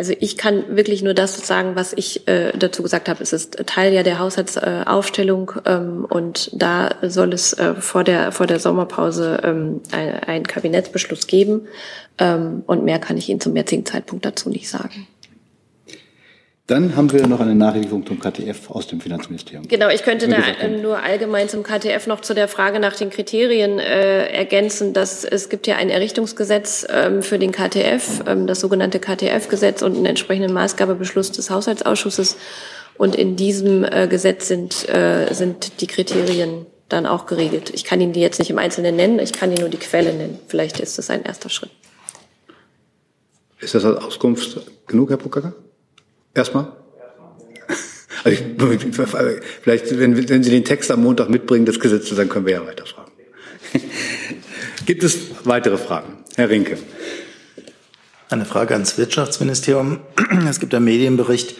Also 0.00 0.14
ich 0.18 0.38
kann 0.38 0.78
wirklich 0.78 1.02
nur 1.02 1.12
das 1.12 1.46
sagen, 1.46 1.76
was 1.76 1.92
ich 1.92 2.26
äh, 2.26 2.56
dazu 2.56 2.82
gesagt 2.82 3.10
habe. 3.10 3.22
Es 3.22 3.34
ist 3.34 3.58
Teil 3.66 3.92
ja 3.92 4.02
der 4.02 4.18
Haushaltsaufstellung 4.18 5.52
äh, 5.66 5.74
ähm, 5.74 6.06
und 6.08 6.50
da 6.54 6.94
soll 7.02 7.34
es 7.34 7.52
äh, 7.52 7.74
vor 7.74 8.02
der 8.02 8.32
vor 8.32 8.46
der 8.46 8.60
Sommerpause 8.60 9.42
ähm, 9.44 9.82
einen 9.92 10.46
Kabinettsbeschluss 10.46 11.26
geben 11.26 11.68
ähm, 12.16 12.62
und 12.66 12.82
mehr 12.82 12.98
kann 12.98 13.18
ich 13.18 13.28
Ihnen 13.28 13.42
zum 13.42 13.54
jetzigen 13.54 13.84
Zeitpunkt 13.84 14.24
dazu 14.24 14.48
nicht 14.48 14.70
sagen. 14.70 15.06
Dann 16.70 16.94
haben 16.94 17.10
wir 17.10 17.26
noch 17.26 17.40
eine 17.40 17.56
Nachricht 17.56 17.90
zum 17.90 18.20
KTF 18.20 18.70
aus 18.70 18.86
dem 18.86 19.00
Finanzministerium. 19.00 19.66
Genau, 19.66 19.88
ich 19.88 20.04
könnte 20.04 20.28
da 20.28 20.38
nur 20.68 21.02
allgemein 21.02 21.48
zum 21.48 21.64
KTF 21.64 22.06
noch 22.06 22.20
zu 22.20 22.32
der 22.32 22.46
Frage 22.46 22.78
nach 22.78 22.94
den 22.94 23.10
Kriterien 23.10 23.80
äh, 23.80 24.28
ergänzen, 24.28 24.92
dass 24.92 25.24
es 25.24 25.48
gibt 25.48 25.66
ja 25.66 25.74
ein 25.74 25.90
Errichtungsgesetz 25.90 26.86
ähm, 26.88 27.24
für 27.24 27.40
den 27.40 27.50
KTF, 27.50 28.22
ähm, 28.24 28.46
das 28.46 28.60
sogenannte 28.60 29.00
KTF-Gesetz 29.00 29.82
und 29.82 29.96
einen 29.96 30.06
entsprechenden 30.06 30.52
Maßgabebeschluss 30.52 31.32
des 31.32 31.50
Haushaltsausschusses. 31.50 32.36
Und 32.96 33.16
in 33.16 33.34
diesem 33.34 33.82
äh, 33.82 34.06
Gesetz 34.06 34.46
sind, 34.46 34.88
äh, 34.88 35.34
sind 35.34 35.80
die 35.80 35.88
Kriterien 35.88 36.66
dann 36.88 37.04
auch 37.04 37.26
geregelt. 37.26 37.70
Ich 37.74 37.82
kann 37.82 38.00
Ihnen 38.00 38.12
die 38.12 38.20
jetzt 38.20 38.38
nicht 38.38 38.50
im 38.50 38.58
Einzelnen 38.58 38.94
nennen, 38.94 39.18
ich 39.18 39.32
kann 39.32 39.50
Ihnen 39.50 39.62
nur 39.62 39.70
die 39.70 39.78
Quelle 39.78 40.12
nennen. 40.12 40.38
Vielleicht 40.46 40.78
ist 40.78 40.98
das 40.98 41.10
ein 41.10 41.24
erster 41.24 41.48
Schritt. 41.48 41.72
Ist 43.58 43.74
das 43.74 43.84
als 43.84 44.04
Auskunft 44.04 44.60
genug, 44.86 45.10
Herr 45.10 45.16
Pukacker? 45.16 45.52
Erstmal? 46.34 46.72
Also 48.22 48.36
ich, 48.36 48.80
vielleicht, 49.62 49.98
wenn, 49.98 50.28
wenn 50.28 50.42
Sie 50.42 50.50
den 50.50 50.64
Text 50.64 50.90
am 50.90 51.02
Montag 51.02 51.30
mitbringen, 51.30 51.64
das 51.64 51.80
Gesetz, 51.80 52.14
dann 52.14 52.28
können 52.28 52.46
wir 52.46 52.54
ja 52.54 52.66
weiterfragen. 52.66 53.12
Gibt 54.86 55.02
es 55.02 55.18
weitere 55.44 55.78
Fragen? 55.78 56.18
Herr 56.36 56.50
Rinke. 56.50 56.76
Eine 58.28 58.44
Frage 58.44 58.74
ans 58.74 58.98
Wirtschaftsministerium. 58.98 60.00
Es 60.48 60.60
gibt 60.60 60.74
einen 60.74 60.84
Medienbericht, 60.84 61.56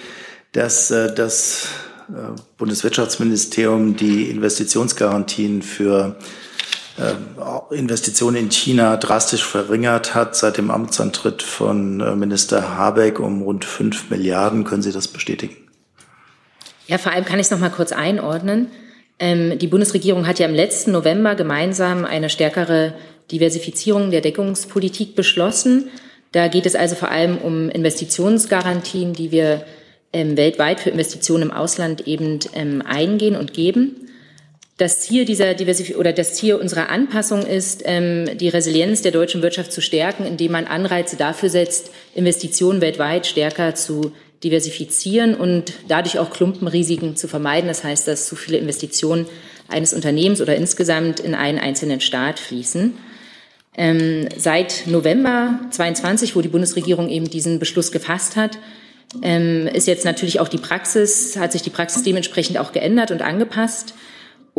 dass 0.52 0.90
äh, 0.90 1.14
das 1.14 1.68
äh, 2.08 2.12
Bundeswirtschaftsministerium 2.58 3.96
die 3.96 4.30
Investitionsgarantien 4.30 5.62
für 5.62 6.16
Investitionen 7.70 8.36
in 8.36 8.51
China 8.51 8.97
drastisch 8.97 9.45
verringert 9.45 10.14
hat 10.14 10.36
seit 10.36 10.59
dem 10.59 10.70
Amtsantritt 10.70 11.43
von 11.43 12.01
äh, 12.01 12.14
Minister 12.14 12.76
Habeck 12.76 13.20
um 13.20 13.43
rund 13.43 13.64
fünf 13.64 14.11
Milliarden. 14.11 14.64
Können 14.64 14.82
Sie 14.82 14.93
das 14.93 15.09
bestätigen? 15.09 15.57
Ja, 16.86 16.99
vor 16.99 17.12
allem 17.12 17.24
kann 17.24 17.38
ich 17.38 17.47
es 17.47 17.51
noch 17.51 17.59
mal 17.59 17.70
kurz 17.70 17.93
einordnen. 17.93 18.68
Ähm, 19.18 19.59
die 19.59 19.68
Bundesregierung 19.68 20.26
hat 20.26 20.38
ja 20.38 20.47
im 20.47 20.55
letzten 20.55 20.93
November 20.93 21.36
gemeinsam 21.36 22.05
eine 22.05 22.28
stärkere 22.28 22.95
Diversifizierung 23.30 24.11
der 24.11 24.20
Deckungspolitik 24.20 25.14
beschlossen. 25.14 25.88
Da 26.32 26.49
geht 26.49 26.66
es 26.66 26.74
also 26.74 26.97
vor 26.97 27.11
allem 27.11 27.38
um 27.38 27.68
Investitionsgarantien, 27.68 29.12
die 29.12 29.30
wir 29.30 29.64
ähm, 30.12 30.36
weltweit 30.36 30.80
für 30.80 30.91
Investitionen 30.91 31.45
im 31.45 31.53
Ausland 31.53 32.07
eben 32.07 32.41
ähm, 32.53 32.82
eingehen 32.84 33.36
und 33.36 33.53
geben. 33.53 34.09
Das 34.81 34.99
Ziel 35.01 35.26
dieser 35.26 35.53
Diversif 35.53 35.95
oder 35.95 36.14
das 36.14 36.33
Ziel 36.33 36.55
unserer 36.55 36.89
Anpassung 36.89 37.45
ist, 37.45 37.83
ähm, 37.85 38.39
die 38.39 38.49
Resilienz 38.49 39.03
der 39.03 39.12
deutschen 39.12 39.43
Wirtschaft 39.43 39.72
zu 39.72 39.83
stärken, 39.83 40.24
indem 40.24 40.53
man 40.53 40.66
Anreize 40.66 41.16
dafür 41.16 41.51
setzt, 41.51 41.91
Investitionen 42.14 42.81
weltweit 42.81 43.26
stärker 43.26 43.74
zu 43.74 44.12
diversifizieren 44.43 45.35
und 45.35 45.74
dadurch 45.87 46.18
auch 46.18 46.31
Klumpenrisiken 46.31 47.14
zu 47.14 47.28
vermeiden. 47.28 47.68
Das 47.68 47.85
heißt, 47.85 48.09
dass 48.09 48.26
zu 48.26 48.37
viele 48.37 48.57
Investitionen 48.57 49.26
eines 49.68 49.93
Unternehmens 49.93 50.41
oder 50.41 50.57
insgesamt 50.57 51.20
in 51.20 51.35
einen 51.35 51.59
einzelnen 51.59 52.01
Staat 52.01 52.39
fließen. 52.39 52.95
Ähm, 53.76 54.31
seit 54.35 54.85
November 54.87 55.61
22, 55.72 56.37
wo 56.37 56.41
die 56.41 56.49
Bundesregierung 56.49 57.11
eben 57.11 57.28
diesen 57.28 57.59
Beschluss 57.59 57.93
gefasst 57.93 58.37
hat, 58.37 58.57
ähm, 59.20 59.66
ist 59.66 59.87
jetzt 59.87 60.07
natürlich 60.07 60.41
auch 60.41 60.49
die 60.49 60.57
Praxis, 60.57 61.37
hat 61.37 61.53
sich 61.53 61.61
die 61.61 61.68
Praxis 61.68 62.03
dementsprechend 62.03 62.57
auch 62.57 62.72
geändert 62.72 63.11
und 63.11 63.20
angepasst. 63.20 63.93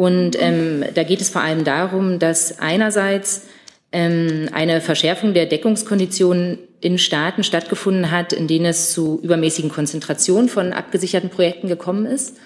Und 0.01 0.35
ähm, 0.41 0.83
da 0.95 1.03
geht 1.03 1.21
es 1.21 1.29
vor 1.29 1.43
allem 1.43 1.63
darum, 1.63 2.17
dass 2.17 2.57
einerseits 2.57 3.43
ähm, 3.91 4.49
eine 4.51 4.81
Verschärfung 4.81 5.35
der 5.35 5.45
Deckungskonditionen 5.45 6.57
in 6.79 6.97
Staaten 6.97 7.43
stattgefunden 7.43 8.09
hat, 8.09 8.33
in 8.33 8.47
denen 8.47 8.65
es 8.65 8.93
zu 8.93 9.19
übermäßigen 9.21 9.69
Konzentrationen 9.69 10.49
von 10.49 10.73
abgesicherten 10.73 11.29
Projekten 11.29 11.67
gekommen 11.67 12.07
ist. 12.07 12.37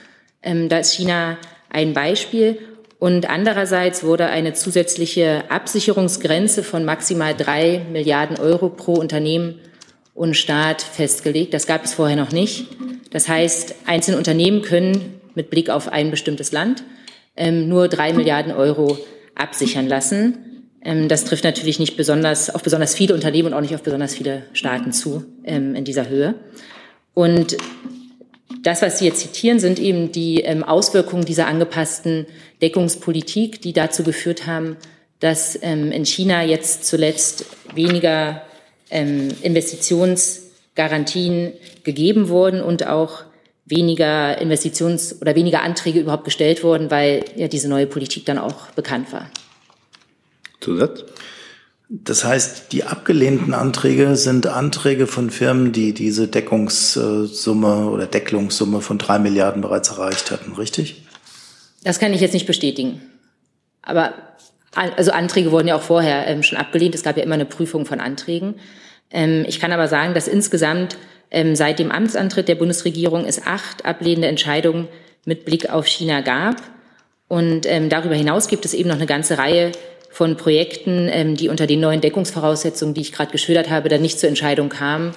Ähm, 0.44 0.68
da 0.68 0.80
ist 0.80 0.96
China 0.96 1.38
ein 1.70 1.94
Beispiel. 1.94 2.58
Und 3.00 3.30
andererseits 3.30 4.04
wurde 4.04 4.26
eine 4.26 4.52
zusätzliche 4.52 5.46
Absicherungsgrenze 5.50 6.62
von 6.62 6.84
maximal 6.84 7.34
drei 7.34 7.86
Milliarden 7.90 8.38
Euro 8.38 8.68
pro 8.68 8.96
Unternehmen 8.96 9.62
und 10.14 10.36
Staat 10.36 10.82
festgelegt. 10.82 11.54
Das 11.54 11.68
gab 11.68 11.86
es 11.86 11.94
vorher 11.94 12.18
noch 12.18 12.34
nicht. 12.34 12.68
Das 13.12 13.30
heißt, 13.30 13.76
einzelne 13.86 14.18
Unternehmen 14.18 14.62
können 14.62 15.22
mit 15.36 15.50
Blick 15.50 15.70
auf 15.70 15.88
ein 15.88 16.12
bestimmtes 16.12 16.52
Land 16.52 16.84
ähm, 17.38 17.68
nur 17.68 17.88
drei 17.88 18.14
Milliarden 18.14 18.54
Euro 18.54 18.98
absichern 19.36 19.88
lassen. 19.88 20.64
Ähm, 20.82 21.10
das 21.10 21.26
trifft 21.26 21.44
natürlich 21.44 21.80
nicht 21.80 21.98
besonders 21.98 22.54
auf 22.54 22.64
besonders 22.64 22.96
viele 22.96 23.14
Unternehmen 23.14 23.50
und 23.50 23.54
auch 23.54 23.62
nicht 23.62 23.76
auf 23.76 23.84
besonders 23.84 24.16
viele 24.16 24.44
Staaten 24.54 24.94
zu 24.94 25.26
ähm, 25.44 25.76
in 25.76 25.84
dieser 25.84 26.10
Höhe. 26.10 26.36
Und 27.14 27.58
das, 28.62 28.82
was 28.82 29.00
Sie 29.00 29.06
jetzt 29.06 29.22
zitieren, 29.22 29.60
sind 29.60 29.80
eben 29.80 30.12
die 30.12 30.42
ähm, 30.42 30.64
Auswirkungen 30.64 31.26
dieser 31.26 31.48
angepassten 31.48 32.26
Deckungspolitik, 32.62 33.62
die 33.62 33.74
dazu 33.74 34.04
geführt 34.04 34.48
haben, 34.48 34.78
dass 35.20 35.60
ähm, 35.62 35.92
in 35.92 36.06
China 36.06 36.44
jetzt 36.44 36.86
zuletzt 36.86 37.46
weniger 37.74 38.44
ähm, 38.90 39.30
Investitionsgarantien 39.42 41.52
gegeben 41.84 42.30
wurden 42.30 42.62
und 42.62 42.88
auch 42.88 43.26
weniger 43.66 44.40
Investitions- 44.40 45.22
oder 45.22 45.36
weniger 45.36 45.64
Anträge 45.64 46.00
überhaupt 46.00 46.24
gestellt 46.24 46.64
wurden, 46.64 46.92
weil 46.92 47.26
ja 47.36 47.48
diese 47.48 47.68
neue 47.68 47.88
Politik 47.88 48.26
dann 48.26 48.38
auch 48.38 48.68
bekannt 48.72 49.12
war. 49.12 49.30
Zusatz? 50.62 51.04
Das 51.88 52.26
heißt, 52.26 52.72
die 52.72 52.84
abgelehnten 52.84 53.54
Anträge 53.54 54.16
sind 54.16 54.48
Anträge 54.48 55.06
von 55.06 55.30
Firmen, 55.30 55.72
die 55.72 55.94
diese 55.94 56.28
Deckungssumme 56.28 57.90
oder 57.90 58.08
Deckelungssumme 58.08 58.82
von 58.82 58.98
drei 58.98 59.20
Milliarden 59.20 59.62
bereits 59.62 59.90
erreicht 59.90 60.32
hatten, 60.32 60.54
richtig? 60.54 61.04
Das 61.84 62.00
kann 62.00 62.14
ich 62.14 62.22
jetzt 62.22 62.34
nicht 62.34 62.48
bestätigen. 62.48 63.02
Aber 63.84 64.14
also 64.74 65.12
Anträge 65.12 65.52
wurden 65.52 65.68
ja 65.68 65.76
auch 65.76 65.84
vorher 65.84 66.28
ähm, 66.28 66.42
schon 66.42 66.58
abgelehnt. 66.58 66.96
Es 66.96 67.04
gab 67.04 67.18
ja 67.18 67.24
immer 67.24 67.36
eine 67.36 67.46
Prüfung 67.46 67.86
von 67.86 68.00
Anträgen. 68.00 68.56
Ähm, 69.12 69.46
ich 69.48 69.60
kann 69.60 69.72
aber 69.72 69.88
sagen, 69.88 70.16
dass 70.16 70.28
insgesamt 70.28 70.98
seit 71.32 71.80
dem 71.80 71.92
Amtsantritt 71.92 72.48
der 72.48 72.56
Bundesregierung 72.56 73.26
es 73.26 73.46
acht 73.46 73.86
ablehnende 73.86 74.28
Entscheidungen 74.28 74.88
mit 75.26 75.46
Blick 75.46 75.70
auf 75.70 75.88
China 75.88 76.22
gab. 76.22 76.56
Und 77.28 77.66
ähm, 77.66 77.90
darüber 77.90 78.16
hinaus 78.16 78.48
gibt 78.48 78.66
es 78.66 78.74
eben 78.74 78.90
noch 78.90 78.96
eine 78.96 79.08
ganze 79.08 79.38
Reihe 79.38 79.72
von 80.12 80.38
Projekten, 80.38 81.10
ähm, 81.12 81.36
die 81.36 81.50
unter 81.50 81.68
den 81.68 81.80
neuen 81.82 82.00
Deckungsvoraussetzungen, 82.00 82.94
die 82.94 83.02
ich 83.02 83.12
gerade 83.12 83.32
geschildert 83.32 83.70
habe, 83.70 83.90
dann 83.90 84.02
nicht 84.02 84.20
zur 84.20 84.30
Entscheidung 84.30 84.70
kamen, 84.70 85.12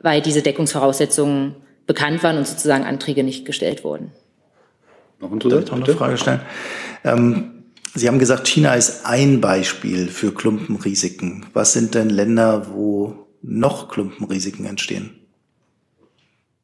weil 0.00 0.20
diese 0.20 0.42
Deckungsvoraussetzungen 0.42 1.56
bekannt 1.86 2.22
waren 2.22 2.38
und 2.38 2.46
sozusagen 2.46 2.84
Anträge 2.84 3.22
nicht 3.22 3.44
gestellt 3.44 3.84
wurden. 3.84 4.10
Noch 5.20 5.30
ein 5.30 5.40
Zusatz, 5.40 5.70
noch 5.70 5.84
eine 5.84 5.94
Frage 5.94 6.16
stellen. 6.16 6.40
Ähm, 7.04 7.52
Sie 7.94 8.08
haben 8.08 8.18
gesagt, 8.18 8.48
China 8.48 8.74
ist 8.74 9.04
ein 9.04 9.42
Beispiel 9.42 10.08
für 10.08 10.32
Klumpenrisiken. 10.32 11.44
Was 11.52 11.74
sind 11.74 11.94
denn 11.94 12.08
Länder, 12.08 12.68
wo 12.72 13.28
noch 13.42 13.88
Klumpenrisiken 13.88 14.64
entstehen? 14.64 15.21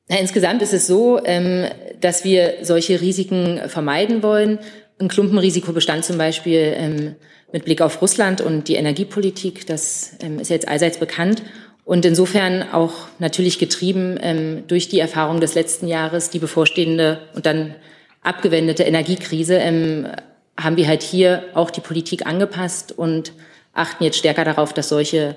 Na, 0.09 0.16
insgesamt 0.18 0.62
ist 0.62 0.72
es 0.72 0.86
so, 0.86 1.20
ähm, 1.24 1.66
dass 2.00 2.24
wir 2.24 2.54
solche 2.62 3.00
Risiken 3.00 3.61
vermeiden 3.68 4.22
wollen. 4.22 4.59
Ein 4.98 5.09
Klumpenrisiko 5.09 5.72
bestand 5.72 6.04
zum 6.04 6.16
Beispiel 6.16 6.72
ähm, 6.76 7.14
mit 7.52 7.66
Blick 7.66 7.82
auf 7.82 8.00
Russland 8.00 8.40
und 8.40 8.68
die 8.68 8.76
Energiepolitik. 8.76 9.66
Das 9.66 10.12
ähm, 10.20 10.38
ist 10.38 10.48
jetzt 10.48 10.66
allseits 10.66 10.98
bekannt. 10.98 11.42
Und 11.84 12.04
insofern 12.04 12.70
auch 12.72 12.92
natürlich 13.18 13.59
getrieben 13.59 14.64
durch 14.68 14.90
die 14.90 15.00
Erfahrung 15.00 15.40
des 15.40 15.54
letzten 15.54 15.88
Jahres, 15.88 16.28
die 16.28 16.38
bevorstehende 16.38 17.20
und 17.34 17.46
dann 17.46 17.76
abgewendete 18.22 18.82
Energiekrise, 18.82 19.59
haben 19.59 20.76
wir 20.76 20.86
halt 20.86 21.02
hier 21.02 21.44
auch 21.54 21.70
die 21.70 21.80
Politik 21.80 22.26
angepasst 22.26 22.92
und 22.92 23.32
achten 23.72 24.04
jetzt 24.04 24.18
stärker 24.18 24.44
darauf, 24.44 24.74
dass 24.74 24.90
solche 24.90 25.34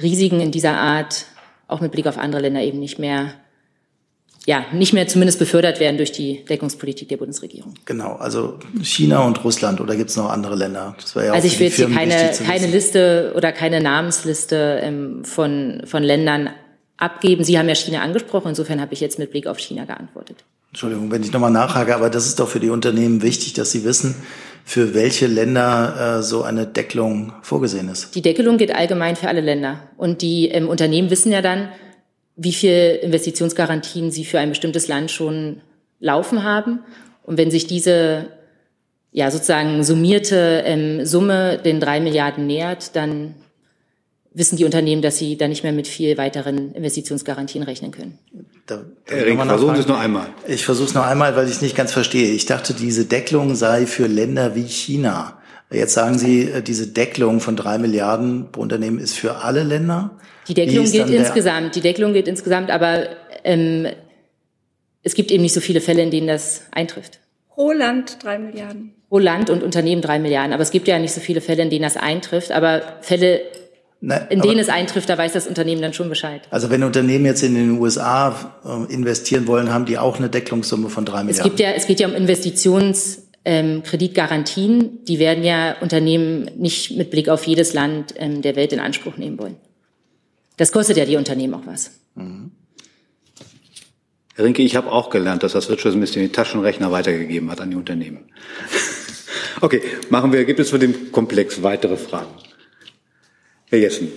Risiken 0.00 0.40
in 0.40 0.50
dieser 0.50 0.78
Art 0.78 1.26
auch 1.68 1.82
mit 1.82 1.92
Blick 1.92 2.06
auf 2.06 2.16
andere 2.16 2.40
Länder 2.40 2.62
eben 2.62 2.80
nicht 2.80 2.98
mehr 2.98 3.34
ja, 4.46 4.64
nicht 4.72 4.92
mehr 4.92 5.06
zumindest 5.06 5.38
befördert 5.38 5.80
werden 5.80 5.96
durch 5.96 6.12
die 6.12 6.44
Deckungspolitik 6.46 7.08
der 7.08 7.18
Bundesregierung. 7.18 7.74
Genau, 7.84 8.14
also 8.14 8.58
China 8.82 9.24
und 9.24 9.44
Russland 9.44 9.80
oder 9.80 9.96
gibt 9.96 10.10
es 10.10 10.16
noch 10.16 10.30
andere 10.30 10.56
Länder? 10.56 10.96
Das 10.98 11.14
ja 11.14 11.32
also 11.32 11.46
ich 11.46 11.58
will 11.58 11.66
jetzt 11.66 11.76
hier 11.76 11.90
keine, 11.90 12.32
keine 12.46 12.66
Liste 12.66 13.32
oder 13.36 13.52
keine 13.52 13.80
Namensliste 13.80 14.80
ähm, 14.82 15.24
von, 15.24 15.82
von 15.84 16.02
Ländern 16.02 16.50
abgeben. 16.96 17.44
Sie 17.44 17.58
haben 17.58 17.68
ja 17.68 17.74
China 17.74 18.00
angesprochen, 18.00 18.48
insofern 18.48 18.80
habe 18.80 18.94
ich 18.94 19.00
jetzt 19.00 19.18
mit 19.18 19.30
Blick 19.30 19.46
auf 19.46 19.58
China 19.58 19.84
geantwortet. 19.84 20.44
Entschuldigung, 20.70 21.10
wenn 21.10 21.22
ich 21.22 21.32
nochmal 21.32 21.50
nachhake, 21.50 21.94
aber 21.94 22.10
das 22.10 22.26
ist 22.26 22.38
doch 22.38 22.48
für 22.48 22.60
die 22.60 22.70
Unternehmen 22.70 23.22
wichtig, 23.22 23.54
dass 23.54 23.72
sie 23.72 23.84
wissen, 23.84 24.14
für 24.64 24.94
welche 24.94 25.26
Länder 25.26 26.18
äh, 26.18 26.22
so 26.22 26.44
eine 26.44 26.66
Deckelung 26.66 27.32
vorgesehen 27.42 27.88
ist. 27.88 28.14
Die 28.14 28.22
Deckelung 28.22 28.56
gilt 28.56 28.74
allgemein 28.74 29.16
für 29.16 29.28
alle 29.28 29.40
Länder. 29.40 29.80
Und 29.96 30.22
die 30.22 30.48
ähm, 30.48 30.68
Unternehmen 30.68 31.10
wissen 31.10 31.32
ja 31.32 31.42
dann, 31.42 31.70
wie 32.42 32.52
viel 32.54 32.98
Investitionsgarantien 33.02 34.10
sie 34.10 34.24
für 34.24 34.38
ein 34.38 34.48
bestimmtes 34.48 34.88
Land 34.88 35.10
schon 35.10 35.60
laufen 35.98 36.42
haben. 36.42 36.78
Und 37.22 37.36
wenn 37.36 37.50
sich 37.50 37.66
diese 37.66 38.28
ja 39.12 39.30
sozusagen 39.30 39.84
summierte 39.84 40.62
ähm, 40.64 41.04
Summe 41.04 41.58
den 41.58 41.80
drei 41.80 42.00
Milliarden 42.00 42.46
nähert, 42.46 42.96
dann 42.96 43.34
wissen 44.32 44.56
die 44.56 44.64
Unternehmen, 44.64 45.02
dass 45.02 45.18
sie 45.18 45.36
da 45.36 45.48
nicht 45.48 45.64
mehr 45.64 45.72
mit 45.72 45.86
viel 45.86 46.16
weiteren 46.16 46.72
Investitionsgarantien 46.72 47.62
rechnen 47.62 47.90
können. 47.90 48.18
Da, 48.66 48.84
da 49.04 49.14
Erik, 49.14 49.38
versuchen 49.38 49.74
Sie 49.74 49.82
es 49.82 49.88
noch 49.88 49.98
einmal. 49.98 50.28
Ich 50.48 50.64
versuche 50.64 50.88
es 50.88 50.94
noch 50.94 51.04
einmal, 51.04 51.36
weil 51.36 51.44
ich 51.44 51.52
es 51.52 51.60
nicht 51.60 51.76
ganz 51.76 51.92
verstehe. 51.92 52.30
Ich 52.30 52.46
dachte, 52.46 52.72
diese 52.72 53.04
Deckelung 53.04 53.54
sei 53.54 53.84
für 53.84 54.06
Länder 54.06 54.54
wie 54.54 54.66
China. 54.66 55.38
Jetzt 55.70 55.92
sagen 55.92 56.18
Sie, 56.18 56.44
äh, 56.44 56.62
diese 56.62 56.86
Deckelung 56.86 57.40
von 57.40 57.54
drei 57.54 57.76
Milliarden 57.76 58.50
pro 58.50 58.62
Unternehmen 58.62 58.98
ist 58.98 59.14
für 59.14 59.42
alle 59.42 59.62
Länder. 59.62 60.12
Die 60.50 60.54
Deckelung 60.54 60.90
gilt 60.90 61.10
insgesamt. 61.10 61.76
Die 61.76 61.80
Deckelung 61.80 62.12
gilt 62.12 62.26
insgesamt, 62.26 62.70
aber 62.70 63.06
ähm, 63.44 63.86
es 65.04 65.14
gibt 65.14 65.30
eben 65.30 65.42
nicht 65.42 65.54
so 65.54 65.60
viele 65.60 65.80
Fälle, 65.80 66.02
in 66.02 66.10
denen 66.10 66.26
das 66.26 66.62
eintrifft. 66.72 67.20
Pro 67.54 67.70
Land 67.70 68.18
drei 68.22 68.38
Milliarden. 68.38 68.94
Pro 69.08 69.18
Land 69.18 69.48
und 69.48 69.62
Unternehmen 69.62 70.02
drei 70.02 70.18
Milliarden. 70.18 70.52
Aber 70.52 70.62
es 70.62 70.72
gibt 70.72 70.88
ja 70.88 70.98
nicht 70.98 71.12
so 71.12 71.20
viele 71.20 71.40
Fälle, 71.40 71.62
in 71.62 71.70
denen 71.70 71.84
das 71.84 71.96
eintrifft. 71.96 72.50
Aber 72.50 72.82
Fälle, 73.00 73.42
Nein, 74.00 74.26
in 74.28 74.40
denen 74.40 74.58
es 74.58 74.68
eintrifft, 74.68 75.08
da 75.08 75.16
weiß 75.16 75.34
das 75.34 75.46
Unternehmen 75.46 75.82
dann 75.82 75.92
schon 75.92 76.08
Bescheid. 76.08 76.42
Also 76.50 76.68
wenn 76.68 76.82
Unternehmen 76.82 77.26
jetzt 77.26 77.44
in 77.44 77.54
den 77.54 77.78
USA 77.78 78.52
äh, 78.64 78.92
investieren 78.92 79.46
wollen, 79.46 79.72
haben 79.72 79.84
die 79.84 79.98
auch 79.98 80.18
eine 80.18 80.28
Deckelungssumme 80.28 80.90
von 80.90 81.04
drei 81.04 81.22
Milliarden. 81.22 81.38
Es 81.38 81.42
gibt 81.44 81.60
ja, 81.60 81.70
es 81.70 81.86
geht 81.86 82.00
ja 82.00 82.08
um 82.08 82.14
Investitions 82.14 83.28
ähm, 83.44 83.84
Kreditgarantien, 83.84 85.04
die 85.06 85.18
werden 85.20 85.44
ja 85.44 85.76
Unternehmen 85.80 86.50
nicht 86.58 86.96
mit 86.96 87.10
Blick 87.10 87.28
auf 87.28 87.44
jedes 87.44 87.72
Land 87.72 88.14
ähm, 88.16 88.42
der 88.42 88.56
Welt 88.56 88.72
in 88.72 88.80
Anspruch 88.80 89.16
nehmen 89.16 89.38
wollen. 89.38 89.56
Das 90.60 90.72
kostet 90.72 90.98
ja 90.98 91.06
die 91.06 91.16
Unternehmen 91.16 91.54
auch 91.54 91.64
was. 91.64 91.90
Mhm. 92.16 92.50
Herr 94.34 94.44
Rinke, 94.44 94.60
ich 94.60 94.76
habe 94.76 94.92
auch 94.92 95.08
gelernt, 95.08 95.42
dass 95.42 95.54
das 95.54 95.70
Wirtschaftsministerium 95.70 96.28
die 96.28 96.36
Taschenrechner 96.36 96.92
weitergegeben 96.92 97.50
hat 97.50 97.62
an 97.62 97.70
die 97.70 97.76
Unternehmen. 97.76 98.26
okay, 99.62 99.80
machen 100.10 100.34
wir, 100.34 100.44
gibt 100.44 100.60
es 100.60 100.68
für 100.68 100.78
den 100.78 101.12
Komplex 101.12 101.62
weitere 101.62 101.96
Fragen? 101.96 102.28
Herr 103.70 103.78
Jessen. 103.78 104.08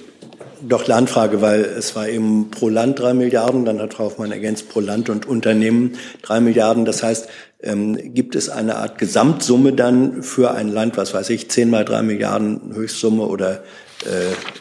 Doch 0.61 0.85
Landfrage, 0.85 1.41
weil 1.41 1.61
es 1.61 1.95
war 1.95 2.09
eben 2.09 2.51
pro 2.51 2.67
Land 2.67 2.99
drei 2.99 3.13
Milliarden, 3.13 3.63
dann 3.63 3.79
hat 3.79 3.93
Frau 3.93 4.05
Hoffmann 4.05 4.33
ergänzt 4.33 4.67
pro 4.67 4.81
Land 4.81 5.09
und 5.09 5.25
Unternehmen 5.25 5.97
drei 6.23 6.41
Milliarden. 6.41 6.83
Das 6.83 7.03
heißt, 7.03 7.29
ähm, 7.61 8.13
gibt 8.13 8.35
es 8.35 8.49
eine 8.49 8.75
Art 8.75 8.97
Gesamtsumme 8.97 9.71
dann 9.71 10.23
für 10.23 10.51
ein 10.51 10.67
Land, 10.67 10.97
was 10.97 11.13
weiß 11.13 11.29
ich, 11.29 11.49
zehn 11.49 11.69
mal 11.69 11.85
drei 11.85 12.01
Milliarden 12.01 12.75
Höchstsumme 12.75 13.23
oder 13.23 13.59
äh, 13.59 13.61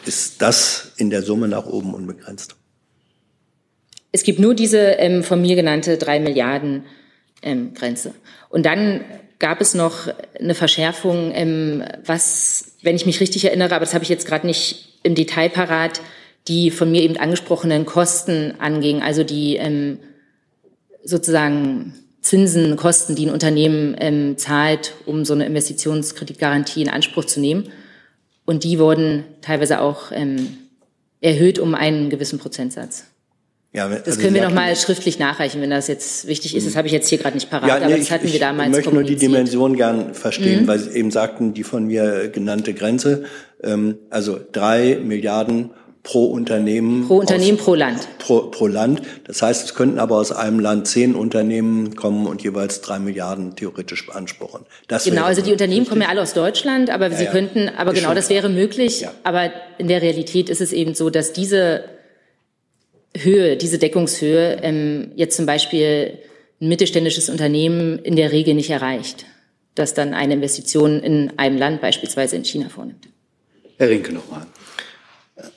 ist 0.05 0.41
das 0.41 0.93
in 0.97 1.09
der 1.09 1.21
Summe 1.21 1.47
nach 1.47 1.65
oben 1.65 1.93
unbegrenzt? 1.93 2.55
Es 4.11 4.23
gibt 4.23 4.39
nur 4.39 4.53
diese 4.53 4.77
ähm, 4.77 5.23
von 5.23 5.41
mir 5.41 5.55
genannte 5.55 5.97
drei 5.97 6.19
Milliarden 6.19 6.83
ähm, 7.41 7.73
Grenze. 7.73 8.13
Und 8.49 8.65
dann 8.65 9.03
gab 9.39 9.59
es 9.59 9.73
noch 9.73 10.07
eine 10.39 10.55
Verschärfung, 10.55 11.31
ähm, 11.33 11.83
was, 12.05 12.75
wenn 12.81 12.95
ich 12.95 13.05
mich 13.05 13.19
richtig 13.19 13.45
erinnere, 13.45 13.75
aber 13.75 13.85
das 13.85 13.93
habe 13.93 14.03
ich 14.03 14.09
jetzt 14.09 14.27
gerade 14.27 14.47
nicht 14.47 14.99
im 15.03 15.15
Detail 15.15 15.49
parat, 15.49 15.99
die 16.47 16.71
von 16.71 16.91
mir 16.91 17.01
eben 17.01 17.17
angesprochenen 17.17 17.85
Kosten 17.85 18.53
anging, 18.59 19.01
also 19.01 19.23
die 19.23 19.57
ähm, 19.57 19.99
sozusagen 21.03 21.93
Zinsen, 22.21 22.77
Kosten, 22.77 23.15
die 23.15 23.25
ein 23.25 23.33
Unternehmen 23.33 23.95
ähm, 23.99 24.37
zahlt, 24.37 24.93
um 25.05 25.25
so 25.25 25.33
eine 25.33 25.45
Investitionskreditgarantie 25.45 26.81
in 26.81 26.89
Anspruch 26.89 27.25
zu 27.25 27.39
nehmen. 27.39 27.69
Und 28.45 28.63
die 28.63 28.79
wurden 28.79 29.23
teilweise 29.41 29.79
auch 29.81 30.11
ähm, 30.11 30.57
erhöht 31.21 31.59
um 31.59 31.75
einen 31.75 32.09
gewissen 32.09 32.39
Prozentsatz. 32.39 33.05
Ja, 33.71 33.87
also 33.87 33.97
das 34.05 34.19
können 34.19 34.35
wir 34.35 34.43
noch 34.43 34.53
mal 34.53 34.75
schriftlich 34.75 35.17
nachreichen, 35.17 35.59
wenn 35.59 35.71
das 35.71 35.87
jetzt 35.87 36.27
wichtig 36.27 36.55
ist. 36.55 36.67
Das 36.67 36.75
habe 36.75 36.85
ich 36.85 36.93
jetzt 36.93 37.09
hier 37.09 37.17
gerade 37.17 37.35
nicht 37.35 37.49
parat, 37.49 37.67
ja, 37.67 37.79
nee, 37.79 37.85
aber 37.85 37.97
das 37.97 38.11
hatten 38.11 38.27
ich, 38.27 38.33
wir 38.33 38.39
damals 38.39 38.69
Ich 38.69 38.75
möchte 38.75 38.93
nur 38.93 39.03
die 39.03 39.15
Dimension 39.15 39.75
gern 39.75 40.13
verstehen, 40.13 40.63
mhm. 40.63 40.67
weil 40.67 40.77
Sie 40.77 40.91
eben 40.91 41.09
sagten, 41.09 41.55
die 41.55 41.63
von 41.63 41.87
mir 41.87 42.29
genannte 42.29 42.75
Grenze, 42.75 43.23
ähm, 43.63 43.97
also 44.11 44.39
drei 44.51 44.99
Milliarden 45.03 45.71
pro 46.03 46.25
Unternehmen. 46.25 47.07
Pro 47.07 47.17
Unternehmen, 47.17 47.57
aus, 47.57 47.63
pro 47.63 47.75
Land. 47.75 48.07
Pro, 48.19 48.41
pro 48.41 48.67
Land. 48.67 49.01
Das 49.23 49.41
heißt, 49.41 49.65
es 49.65 49.73
könnten 49.73 49.99
aber 49.99 50.17
aus 50.17 50.33
einem 50.33 50.59
Land 50.59 50.87
zehn 50.87 51.15
Unternehmen 51.15 51.95
kommen 51.95 52.27
und 52.27 52.43
jeweils 52.43 52.81
drei 52.81 52.99
Milliarden 52.99 53.55
theoretisch 53.55 54.05
beanspruchen. 54.05 54.65
Das 54.89 55.05
genau, 55.05 55.23
also 55.23 55.41
die 55.41 55.53
Unternehmen 55.53 55.79
richtig. 55.79 55.89
kommen 55.89 56.01
ja 56.01 56.09
alle 56.09 56.21
aus 56.21 56.33
Deutschland, 56.33 56.89
aber 56.89 57.09
ja, 57.09 57.17
sie 57.17 57.23
ja. 57.23 57.31
könnten, 57.31 57.69
aber 57.69 57.93
ist 57.93 58.01
genau, 58.01 58.13
das 58.13 58.29
wäre 58.29 58.49
möglich. 58.49 59.01
Ja. 59.01 59.13
Aber 59.23 59.51
in 59.77 59.87
der 59.87 60.01
Realität 60.01 60.49
ist 60.49 60.59
es 60.59 60.73
eben 60.73 60.93
so, 60.93 61.09
dass 61.09 61.31
diese 61.31 61.85
Höhe, 63.15 63.55
diese 63.55 63.77
Deckungshöhe 63.77 64.59
ähm, 64.61 65.11
jetzt 65.15 65.37
zum 65.37 65.45
Beispiel 65.45 66.19
ein 66.59 66.67
mittelständisches 66.67 67.29
Unternehmen 67.29 67.99
in 67.99 68.17
der 68.17 68.31
Regel 68.31 68.55
nicht 68.55 68.69
erreicht, 68.69 69.25
das 69.75 69.93
dann 69.93 70.13
eine 70.13 70.33
Investition 70.33 70.99
in 70.99 71.31
einem 71.37 71.57
Land, 71.57 71.81
beispielsweise 71.81 72.35
in 72.35 72.43
China, 72.43 72.69
vornimmt. 72.69 73.07
Herr 73.77 73.89
Rinke 73.89 74.13
nochmal. 74.13 74.45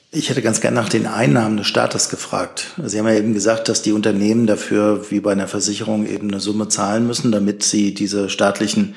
Ich 0.09 0.29
hätte 0.29 0.41
ganz 0.41 0.61
gerne 0.61 0.75
nach 0.75 0.87
den 0.87 1.05
Einnahmen 1.05 1.57
des 1.57 1.67
Staates 1.67 2.09
gefragt. 2.09 2.71
Sie 2.81 2.97
haben 2.97 3.07
ja 3.07 3.15
eben 3.15 3.33
gesagt, 3.33 3.67
dass 3.67 3.81
die 3.81 3.91
Unternehmen 3.91 4.47
dafür, 4.47 5.11
wie 5.11 5.19
bei 5.19 5.33
einer 5.33 5.47
Versicherung, 5.47 6.07
eben 6.07 6.29
eine 6.29 6.39
Summe 6.39 6.69
zahlen 6.69 7.05
müssen, 7.05 7.31
damit 7.31 7.63
sie 7.63 7.93
diese 7.93 8.29
staatlichen 8.29 8.95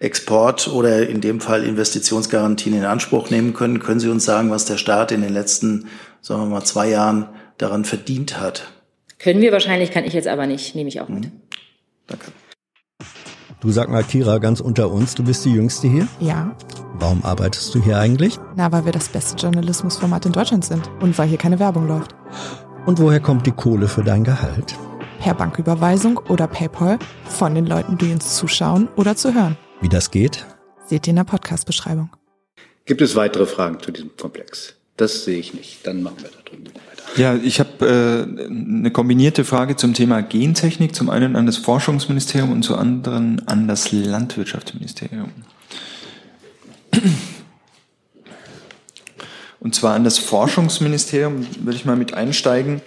Export- 0.00 0.68
oder 0.68 1.08
in 1.08 1.20
dem 1.20 1.40
Fall 1.40 1.64
Investitionsgarantien 1.64 2.74
in 2.74 2.84
Anspruch 2.84 3.30
nehmen 3.30 3.54
können. 3.54 3.80
Können 3.80 4.00
Sie 4.00 4.08
uns 4.08 4.24
sagen, 4.24 4.50
was 4.50 4.66
der 4.66 4.76
Staat 4.76 5.12
in 5.12 5.22
den 5.22 5.32
letzten, 5.32 5.88
sagen 6.20 6.42
wir 6.42 6.46
mal, 6.46 6.64
zwei 6.64 6.88
Jahren 6.88 7.28
daran 7.58 7.84
verdient 7.84 8.38
hat. 8.38 8.70
Können 9.18 9.40
wir 9.40 9.52
wahrscheinlich, 9.52 9.90
kann 9.90 10.04
ich 10.04 10.14
jetzt 10.14 10.28
aber 10.28 10.46
nicht, 10.46 10.74
nehme 10.74 10.88
ich 10.88 11.00
auch 11.00 11.08
mit. 11.08 11.24
Mhm. 11.24 11.32
Danke. 12.06 12.32
Du 13.60 13.70
sag 13.70 13.90
mal, 13.90 14.02
Kira, 14.02 14.38
ganz 14.38 14.60
unter 14.60 14.90
uns, 14.90 15.14
du 15.14 15.22
bist 15.22 15.44
die 15.44 15.52
Jüngste 15.52 15.86
hier? 15.86 16.08
Ja. 16.18 16.56
Warum 16.94 17.22
arbeitest 17.22 17.74
du 17.74 17.82
hier 17.82 17.98
eigentlich? 17.98 18.38
Na, 18.56 18.72
weil 18.72 18.86
wir 18.86 18.92
das 18.92 19.10
beste 19.10 19.36
Journalismusformat 19.36 20.24
in 20.24 20.32
Deutschland 20.32 20.64
sind 20.64 20.90
und 21.00 21.18
weil 21.18 21.28
hier 21.28 21.36
keine 21.36 21.58
Werbung 21.58 21.86
läuft. 21.86 22.14
Und 22.86 22.98
woher 22.98 23.20
kommt 23.20 23.46
die 23.46 23.52
Kohle 23.52 23.86
für 23.86 24.02
dein 24.02 24.24
Gehalt? 24.24 24.78
Per 25.18 25.34
Banküberweisung 25.34 26.16
oder 26.30 26.46
PayPal 26.46 26.98
von 27.26 27.54
den 27.54 27.66
Leuten, 27.66 27.98
die 27.98 28.10
uns 28.10 28.34
zuschauen 28.36 28.88
oder 28.96 29.14
zu 29.14 29.34
hören. 29.34 29.58
Wie 29.82 29.90
das 29.90 30.10
geht? 30.10 30.46
Seht 30.86 31.06
ihr 31.06 31.10
in 31.10 31.16
der 31.16 31.24
Podcast-Beschreibung. 31.24 32.08
Gibt 32.86 33.02
es 33.02 33.14
weitere 33.14 33.44
Fragen 33.44 33.78
zu 33.80 33.92
diesem 33.92 34.16
Komplex? 34.16 34.74
Das 34.96 35.24
sehe 35.24 35.38
ich 35.38 35.52
nicht. 35.52 35.86
Dann 35.86 36.02
machen 36.02 36.16
wir 36.22 36.30
da 36.30 36.50
drüben. 36.50 36.72
Ja, 37.16 37.34
ich 37.34 37.58
habe 37.58 37.86
äh, 37.86 38.44
eine 38.46 38.90
kombinierte 38.90 39.44
Frage 39.44 39.76
zum 39.76 39.94
Thema 39.94 40.22
Gentechnik. 40.22 40.94
Zum 40.94 41.10
einen 41.10 41.36
an 41.36 41.46
das 41.46 41.56
Forschungsministerium 41.56 42.52
und 42.52 42.62
zum 42.62 42.76
anderen 42.76 43.46
an 43.48 43.66
das 43.66 43.92
Landwirtschaftsministerium. 43.92 45.30
Und 49.60 49.74
zwar 49.74 49.94
an 49.94 50.04
das 50.04 50.18
Forschungsministerium 50.18 51.46
würde 51.60 51.76
ich 51.76 51.84
mal 51.84 51.96
mit 51.96 52.14
einsteigen. 52.14 52.80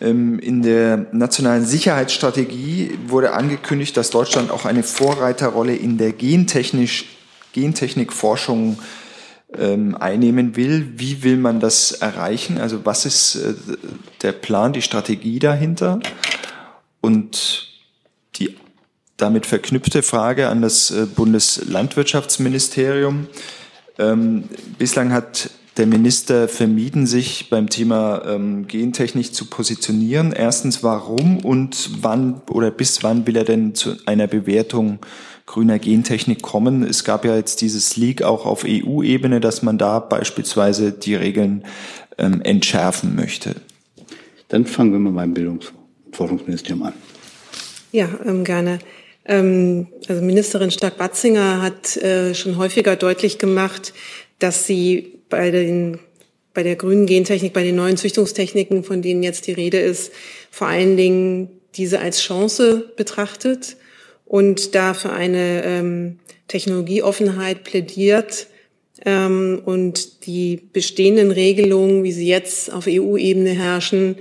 Ähm, 0.00 0.38
in 0.38 0.62
der 0.62 1.06
nationalen 1.12 1.64
Sicherheitsstrategie 1.64 2.98
wurde 3.06 3.32
angekündigt, 3.32 3.96
dass 3.96 4.10
Deutschland 4.10 4.50
auch 4.50 4.64
eine 4.64 4.82
Vorreiterrolle 4.82 5.74
in 5.74 5.98
der 5.98 6.12
Gentechnisch, 6.12 7.06
Gentechnikforschung 7.52 8.78
ähm, 9.56 9.96
einnehmen 9.96 10.56
will. 10.56 10.94
Wie 10.96 11.22
will 11.22 11.36
man 11.36 11.60
das 11.60 11.92
erreichen? 11.92 12.58
Also 12.58 12.84
was 12.84 13.06
ist 13.06 13.36
äh, 13.36 13.54
der 14.22 14.32
Plan, 14.32 14.72
die 14.72 14.82
Strategie 14.82 15.38
dahinter? 15.38 16.00
Und 17.00 17.68
die 18.36 18.56
damit 19.16 19.46
verknüpfte 19.46 20.02
Frage 20.02 20.48
an 20.48 20.62
das 20.62 20.90
äh, 20.90 21.06
Bundeslandwirtschaftsministerium. 21.06 23.28
Ähm, 23.98 24.44
bislang 24.78 25.12
hat 25.12 25.50
der 25.76 25.86
Minister 25.86 26.48
vermieden, 26.48 27.06
sich 27.06 27.50
beim 27.50 27.70
Thema 27.70 28.24
ähm, 28.26 28.66
Gentechnik 28.66 29.32
zu 29.34 29.46
positionieren. 29.46 30.32
Erstens, 30.32 30.82
warum 30.82 31.38
und 31.38 32.02
wann 32.02 32.42
oder 32.50 32.70
bis 32.70 33.02
wann 33.02 33.26
will 33.26 33.36
er 33.36 33.44
denn 33.44 33.74
zu 33.74 33.96
einer 34.06 34.26
Bewertung 34.26 34.98
grüner 35.48 35.78
Gentechnik 35.78 36.42
kommen. 36.42 36.82
Es 36.82 37.04
gab 37.04 37.24
ja 37.24 37.34
jetzt 37.34 37.62
dieses 37.62 37.96
Leak 37.96 38.22
auch 38.22 38.44
auf 38.44 38.64
EU-Ebene, 38.66 39.40
dass 39.40 39.62
man 39.62 39.78
da 39.78 39.98
beispielsweise 39.98 40.92
die 40.92 41.14
Regeln 41.14 41.64
ähm, 42.18 42.42
entschärfen 42.42 43.16
möchte. 43.16 43.56
Dann 44.48 44.66
fangen 44.66 44.92
wir 44.92 44.98
mal 44.98 45.12
beim 45.12 45.34
Bildungs- 45.34 45.72
und 46.04 46.14
Forschungsministerium 46.14 46.82
an. 46.82 46.92
Ja, 47.92 48.08
ähm, 48.26 48.44
gerne. 48.44 48.78
Ähm, 49.24 49.86
also 50.06 50.22
Ministerin 50.22 50.70
Stark-Batzinger 50.70 51.62
hat 51.62 51.96
äh, 51.96 52.34
schon 52.34 52.58
häufiger 52.58 52.96
deutlich 52.96 53.38
gemacht, 53.38 53.94
dass 54.38 54.66
sie 54.66 55.14
bei 55.30 55.50
den 55.50 55.98
bei 56.54 56.62
der 56.64 56.76
grünen 56.76 57.06
Gentechnik, 57.06 57.52
bei 57.52 57.62
den 57.62 57.76
neuen 57.76 57.96
Züchtungstechniken, 57.96 58.82
von 58.82 59.00
denen 59.00 59.22
jetzt 59.22 59.46
die 59.46 59.52
Rede 59.52 59.78
ist, 59.78 60.10
vor 60.50 60.66
allen 60.66 60.96
Dingen 60.96 61.50
diese 61.76 62.00
als 62.00 62.20
Chance 62.20 62.92
betrachtet 62.96 63.76
und 64.28 64.74
da 64.74 64.92
für 64.92 65.10
eine 65.10 65.64
ähm, 65.64 66.18
Technologieoffenheit 66.48 67.64
plädiert 67.64 68.46
ähm, 69.04 69.62
und 69.64 70.26
die 70.26 70.60
bestehenden 70.72 71.30
Regelungen, 71.30 72.04
wie 72.04 72.12
sie 72.12 72.28
jetzt 72.28 72.70
auf 72.72 72.86
EU-Ebene 72.86 73.50
herrschen, 73.50 74.16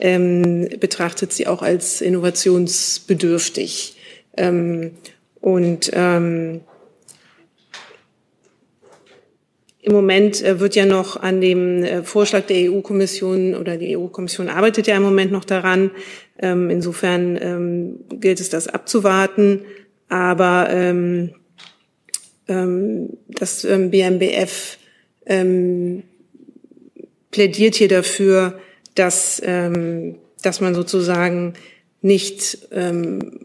ähm, 0.00 0.68
betrachtet 0.80 1.32
sie 1.32 1.46
auch 1.46 1.62
als 1.62 2.00
innovationsbedürftig. 2.00 3.96
Ähm, 4.36 4.90
und 5.40 5.90
ähm, 5.94 6.62
Im 9.84 9.94
Moment 9.94 10.40
äh, 10.44 10.60
wird 10.60 10.76
ja 10.76 10.86
noch 10.86 11.16
an 11.16 11.40
dem 11.40 11.82
äh, 11.82 12.04
Vorschlag 12.04 12.42
der 12.46 12.70
EU-Kommission 12.70 13.56
oder 13.56 13.76
die 13.76 13.96
EU-Kommission 13.96 14.48
arbeitet 14.48 14.86
ja 14.86 14.96
im 14.96 15.02
Moment 15.02 15.32
noch 15.32 15.44
daran. 15.44 15.90
Ähm, 16.38 16.70
insofern 16.70 17.38
ähm, 17.40 18.00
gilt 18.20 18.40
es, 18.40 18.48
das 18.48 18.68
abzuwarten. 18.68 19.62
Aber 20.08 20.68
ähm, 20.70 21.34
das 22.46 23.62
BMBF 23.62 24.76
plädiert 27.30 27.74
hier 27.76 27.88
dafür, 27.88 28.58
dass, 28.94 29.40
dass 29.40 30.60
man 30.60 30.74
sozusagen 30.74 31.54
nicht 32.02 32.68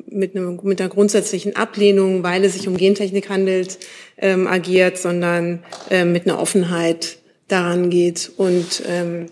mit, 0.09 0.35
einem, 0.35 0.59
mit 0.63 0.81
einer 0.81 0.89
grundsätzlichen 0.89 1.55
Ablehnung, 1.55 2.23
weil 2.23 2.43
es 2.43 2.53
sich 2.53 2.67
um 2.67 2.75
Gentechnik 2.75 3.29
handelt, 3.29 3.77
ähm, 4.17 4.47
agiert, 4.47 4.97
sondern 4.97 5.63
ähm, 5.89 6.11
mit 6.11 6.27
einer 6.27 6.39
Offenheit 6.39 7.19
daran 7.47 7.89
geht 7.89 8.31
und 8.37 8.83
ähm, 8.87 9.07
ähm, 9.17 9.27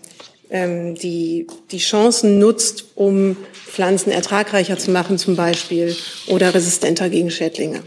die, 0.50 1.46
die 1.70 1.78
Chancen 1.78 2.38
nutzt, 2.38 2.86
um 2.94 3.36
Pflanzen 3.52 4.10
ertragreicher 4.10 4.78
zu 4.78 4.90
machen 4.90 5.18
zum 5.18 5.36
Beispiel 5.36 5.96
oder 6.28 6.54
resistenter 6.54 7.08
gegen 7.10 7.30
Schädlinge. 7.30 7.82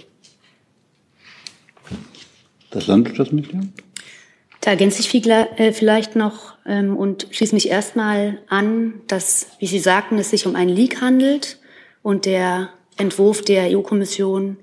Das 2.72 2.88
Landwirtschaftsministerium? 2.88 3.74
Da 4.62 4.72
ergänze 4.72 5.00
ich 5.00 5.26
äh, 5.26 5.72
vielleicht 5.72 6.16
noch 6.16 6.56
ähm, 6.66 6.98
und 6.98 7.28
schließe 7.32 7.56
mich 7.56 7.70
erstmal 7.70 8.40
an, 8.50 8.96
dass, 9.08 9.48
wie 9.60 9.68
Sie 9.68 9.80
sagten, 9.80 10.18
es 10.18 10.32
sich 10.32 10.46
um 10.46 10.56
einen 10.56 10.70
Leak 10.70 11.02
handelt 11.02 11.60
und 12.04 12.26
der 12.26 12.70
Entwurf 12.98 13.42
der 13.42 13.76
EU-Kommission 13.76 14.58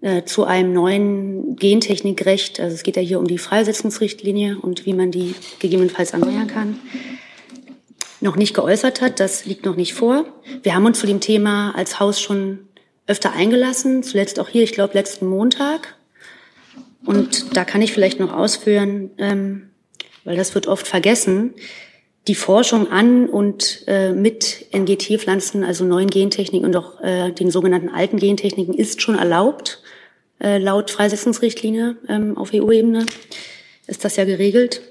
äh, 0.00 0.24
zu 0.24 0.44
einem 0.44 0.72
neuen 0.72 1.56
Gentechnikrecht. 1.56 2.60
Also 2.60 2.74
es 2.74 2.82
geht 2.82 2.96
ja 2.96 3.02
hier 3.02 3.18
um 3.18 3.26
die 3.26 3.38
Freisetzungsrichtlinie 3.38 4.58
und 4.60 4.86
wie 4.86 4.94
man 4.94 5.10
die 5.10 5.34
gegebenenfalls 5.58 6.12
erneuern 6.12 6.46
kann 6.46 6.78
noch 8.20 8.36
nicht 8.36 8.54
geäußert 8.54 9.00
hat. 9.00 9.20
Das 9.20 9.44
liegt 9.46 9.64
noch 9.64 9.76
nicht 9.76 9.94
vor. 9.94 10.24
Wir 10.62 10.74
haben 10.74 10.86
uns 10.86 10.98
zu 10.98 11.06
dem 11.06 11.20
Thema 11.20 11.72
als 11.76 12.00
Haus 12.00 12.20
schon 12.20 12.60
öfter 13.06 13.32
eingelassen, 13.32 14.02
zuletzt 14.02 14.40
auch 14.40 14.48
hier, 14.48 14.62
ich 14.62 14.72
glaube, 14.72 14.94
letzten 14.94 15.26
Montag. 15.26 15.94
Und 17.04 17.56
da 17.56 17.64
kann 17.64 17.82
ich 17.82 17.92
vielleicht 17.92 18.18
noch 18.18 18.32
ausführen, 18.32 19.10
ähm, 19.18 19.70
weil 20.24 20.36
das 20.36 20.54
wird 20.54 20.66
oft 20.66 20.88
vergessen. 20.88 21.54
Die 22.26 22.34
Forschung 22.34 22.90
an 22.90 23.28
und 23.28 23.84
äh, 23.86 24.12
mit 24.12 24.66
NGT-Pflanzen, 24.72 25.62
also 25.62 25.84
neuen 25.84 26.10
Gentechniken 26.10 26.66
und 26.66 26.74
auch 26.74 27.00
äh, 27.00 27.30
den 27.30 27.52
sogenannten 27.52 27.88
alten 27.88 28.16
Gentechniken, 28.16 28.74
ist 28.74 29.00
schon 29.00 29.16
erlaubt. 29.16 29.82
Äh, 30.40 30.58
laut 30.58 30.90
Freisetzungsrichtlinie 30.90 31.96
ähm, 32.08 32.36
auf 32.36 32.50
EU-Ebene 32.52 33.06
ist 33.86 34.04
das 34.04 34.16
ja 34.16 34.24
geregelt. 34.24 34.82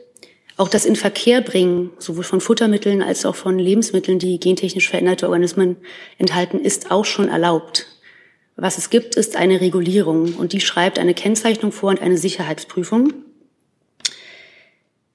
Auch 0.57 0.69
das 0.69 0.85
in 0.85 0.95
Verkehr 0.95 1.41
bringen, 1.41 1.91
sowohl 1.99 2.23
von 2.23 2.39
Futtermitteln 2.39 3.01
als 3.01 3.25
auch 3.25 3.35
von 3.35 3.59
Lebensmitteln, 3.59 4.19
die 4.19 4.39
gentechnisch 4.39 4.89
veränderte 4.89 5.27
Organismen 5.27 5.75
enthalten, 6.17 6.59
ist 6.59 6.91
auch 6.91 7.03
schon 7.03 7.27
erlaubt. 7.27 7.87
Was 8.55 8.77
es 8.77 8.89
gibt, 8.89 9.15
ist 9.15 9.35
eine 9.35 9.59
Regulierung 9.59 10.35
und 10.35 10.53
die 10.53 10.61
schreibt 10.61 10.97
eine 10.97 11.13
Kennzeichnung 11.13 11.73
vor 11.73 11.89
und 11.89 12.01
eine 12.01 12.17
Sicherheitsprüfung. 12.17 13.13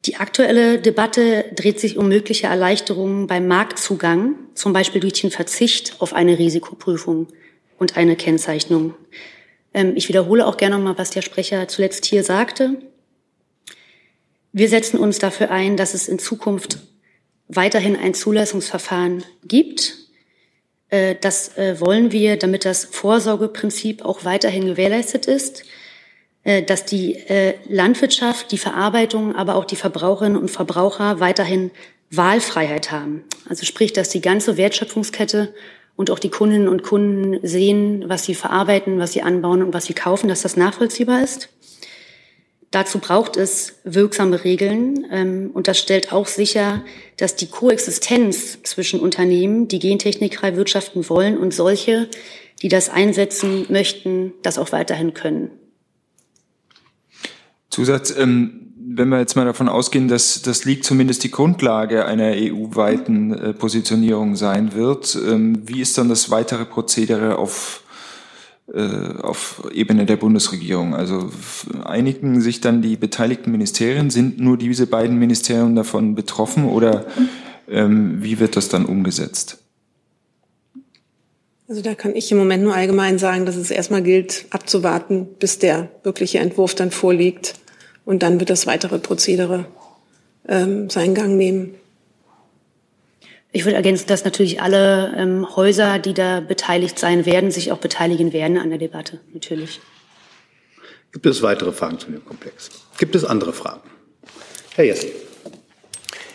Die 0.05 0.17
aktuelle 0.17 0.79
Debatte 0.79 1.47
dreht 1.55 1.81
sich 1.81 1.97
um 1.97 2.09
mögliche 2.09 2.47
Erleichterungen 2.47 3.27
beim 3.27 3.47
Marktzugang, 3.47 4.35
zum 4.55 4.75
Beispiel 4.75 5.01
durch 5.01 5.15
den 5.15 5.31
Verzicht 5.31 5.97
auf 6.01 6.13
eine 6.13 6.39
Risikoprüfung 6.39 7.29
und 7.79 7.97
eine 7.97 8.17
Kennzeichnung. 8.17 8.95
Ähm, 9.75 9.93
ich 9.97 10.09
wiederhole 10.09 10.47
auch 10.47 10.57
gerne 10.57 10.77
nochmal, 10.77 10.99
was 10.99 11.11
der 11.11 11.23
Sprecher 11.23 11.69
zuletzt 11.69 12.05
hier 12.07 12.25
sagte. 12.25 12.77
Wir 14.53 14.69
setzen 14.69 14.99
uns 14.99 15.19
dafür 15.19 15.51
ein, 15.51 15.77
dass 15.77 15.95
es 15.95 16.09
in 16.09 16.19
Zukunft 16.19 16.79
weiterhin 17.49 17.97
ein 17.97 18.15
Zulassungsverfahren 18.15 19.25
gibt. 19.45 19.97
Äh, 20.89 21.17
das 21.21 21.57
äh, 21.57 21.81
wollen 21.81 22.13
wir, 22.13 22.37
damit 22.37 22.65
das 22.65 22.85
Vorsorgeprinzip 22.85 24.05
auch 24.05 24.25
weiterhin 24.25 24.67
gewährleistet 24.67 25.27
ist, 25.27 25.65
äh, 26.43 26.63
dass 26.63 26.85
die 26.85 27.19
Landwirtschaft, 27.69 28.51
die 28.53 28.59
Verarbeitung, 28.59 29.35
aber 29.37 29.55
auch 29.57 29.65
die 29.65 29.77
Verbraucherinnen 29.77 30.41
und 30.41 30.51
Verbraucher 30.51 31.21
weiterhin 31.21 31.71
Wahlfreiheit 32.11 32.91
haben. 32.91 33.25
Also 33.49 33.65
sprich, 33.65 33.93
dass 33.93 34.09
die 34.09 34.21
ganze 34.21 34.57
Wertschöpfungskette 34.57 35.55
und 36.01 36.11
auch 36.11 36.19
die 36.19 36.31
Kundinnen 36.31 36.67
und 36.67 36.83
Kunden 36.83 37.47
sehen, 37.47 38.05
was 38.07 38.25
sie 38.25 38.35
verarbeiten, 38.35 38.99
was 38.99 39.13
sie 39.13 39.21
anbauen 39.21 39.63
und 39.63 39.75
was 39.75 39.85
sie 39.85 39.93
kaufen, 39.93 40.29
dass 40.29 40.41
das 40.41 40.57
nachvollziehbar 40.57 41.23
ist. 41.23 41.51
Dazu 42.71 43.01
braucht 43.01 43.37
es 43.37 43.75
wirksame 43.85 44.43
Regeln 44.43 45.07
ähm, 45.13 45.51
und 45.53 45.69
das 45.69 45.79
stellt 45.79 46.11
auch 46.11 46.27
sicher, 46.27 46.83
dass 47.19 47.37
die 47.37 47.49
Koexistenz 47.49 48.63
zwischen 48.63 48.99
Unternehmen, 48.99 49.69
die 49.69 49.79
gentechnikfrei 49.79 50.57
wirtschaften 50.57 51.07
wollen 51.11 51.37
und 51.37 51.53
solche, 51.53 52.09
die 52.63 52.69
das 52.69 52.89
einsetzen 52.89 53.67
möchten, 53.69 54.33
das 54.41 54.57
auch 54.57 54.73
weiterhin 54.73 55.13
können. 55.13 55.51
Zusatz, 57.69 58.15
ähm, 58.17 58.70
wenn 58.93 59.09
wir 59.09 59.19
jetzt 59.19 59.37
mal 59.37 59.45
davon 59.45 59.69
ausgehen, 59.69 60.09
dass 60.09 60.43
das 60.43 60.65
liegt 60.65 60.85
zumindest 60.85 61.23
die 61.23 61.31
Grundlage 61.31 62.07
einer 62.07 62.33
EU-weiten 62.35 63.33
äh, 63.33 63.53
Positionierung 63.53 64.37
sein 64.37 64.75
wird, 64.75 65.17
ähm, 65.17 65.63
wie 65.67 65.81
ist 65.81 65.97
dann 65.97 66.09
das 66.09 66.31
weitere 66.31 66.65
Prozedere 66.65 67.37
auf 67.37 67.83
äh, 68.73 69.21
auf 69.23 69.63
Ebene 69.73 70.07
der 70.07 70.17
Bundesregierung. 70.17 70.95
Also 70.95 71.31
einigen 71.85 72.41
sich 72.41 72.61
dann 72.61 72.83
die 72.83 72.97
beteiligten 72.97 73.51
Ministerien, 73.51 74.11
sind 74.11 74.39
nur 74.39 74.57
diese 74.57 74.87
beiden 74.87 75.19
Ministerien 75.19 75.75
davon 75.75 76.15
betroffen 76.15 76.67
oder 76.67 77.07
ähm, 77.69 78.23
wie 78.23 78.39
wird 78.39 78.57
das 78.57 78.69
dann 78.69 78.87
umgesetzt? 78.87 79.59
Also 81.69 81.83
da 81.83 81.95
kann 81.95 82.15
ich 82.17 82.31
im 82.33 82.39
Moment 82.39 82.63
nur 82.63 82.75
allgemein 82.75 83.19
sagen, 83.19 83.45
dass 83.45 83.57
es 83.57 83.71
erstmal 83.71 84.03
gilt, 84.03 84.47
abzuwarten, 84.51 85.29
bis 85.39 85.59
der 85.59 85.89
wirkliche 86.03 86.39
Entwurf 86.39 86.75
dann 86.75 86.91
vorliegt. 86.91 87.55
Und 88.11 88.25
dann 88.25 88.41
wird 88.41 88.51
das 88.51 88.67
weitere 88.67 88.99
Prozedere 88.99 89.67
ähm, 90.49 90.91
seinen 90.91 91.15
Gang 91.15 91.37
nehmen. 91.37 91.77
Ich 93.53 93.65
würde 93.65 93.77
ergänzen, 93.77 94.09
dass 94.09 94.25
natürlich 94.25 94.61
alle 94.61 95.15
ähm, 95.17 95.55
Häuser, 95.55 96.01
die 96.01 96.13
da 96.13 96.41
beteiligt 96.41 96.99
sein 96.99 97.25
werden, 97.25 97.53
sich 97.53 97.71
auch 97.71 97.79
beteiligen 97.79 98.33
werden 98.33 98.59
an 98.59 98.71
der 98.71 98.81
Debatte, 98.81 99.21
natürlich. 99.33 99.81
Gibt 101.13 101.25
es 101.25 101.41
weitere 101.43 101.71
Fragen 101.71 102.01
zu 102.01 102.11
dem 102.11 102.25
Komplex? 102.25 102.71
Gibt 102.99 103.15
es 103.15 103.25
andere 103.25 103.53
Fragen? 103.53 103.89
Herr 104.75 104.87
Jessen. 104.87 105.11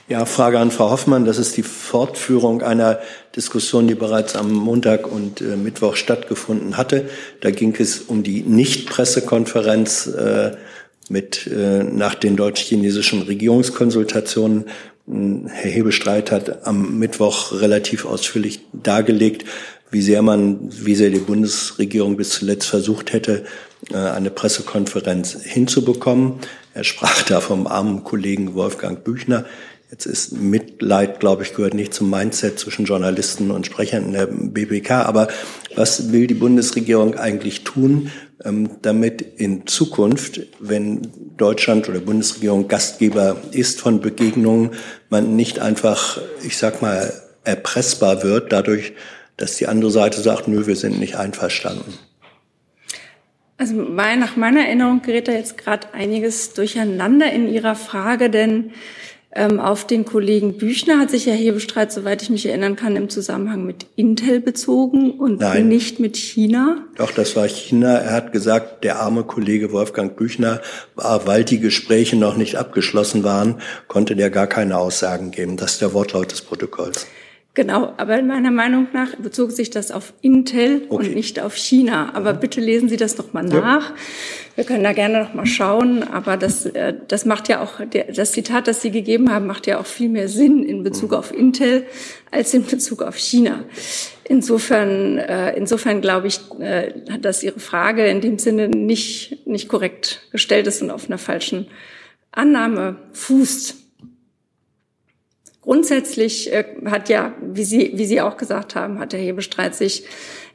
Ja, 0.07 0.23
Frage 0.23 0.59
an 0.59 0.71
Frau 0.71 0.91
Hoffmann. 0.91 1.25
Das 1.25 1.37
ist 1.37 1.57
die 1.57 1.63
Fortführung 1.63 2.61
einer 2.61 3.01
Diskussion, 3.35 3.85
die 3.85 3.95
bereits 3.95 4.37
am 4.37 4.49
Montag 4.53 5.11
und 5.11 5.41
äh, 5.41 5.57
Mittwoch 5.57 5.97
stattgefunden 5.97 6.77
hatte. 6.77 7.09
Da 7.41 7.51
ging 7.51 7.75
es 7.77 7.99
um 7.99 8.23
die 8.23 8.43
Nicht-Pressekonferenz 8.43 10.07
äh, 10.07 10.51
mit 11.09 11.47
äh, 11.47 11.83
nach 11.83 12.15
den 12.15 12.35
deutsch-chinesischen 12.35 13.23
Regierungskonsultationen 13.23 14.65
Herr 15.07 15.71
Hebestreit 15.71 16.31
hat 16.31 16.65
am 16.65 16.97
Mittwoch 16.97 17.51
relativ 17.61 18.05
ausführlich 18.05 18.61
dargelegt, 18.73 19.45
wie 19.91 20.01
sehr 20.01 20.23
man, 20.23 20.57
wie 20.71 20.95
sehr 20.95 21.11
die 21.11 21.19
Bundesregierung 21.19 22.17
bis 22.17 22.31
zuletzt 22.31 22.67
versucht 22.67 23.13
hätte, 23.13 23.45
äh, 23.91 23.97
eine 23.97 24.31
Pressekonferenz 24.31 25.37
hinzubekommen. 25.43 26.33
Er 26.73 26.83
sprach 26.83 27.21
da 27.21 27.39
vom 27.39 27.67
armen 27.67 28.03
Kollegen 28.03 28.55
Wolfgang 28.55 29.03
Büchner. 29.03 29.45
Jetzt 29.91 30.07
ist 30.07 30.31
Mitleid, 30.33 31.19
glaube 31.19 31.43
ich, 31.43 31.53
gehört 31.53 31.75
nicht 31.75 31.93
zum 31.93 32.09
Mindset 32.09 32.57
zwischen 32.57 32.85
Journalisten 32.85 33.51
und 33.51 33.67
Sprechern 33.67 34.05
in 34.07 34.13
der 34.13 34.25
BBK. 34.25 34.91
Aber 35.05 35.27
was 35.75 36.11
will 36.11 36.25
die 36.25 36.33
Bundesregierung 36.33 37.15
eigentlich 37.15 37.63
tun, 37.75 38.11
ähm, 38.43 38.69
damit 38.81 39.21
in 39.21 39.67
Zukunft, 39.67 40.41
wenn 40.59 41.11
Deutschland 41.37 41.87
oder 41.89 41.99
Bundesregierung 41.99 42.67
Gastgeber 42.67 43.37
ist 43.51 43.81
von 43.81 44.01
Begegnungen, 44.01 44.71
man 45.09 45.35
nicht 45.35 45.59
einfach, 45.59 46.19
ich 46.43 46.57
sag 46.57 46.81
mal, 46.81 47.13
erpressbar 47.43 48.23
wird 48.23 48.51
dadurch, 48.51 48.93
dass 49.37 49.57
die 49.57 49.67
andere 49.67 49.91
Seite 49.91 50.21
sagt, 50.21 50.47
nö, 50.47 50.65
wir 50.65 50.75
sind 50.75 50.99
nicht 50.99 51.15
einverstanden. 51.15 51.93
Also 53.57 53.75
nach 53.75 54.35
meiner 54.35 54.65
Erinnerung 54.65 55.01
gerät 55.01 55.27
da 55.27 55.31
jetzt 55.31 55.57
gerade 55.57 55.93
einiges 55.93 56.53
durcheinander 56.53 57.31
in 57.31 57.47
Ihrer 57.47 57.75
Frage, 57.75 58.29
denn 58.29 58.71
auf 59.35 59.85
den 59.85 60.05
Kollegen 60.05 60.57
Büchner 60.57 60.97
hat 60.99 61.11
sich 61.11 61.25
Herr 61.25 61.35
Hebestreit, 61.35 61.91
soweit 61.91 62.21
ich 62.21 62.29
mich 62.29 62.45
erinnern 62.45 62.77
kann, 62.77 62.95
im 62.95 63.09
Zusammenhang 63.09 63.65
mit 63.65 63.85
Intel 63.97 64.39
bezogen 64.39 65.11
und 65.11 65.41
Nein. 65.41 65.67
nicht 65.67 65.99
mit 65.99 66.15
China. 66.15 66.77
Doch, 66.95 67.11
das 67.11 67.35
war 67.35 67.45
China. 67.47 67.97
Er 67.97 68.13
hat 68.13 68.31
gesagt, 68.31 68.85
der 68.85 68.99
arme 69.01 69.23
Kollege 69.23 69.73
Wolfgang 69.73 70.15
Büchner 70.15 70.61
war, 70.95 71.27
weil 71.27 71.43
die 71.43 71.59
Gespräche 71.59 72.15
noch 72.15 72.37
nicht 72.37 72.55
abgeschlossen 72.55 73.25
waren, 73.25 73.55
konnte 73.89 74.15
der 74.15 74.29
gar 74.29 74.47
keine 74.47 74.77
Aussagen 74.77 75.31
geben. 75.31 75.57
Das 75.57 75.73
ist 75.73 75.81
der 75.81 75.93
Wortlaut 75.93 76.31
des 76.31 76.41
Protokolls. 76.41 77.05
Genau, 77.55 77.93
aber 77.95 78.21
meiner 78.21 78.51
Meinung 78.51 78.89
nach 78.91 79.15
bezog 79.15 79.53
sich 79.53 79.69
das 79.69 79.89
auf 79.89 80.11
Intel 80.21 80.81
okay. 80.89 81.07
und 81.07 81.15
nicht 81.15 81.39
auf 81.39 81.55
China. 81.55 82.11
Aber 82.13 82.33
mhm. 82.33 82.41
bitte 82.41 82.59
lesen 82.59 82.89
Sie 82.89 82.97
das 82.97 83.17
noch 83.17 83.31
mal 83.31 83.43
nach. 83.43 83.91
Ja. 83.91 83.95
Wir 84.55 84.65
können 84.65 84.83
da 84.83 84.91
gerne 84.91 85.23
noch 85.23 85.33
mal 85.33 85.45
schauen, 85.45 86.03
aber 86.03 86.35
das, 86.35 86.65
äh, 86.65 86.93
das 87.07 87.23
macht 87.25 87.47
ja 87.47 87.61
auch, 87.61 87.79
das 88.13 88.33
Zitat, 88.33 88.67
das 88.67 88.81
Sie 88.81 88.91
gegeben 88.91 89.31
haben, 89.31 89.47
macht 89.47 89.67
ja 89.67 89.79
auch 89.79 89.85
viel 89.85 90.09
mehr 90.09 90.27
Sinn 90.27 90.63
in 90.63 90.83
Bezug 90.83 91.11
mhm. 91.11 91.17
auf 91.17 91.33
Intel 91.33 91.85
als 92.29 92.53
in 92.53 92.65
Bezug 92.65 93.01
auf 93.01 93.15
China. 93.15 93.63
Insofern, 94.25 95.17
äh, 95.17 95.55
insofern 95.55 96.01
glaube 96.01 96.27
ich, 96.27 96.41
äh, 96.59 96.91
dass 97.21 97.41
Ihre 97.41 97.61
Frage 97.61 98.05
in 98.07 98.19
dem 98.19 98.37
Sinne 98.37 98.67
nicht, 98.67 99.47
nicht 99.47 99.69
korrekt 99.69 100.27
gestellt 100.33 100.67
ist 100.67 100.81
und 100.81 100.91
auf 100.91 101.07
einer 101.07 101.17
falschen 101.17 101.67
Annahme 102.33 102.97
fußt. 103.13 103.84
Grundsätzlich 105.65 106.53
äh, 106.53 106.63
hat 106.85 107.09
ja, 107.09 107.33
wie 107.41 107.63
Sie, 107.63 107.93
wie 107.95 108.05
Sie 108.05 108.21
auch 108.21 108.37
gesagt 108.37 108.75
haben, 108.75 108.99
hat 108.99 109.13
der 109.13 109.19
Hebestreit 109.19 109.73
sich 109.73 110.03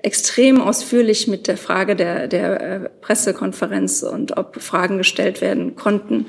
extrem 0.02 0.60
ausführlich 0.60 1.26
mit 1.26 1.48
der 1.48 1.56
Frage 1.56 1.96
der, 1.96 2.28
der 2.28 2.60
äh, 2.60 2.88
Pressekonferenz 3.00 4.04
und 4.04 4.36
ob 4.36 4.62
Fragen 4.62 4.98
gestellt 4.98 5.40
werden 5.40 5.74
konnten, 5.74 6.26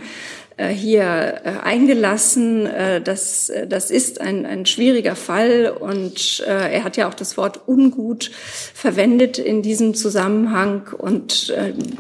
äh, 0.58 0.70
hier 0.70 1.62
eingelassen. 1.64 2.68
Das, 3.04 3.52
das 3.68 3.92
ist 3.92 4.20
ein, 4.20 4.48
ein 4.48 4.66
schwieriger 4.66 5.16
Fall 5.16 5.74
und 5.80 6.44
er 6.46 6.84
hat 6.84 6.98
ja 6.98 7.08
auch 7.08 7.14
das 7.14 7.38
Wort 7.38 7.62
ungut 7.68 8.32
verwendet 8.74 9.38
in 9.38 9.62
diesem 9.62 9.94
Zusammenhang 9.94 10.90
und 10.98 11.54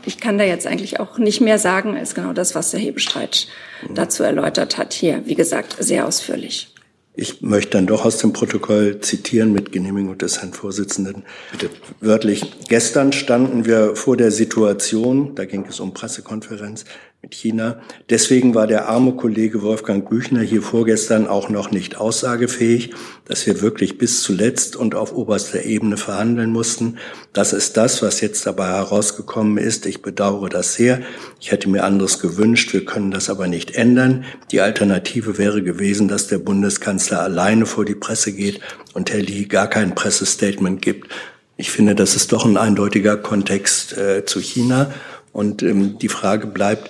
ich 0.06 0.20
kann 0.20 0.38
da 0.38 0.44
jetzt 0.44 0.68
eigentlich 0.68 1.00
auch 1.00 1.18
nicht 1.18 1.42
mehr 1.42 1.58
sagen 1.58 1.96
als 1.96 2.14
genau 2.14 2.34
das, 2.34 2.54
was 2.54 2.72
der 2.72 2.80
Hebestreit 2.80 3.48
dazu 3.94 4.24
erläutert 4.24 4.78
hat 4.78 4.94
hier. 4.94 5.22
Wie 5.26 5.36
gesagt, 5.36 5.78
sehr 5.80 6.06
ausführlich. 6.06 6.71
Ich 7.14 7.42
möchte 7.42 7.72
dann 7.72 7.88
doch 7.88 8.06
aus 8.06 8.18
dem 8.20 8.32
Protokoll 8.32 9.02
zitieren 9.02 9.52
mit 9.52 9.74
Genehmigung 9.74 10.18
des 10.18 10.40
Herrn 10.40 10.54
Vorsitzenden. 10.54 11.24
Bitte. 11.52 11.70
Wörtlich, 12.00 12.54
gestern 12.70 13.12
standen 13.12 13.66
wir 13.66 13.98
vor 13.98 14.16
der 14.16 14.32
Situation, 14.32 15.36
da 15.36 15.44
ging 15.44 15.66
es 15.66 15.82
um 15.82 15.94
Pressekonferenz, 15.94 16.86
mit 17.24 17.36
China. 17.36 17.80
Deswegen 18.10 18.56
war 18.56 18.66
der 18.66 18.90
arme 18.90 19.14
Kollege 19.14 19.62
Wolfgang 19.62 20.10
Büchner 20.10 20.42
hier 20.42 20.64
vorgestern 20.64 21.28
auch 21.28 21.50
noch 21.50 21.70
nicht 21.70 21.98
aussagefähig, 21.98 22.96
dass 23.26 23.46
wir 23.46 23.62
wirklich 23.62 24.00
bis 24.00 24.24
zuletzt 24.24 24.76
und 24.76 24.96
auf 24.96 25.14
oberster 25.14 25.64
Ebene 25.64 25.98
verhandeln 25.98 26.50
mussten. 26.50 26.98
Das 27.32 27.54
ist 27.54 27.78
das, 27.78 28.02
was 28.02 28.22
jetzt 28.22 28.48
dabei 28.48 28.70
herausgekommen 28.70 29.60
ist. 29.60 29.86
Ich 29.86 30.02
bedauere 30.02 30.50
das 30.50 30.74
sehr. 30.74 31.02
Ich 31.40 31.52
hätte 31.52 31.70
mir 31.70 31.84
anderes 31.84 32.18
gewünscht. 32.18 32.74
Wir 32.74 32.86
können 32.86 33.12
das 33.12 33.30
aber 33.30 33.48
nicht 33.48 33.76
ändern. 33.76 34.26
Die 34.50 34.62
Alternative 34.62 35.38
wäre 35.38 35.62
gewesen, 35.62 36.08
dass 36.08 36.26
der 36.26 36.40
Bundeskanzler 36.40 37.22
alleine 37.22 37.68
vor 37.68 37.86
die 37.86 37.94
Presse 37.94 38.34
geht 38.34 38.62
und 38.96 39.14
Herr 39.14 39.22
Lee 39.22 39.46
gar 39.46 39.70
kein 39.70 39.94
Pressestatement 39.94 40.82
gibt. 40.82 41.08
Ich 41.56 41.70
finde, 41.70 41.94
das 41.94 42.16
ist 42.16 42.32
doch 42.32 42.46
ein 42.46 42.58
eindeutiger 42.58 43.16
Kontext 43.16 43.96
äh, 43.96 44.26
zu 44.26 44.40
China. 44.40 44.92
Und 45.34 45.64
ähm, 45.64 45.98
die 46.00 46.10
Frage 46.10 46.48
bleibt, 46.48 46.90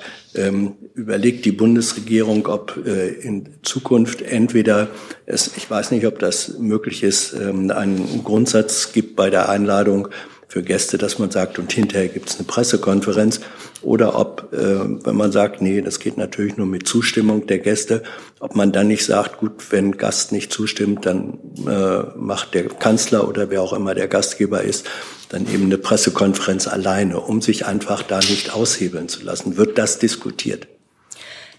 überlegt 0.94 1.46
die 1.46 1.52
Bundesregierung, 1.52 2.48
ob 2.48 2.78
äh, 2.86 3.10
in 3.10 3.50
Zukunft 3.64 4.22
entweder 4.22 4.90
es, 5.26 5.56
ich 5.58 5.70
weiß 5.70 5.92
nicht, 5.92 6.06
ob 6.06 6.20
das 6.20 6.58
möglich 6.58 7.04
ist, 7.04 7.34
ähm, 7.34 7.72
einen 7.72 8.24
Grundsatz 8.24 8.94
gibt 8.94 9.16
bei 9.16 9.30
der 9.30 9.50
Einladung 9.50 10.08
für 10.52 10.64
Gäste, 10.64 10.98
dass 10.98 11.18
man 11.18 11.32
sagt, 11.32 11.60
und 11.60 11.72
hinterher 11.72 12.10
gibt 12.10 12.30
es 12.30 12.36
eine 12.36 12.44
Pressekonferenz, 12.44 13.40
oder 13.82 14.20
ob, 14.20 14.52
äh, 14.52 15.06
wenn 15.06 15.16
man 15.16 15.32
sagt, 15.32 15.62
nee, 15.62 15.82
das 15.82 16.02
geht 16.02 16.18
natürlich 16.18 16.58
nur 16.58 16.68
mit 16.68 16.86
Zustimmung 16.86 17.48
der 17.48 17.60
Gäste, 17.60 18.04
ob 18.42 18.54
man 18.54 18.74
dann 18.74 18.90
nicht 18.90 19.06
sagt, 19.06 19.38
gut, 19.38 19.72
wenn 19.72 19.94
Gast 19.96 20.34
nicht 20.34 20.52
zustimmt, 20.52 21.06
dann 21.06 21.40
äh, 21.66 22.04
macht 22.18 22.54
der 22.54 22.68
Kanzler 22.68 23.30
oder 23.30 23.50
wer 23.50 23.62
auch 23.62 23.72
immer 23.72 23.96
der 23.96 24.10
Gastgeber 24.10 24.62
ist, 24.62 24.90
dann 25.30 25.48
eben 25.48 25.68
eine 25.68 25.78
Pressekonferenz 25.78 26.68
alleine, 26.68 27.22
um 27.22 27.42
sich 27.42 27.66
einfach 27.66 28.04
da 28.04 28.20
nicht 28.20 28.54
aushebeln 28.54 29.08
zu 29.08 29.24
lassen. 29.24 29.56
Wird 29.56 29.78
das 29.78 30.00
diskutiert? 30.00 30.68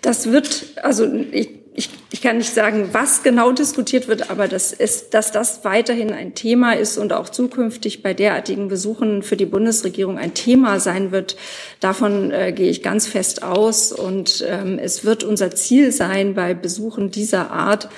Das 0.02 0.30
wird, 0.30 0.66
also 0.82 1.10
ich, 1.30 1.61
ich, 1.74 1.88
ich 2.10 2.20
kann 2.20 2.38
nicht 2.38 2.52
sagen, 2.52 2.90
was 2.92 3.22
genau 3.22 3.52
diskutiert 3.52 4.06
wird, 4.06 4.30
aber 4.30 4.46
das 4.46 4.72
ist, 4.72 5.14
dass 5.14 5.32
das 5.32 5.64
weiterhin 5.64 6.12
ein 6.12 6.34
Thema 6.34 6.72
ist 6.72 6.98
und 6.98 7.12
auch 7.14 7.30
zukünftig 7.30 8.02
bei 8.02 8.12
derartigen 8.12 8.68
Besuchen 8.68 9.22
für 9.22 9.36
die 9.36 9.46
Bundesregierung 9.46 10.18
ein 10.18 10.34
Thema 10.34 10.80
sein 10.80 11.12
wird, 11.12 11.36
davon 11.80 12.30
äh, 12.30 12.52
gehe 12.52 12.68
ich 12.68 12.82
ganz 12.82 13.06
fest 13.06 13.42
aus. 13.42 13.92
Und 13.92 14.44
ähm, 14.46 14.78
es 14.78 15.04
wird 15.04 15.24
unser 15.24 15.54
Ziel 15.54 15.92
sein, 15.92 16.34
bei 16.34 16.52
Besuchen 16.52 17.10
dieser 17.10 17.50
Art 17.50 17.88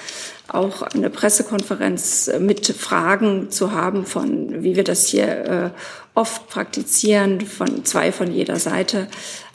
auch 0.46 0.82
eine 0.82 1.10
Pressekonferenz 1.10 2.28
äh, 2.28 2.38
mit 2.38 2.66
Fragen 2.68 3.50
zu 3.50 3.72
haben 3.72 4.06
von, 4.06 4.62
wie 4.62 4.76
wir 4.76 4.84
das 4.84 5.06
hier 5.06 5.26
äh, 5.26 5.70
oft 6.14 6.48
praktizieren, 6.48 7.40
von 7.40 7.84
zwei 7.84 8.12
von 8.12 8.32
jeder 8.32 8.60
Seite. 8.60 9.08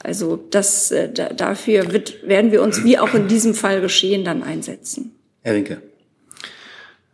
Also 0.03 0.39
das, 0.51 0.91
äh, 0.91 1.09
dafür 1.11 1.91
wird, 1.91 2.27
werden 2.27 2.51
wir 2.51 2.61
uns, 2.61 2.83
wie 2.83 2.97
auch 2.97 3.13
in 3.13 3.27
diesem 3.27 3.53
Fall 3.53 3.81
geschehen, 3.81 4.23
dann 4.23 4.43
einsetzen. 4.43 5.15
Herr 5.41 5.55
Rinke. 5.55 5.81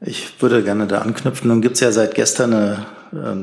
Ich 0.01 0.41
würde 0.41 0.63
gerne 0.63 0.87
da 0.87 0.99
anknüpfen. 0.99 1.47
Nun 1.47 1.61
gibt 1.61 1.75
es 1.75 1.81
ja 1.81 1.91
seit 1.91 2.15
gestern 2.15 2.53
eine 2.53 2.85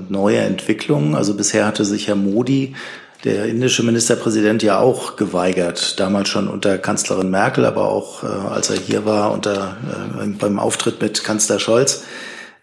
neue 0.09 0.38
Entwicklung. 0.38 1.16
Also 1.16 1.34
bisher 1.34 1.66
hatte 1.66 1.84
sich 1.84 2.09
Herr 2.09 2.14
Modi 2.14 2.74
der 3.24 3.47
indische 3.47 3.84
Ministerpräsident 3.84 4.62
ja 4.62 4.80
auch 4.80 5.16
geweigert, 5.16 6.01
damals 6.01 6.28
schon 6.28 6.49
unter 6.49 6.78
Kanzlerin 6.78 7.30
Merkel, 7.30 7.64
aber 7.64 7.88
auch 7.88 8.24
äh, 8.24 8.26
als 8.26 8.70
er 8.70 8.76
hier 8.76 9.05
war 9.05 9.32
unter, 9.32 9.76
äh, 10.20 10.26
beim 10.26 10.59
Auftritt 10.59 11.01
mit 11.01 11.22
Kanzler 11.22 11.61
Scholz, 11.61 12.03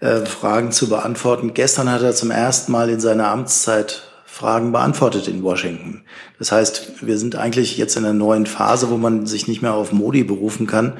äh, 0.01 0.25
Fragen 0.25 0.71
zu 0.71 0.89
beantworten. 0.89 1.53
Gestern 1.53 1.89
hat 1.89 2.01
er 2.01 2.13
zum 2.13 2.31
ersten 2.31 2.71
Mal 2.71 2.89
in 2.89 2.99
seiner 2.99 3.29
Amtszeit 3.29 4.03
Fragen 4.39 4.71
beantwortet 4.71 5.27
in 5.27 5.43
Washington. 5.43 6.01
Das 6.37 6.53
heißt, 6.53 7.05
wir 7.05 7.17
sind 7.17 7.35
eigentlich 7.35 7.77
jetzt 7.77 7.97
in 7.97 8.05
einer 8.05 8.13
neuen 8.13 8.45
Phase, 8.45 8.89
wo 8.89 8.95
man 8.95 9.25
sich 9.25 9.49
nicht 9.49 9.61
mehr 9.61 9.73
auf 9.73 9.91
Modi 9.91 10.23
berufen 10.23 10.65
kann 10.65 10.93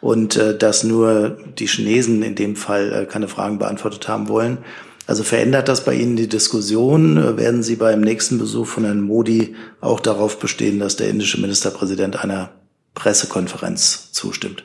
und 0.00 0.36
äh, 0.36 0.58
dass 0.58 0.82
nur 0.82 1.38
die 1.56 1.68
Chinesen 1.68 2.24
in 2.24 2.34
dem 2.34 2.56
Fall 2.56 2.92
äh, 2.92 3.06
keine 3.06 3.28
Fragen 3.28 3.60
beantwortet 3.60 4.08
haben 4.08 4.28
wollen. 4.28 4.58
Also 5.06 5.22
verändert 5.22 5.68
das 5.68 5.84
bei 5.84 5.94
Ihnen 5.94 6.16
die 6.16 6.28
Diskussion? 6.28 7.36
Werden 7.36 7.62
Sie 7.62 7.76
beim 7.76 8.00
nächsten 8.00 8.38
Besuch 8.38 8.66
von 8.66 8.84
Herrn 8.84 9.02
Modi 9.02 9.54
auch 9.80 10.00
darauf 10.00 10.40
bestehen, 10.40 10.80
dass 10.80 10.96
der 10.96 11.10
indische 11.10 11.40
Ministerpräsident 11.40 12.24
einer 12.24 12.50
Pressekonferenz 12.94 14.10
zustimmt? 14.10 14.64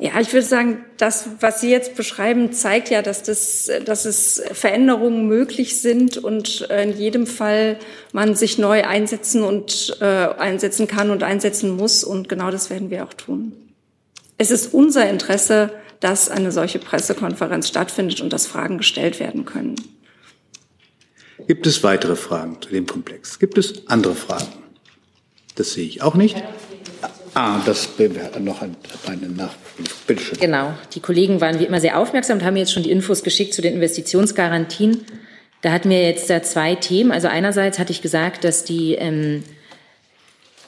Ja, 0.00 0.20
ich 0.20 0.32
würde 0.32 0.46
sagen, 0.46 0.84
das, 0.96 1.28
was 1.38 1.60
Sie 1.60 1.70
jetzt 1.70 1.94
beschreiben, 1.94 2.52
zeigt 2.52 2.90
ja, 2.90 3.00
dass, 3.00 3.22
das, 3.22 3.70
dass 3.84 4.04
es 4.06 4.42
Veränderungen 4.52 5.28
möglich 5.28 5.80
sind 5.80 6.18
und 6.18 6.62
in 6.62 6.98
jedem 6.98 7.28
Fall 7.28 7.78
man 8.12 8.34
sich 8.34 8.58
neu 8.58 8.82
einsetzen 8.82 9.44
und 9.44 9.96
äh, 10.00 10.04
einsetzen 10.04 10.88
kann 10.88 11.10
und 11.10 11.22
einsetzen 11.22 11.70
muss. 11.76 12.02
Und 12.02 12.28
genau 12.28 12.50
das 12.50 12.70
werden 12.70 12.90
wir 12.90 13.04
auch 13.04 13.14
tun. 13.14 13.52
Es 14.36 14.50
ist 14.50 14.74
unser 14.74 15.08
Interesse, 15.08 15.70
dass 16.00 16.28
eine 16.28 16.50
solche 16.50 16.80
Pressekonferenz 16.80 17.68
stattfindet 17.68 18.20
und 18.20 18.32
dass 18.32 18.48
Fragen 18.48 18.78
gestellt 18.78 19.20
werden 19.20 19.44
können. 19.44 19.76
Gibt 21.46 21.68
es 21.68 21.84
weitere 21.84 22.16
Fragen 22.16 22.60
zu 22.60 22.70
dem 22.70 22.86
Komplex? 22.86 23.38
Gibt 23.38 23.58
es 23.58 23.86
andere 23.86 24.16
Fragen? 24.16 24.48
Das 25.54 25.72
sehe 25.72 25.86
ich 25.86 26.02
auch 26.02 26.16
nicht. 26.16 26.42
Ah, 27.34 27.60
das 27.66 27.88
noch 28.40 28.62
eine 28.62 29.50
schön. 30.20 30.38
Genau. 30.38 30.74
Die 30.94 31.00
Kollegen 31.00 31.40
waren 31.40 31.58
wie 31.58 31.64
immer 31.64 31.80
sehr 31.80 31.98
aufmerksam 31.98 32.38
und 32.38 32.44
haben 32.44 32.56
jetzt 32.56 32.72
schon 32.72 32.84
die 32.84 32.92
Infos 32.92 33.24
geschickt 33.24 33.54
zu 33.54 33.60
den 33.60 33.74
Investitionsgarantien. 33.74 35.04
Da 35.62 35.72
hatten 35.72 35.90
wir 35.90 36.02
jetzt 36.02 36.30
da 36.30 36.42
zwei 36.42 36.76
Themen. 36.76 37.10
Also 37.10 37.26
einerseits 37.26 37.78
hatte 37.78 37.90
ich 37.90 38.02
gesagt, 38.02 38.44
dass 38.44 38.64
die 38.64 38.94
ähm, 38.94 39.42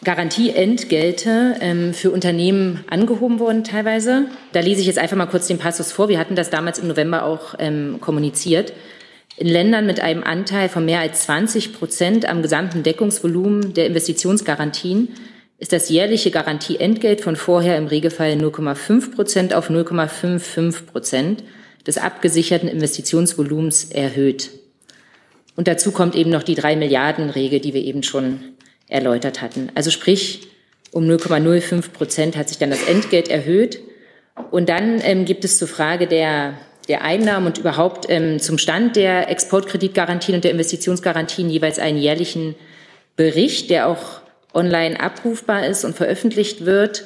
Garantieentgelte 0.03 1.57
ähm, 1.61 1.95
für 1.95 2.11
Unternehmen 2.11 2.85
angehoben 2.91 3.39
wurden 3.39 3.63
teilweise. 3.63 4.27
Da 4.53 4.61
lese 4.61 4.81
ich 4.81 4.87
jetzt 4.87 4.99
einfach 4.99 5.17
mal 5.17 5.27
kurz 5.27 5.47
den 5.47 5.59
Passus 5.59 5.93
vor. 5.93 6.09
Wir 6.09 6.19
hatten 6.19 6.35
das 6.35 6.51
damals 6.51 6.79
im 6.79 6.89
November 6.89 7.25
auch 7.25 7.55
ähm, 7.59 7.99
kommuniziert. 8.01 8.73
In 9.37 9.49
Ländern 9.49 9.87
mit 9.87 10.01
einem 10.01 10.25
Anteil 10.25 10.69
von 10.69 10.85
mehr 10.85 11.01
als 11.01 11.25
20 11.25 11.75
Prozent 11.75 12.29
am 12.29 12.43
gesamten 12.43 12.83
Deckungsvolumen 12.83 13.75
der 13.75 13.87
Investitionsgarantien 13.87 15.09
ist 15.59 15.73
das 15.73 15.89
jährliche 15.89 16.31
Garantieentgelt 16.31 17.21
von 17.21 17.37
vorher 17.37 17.79
im 17.79 17.87
Regelfall 17.87 18.33
0,5 18.33 19.15
Prozent 19.15 19.55
auf 19.55 19.71
0,55 19.71 20.87
Prozent 20.87 21.45
des 21.87 21.99
abgesicherten 21.99 22.69
Investitionsvolumens 22.69 23.85
erhöht. 23.85 24.51
Und 25.55 25.69
dazu 25.69 25.93
kommt 25.93 26.15
eben 26.15 26.31
noch 26.31 26.43
die 26.43 26.55
drei 26.55 26.77
Milliarden 26.77 27.31
Regel, 27.31 27.61
die 27.61 27.73
wir 27.73 27.83
eben 27.83 28.03
schon 28.03 28.41
erläutert 28.89 29.41
hatten. 29.41 29.71
Also 29.75 29.91
sprich, 29.91 30.49
um 30.93 31.05
0,05 31.05 31.91
Prozent 31.91 32.37
hat 32.37 32.49
sich 32.49 32.59
dann 32.59 32.71
das 32.71 32.87
Entgelt 32.87 33.29
erhöht. 33.29 33.81
Und 34.51 34.69
dann 34.69 35.01
ähm, 35.03 35.25
gibt 35.25 35.45
es 35.45 35.59
zur 35.59 35.69
Frage 35.69 36.07
der, 36.07 36.55
der 36.89 37.03
Einnahmen 37.03 37.47
und 37.47 37.59
überhaupt 37.59 38.07
ähm, 38.11 38.39
zum 38.39 38.59
Stand 38.59 38.97
der 38.97 39.31
Exportkreditgarantien 39.31 40.37
und 40.37 40.45
der 40.45 40.51
Investitionsgarantien 40.51 41.49
jeweils 41.49 41.79
einen 41.79 41.97
jährlichen 41.97 42.55
Bericht, 43.17 43.71
der 43.71 43.89
auch 43.89 44.21
online 44.57 44.99
abrufbar 44.99 45.67
ist 45.67 45.85
und 45.85 45.95
veröffentlicht 45.95 46.67
wird. 46.67 47.05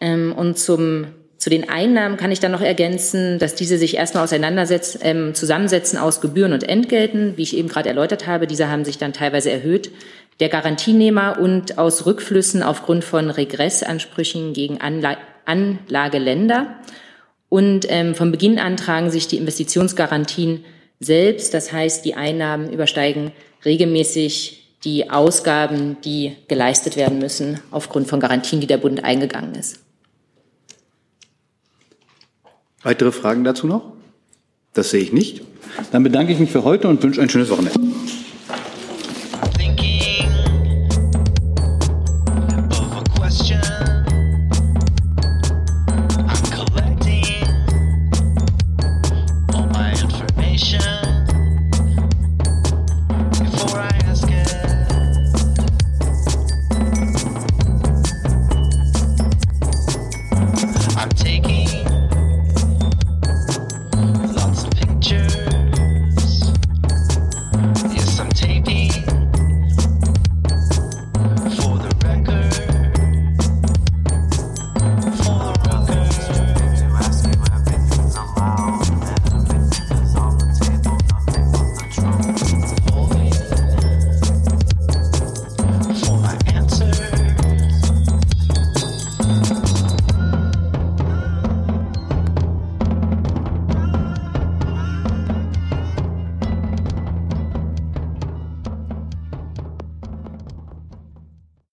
Ähm, 0.00 0.34
und 0.36 0.58
zum, 0.58 1.06
zu 1.38 1.48
den 1.48 1.68
Einnahmen 1.70 2.16
kann 2.16 2.32
ich 2.32 2.40
dann 2.40 2.52
noch 2.52 2.60
ergänzen, 2.60 3.38
dass 3.38 3.54
diese 3.54 3.78
sich 3.78 3.96
erstmal 3.96 4.24
auseinandersetzen, 4.24 5.00
ähm, 5.02 5.34
zusammensetzen 5.34 5.98
aus 5.98 6.20
Gebühren 6.20 6.52
und 6.52 6.68
Entgelten, 6.68 7.36
wie 7.36 7.42
ich 7.42 7.56
eben 7.56 7.68
gerade 7.68 7.88
erläutert 7.88 8.26
habe. 8.26 8.46
Diese 8.46 8.68
haben 8.68 8.84
sich 8.84 8.98
dann 8.98 9.12
teilweise 9.12 9.50
erhöht 9.50 9.90
der 10.40 10.48
Garantienehmer 10.48 11.38
und 11.38 11.78
aus 11.78 12.04
Rückflüssen 12.06 12.62
aufgrund 12.62 13.04
von 13.04 13.30
Regressansprüchen 13.30 14.52
gegen 14.52 14.80
Anla 14.80 15.16
Anlageländer. 15.44 16.76
Und 17.48 17.86
ähm, 17.88 18.14
von 18.14 18.30
Beginn 18.30 18.58
an 18.58 18.76
tragen 18.76 19.10
sich 19.10 19.26
die 19.26 19.36
Investitionsgarantien 19.38 20.64
selbst. 21.00 21.52
Das 21.52 21.72
heißt, 21.72 22.04
die 22.04 22.14
Einnahmen 22.14 22.72
übersteigen 22.72 23.32
regelmäßig 23.64 24.61
die 24.84 25.10
Ausgaben, 25.10 25.96
die 26.04 26.36
geleistet 26.48 26.96
werden 26.96 27.18
müssen 27.18 27.60
aufgrund 27.70 28.08
von 28.08 28.20
Garantien, 28.20 28.60
die 28.60 28.66
der 28.66 28.78
Bund 28.78 29.04
eingegangen 29.04 29.54
ist. 29.54 29.80
Weitere 32.82 33.12
Fragen 33.12 33.44
dazu 33.44 33.66
noch? 33.66 33.92
Das 34.72 34.90
sehe 34.90 35.02
ich 35.02 35.12
nicht. 35.12 35.42
Dann 35.92 36.02
bedanke 36.02 36.32
ich 36.32 36.38
mich 36.38 36.50
für 36.50 36.64
heute 36.64 36.88
und 36.88 37.02
wünsche 37.02 37.20
ein 37.22 37.30
schönes 37.30 37.50
Wochenende. 37.50 37.78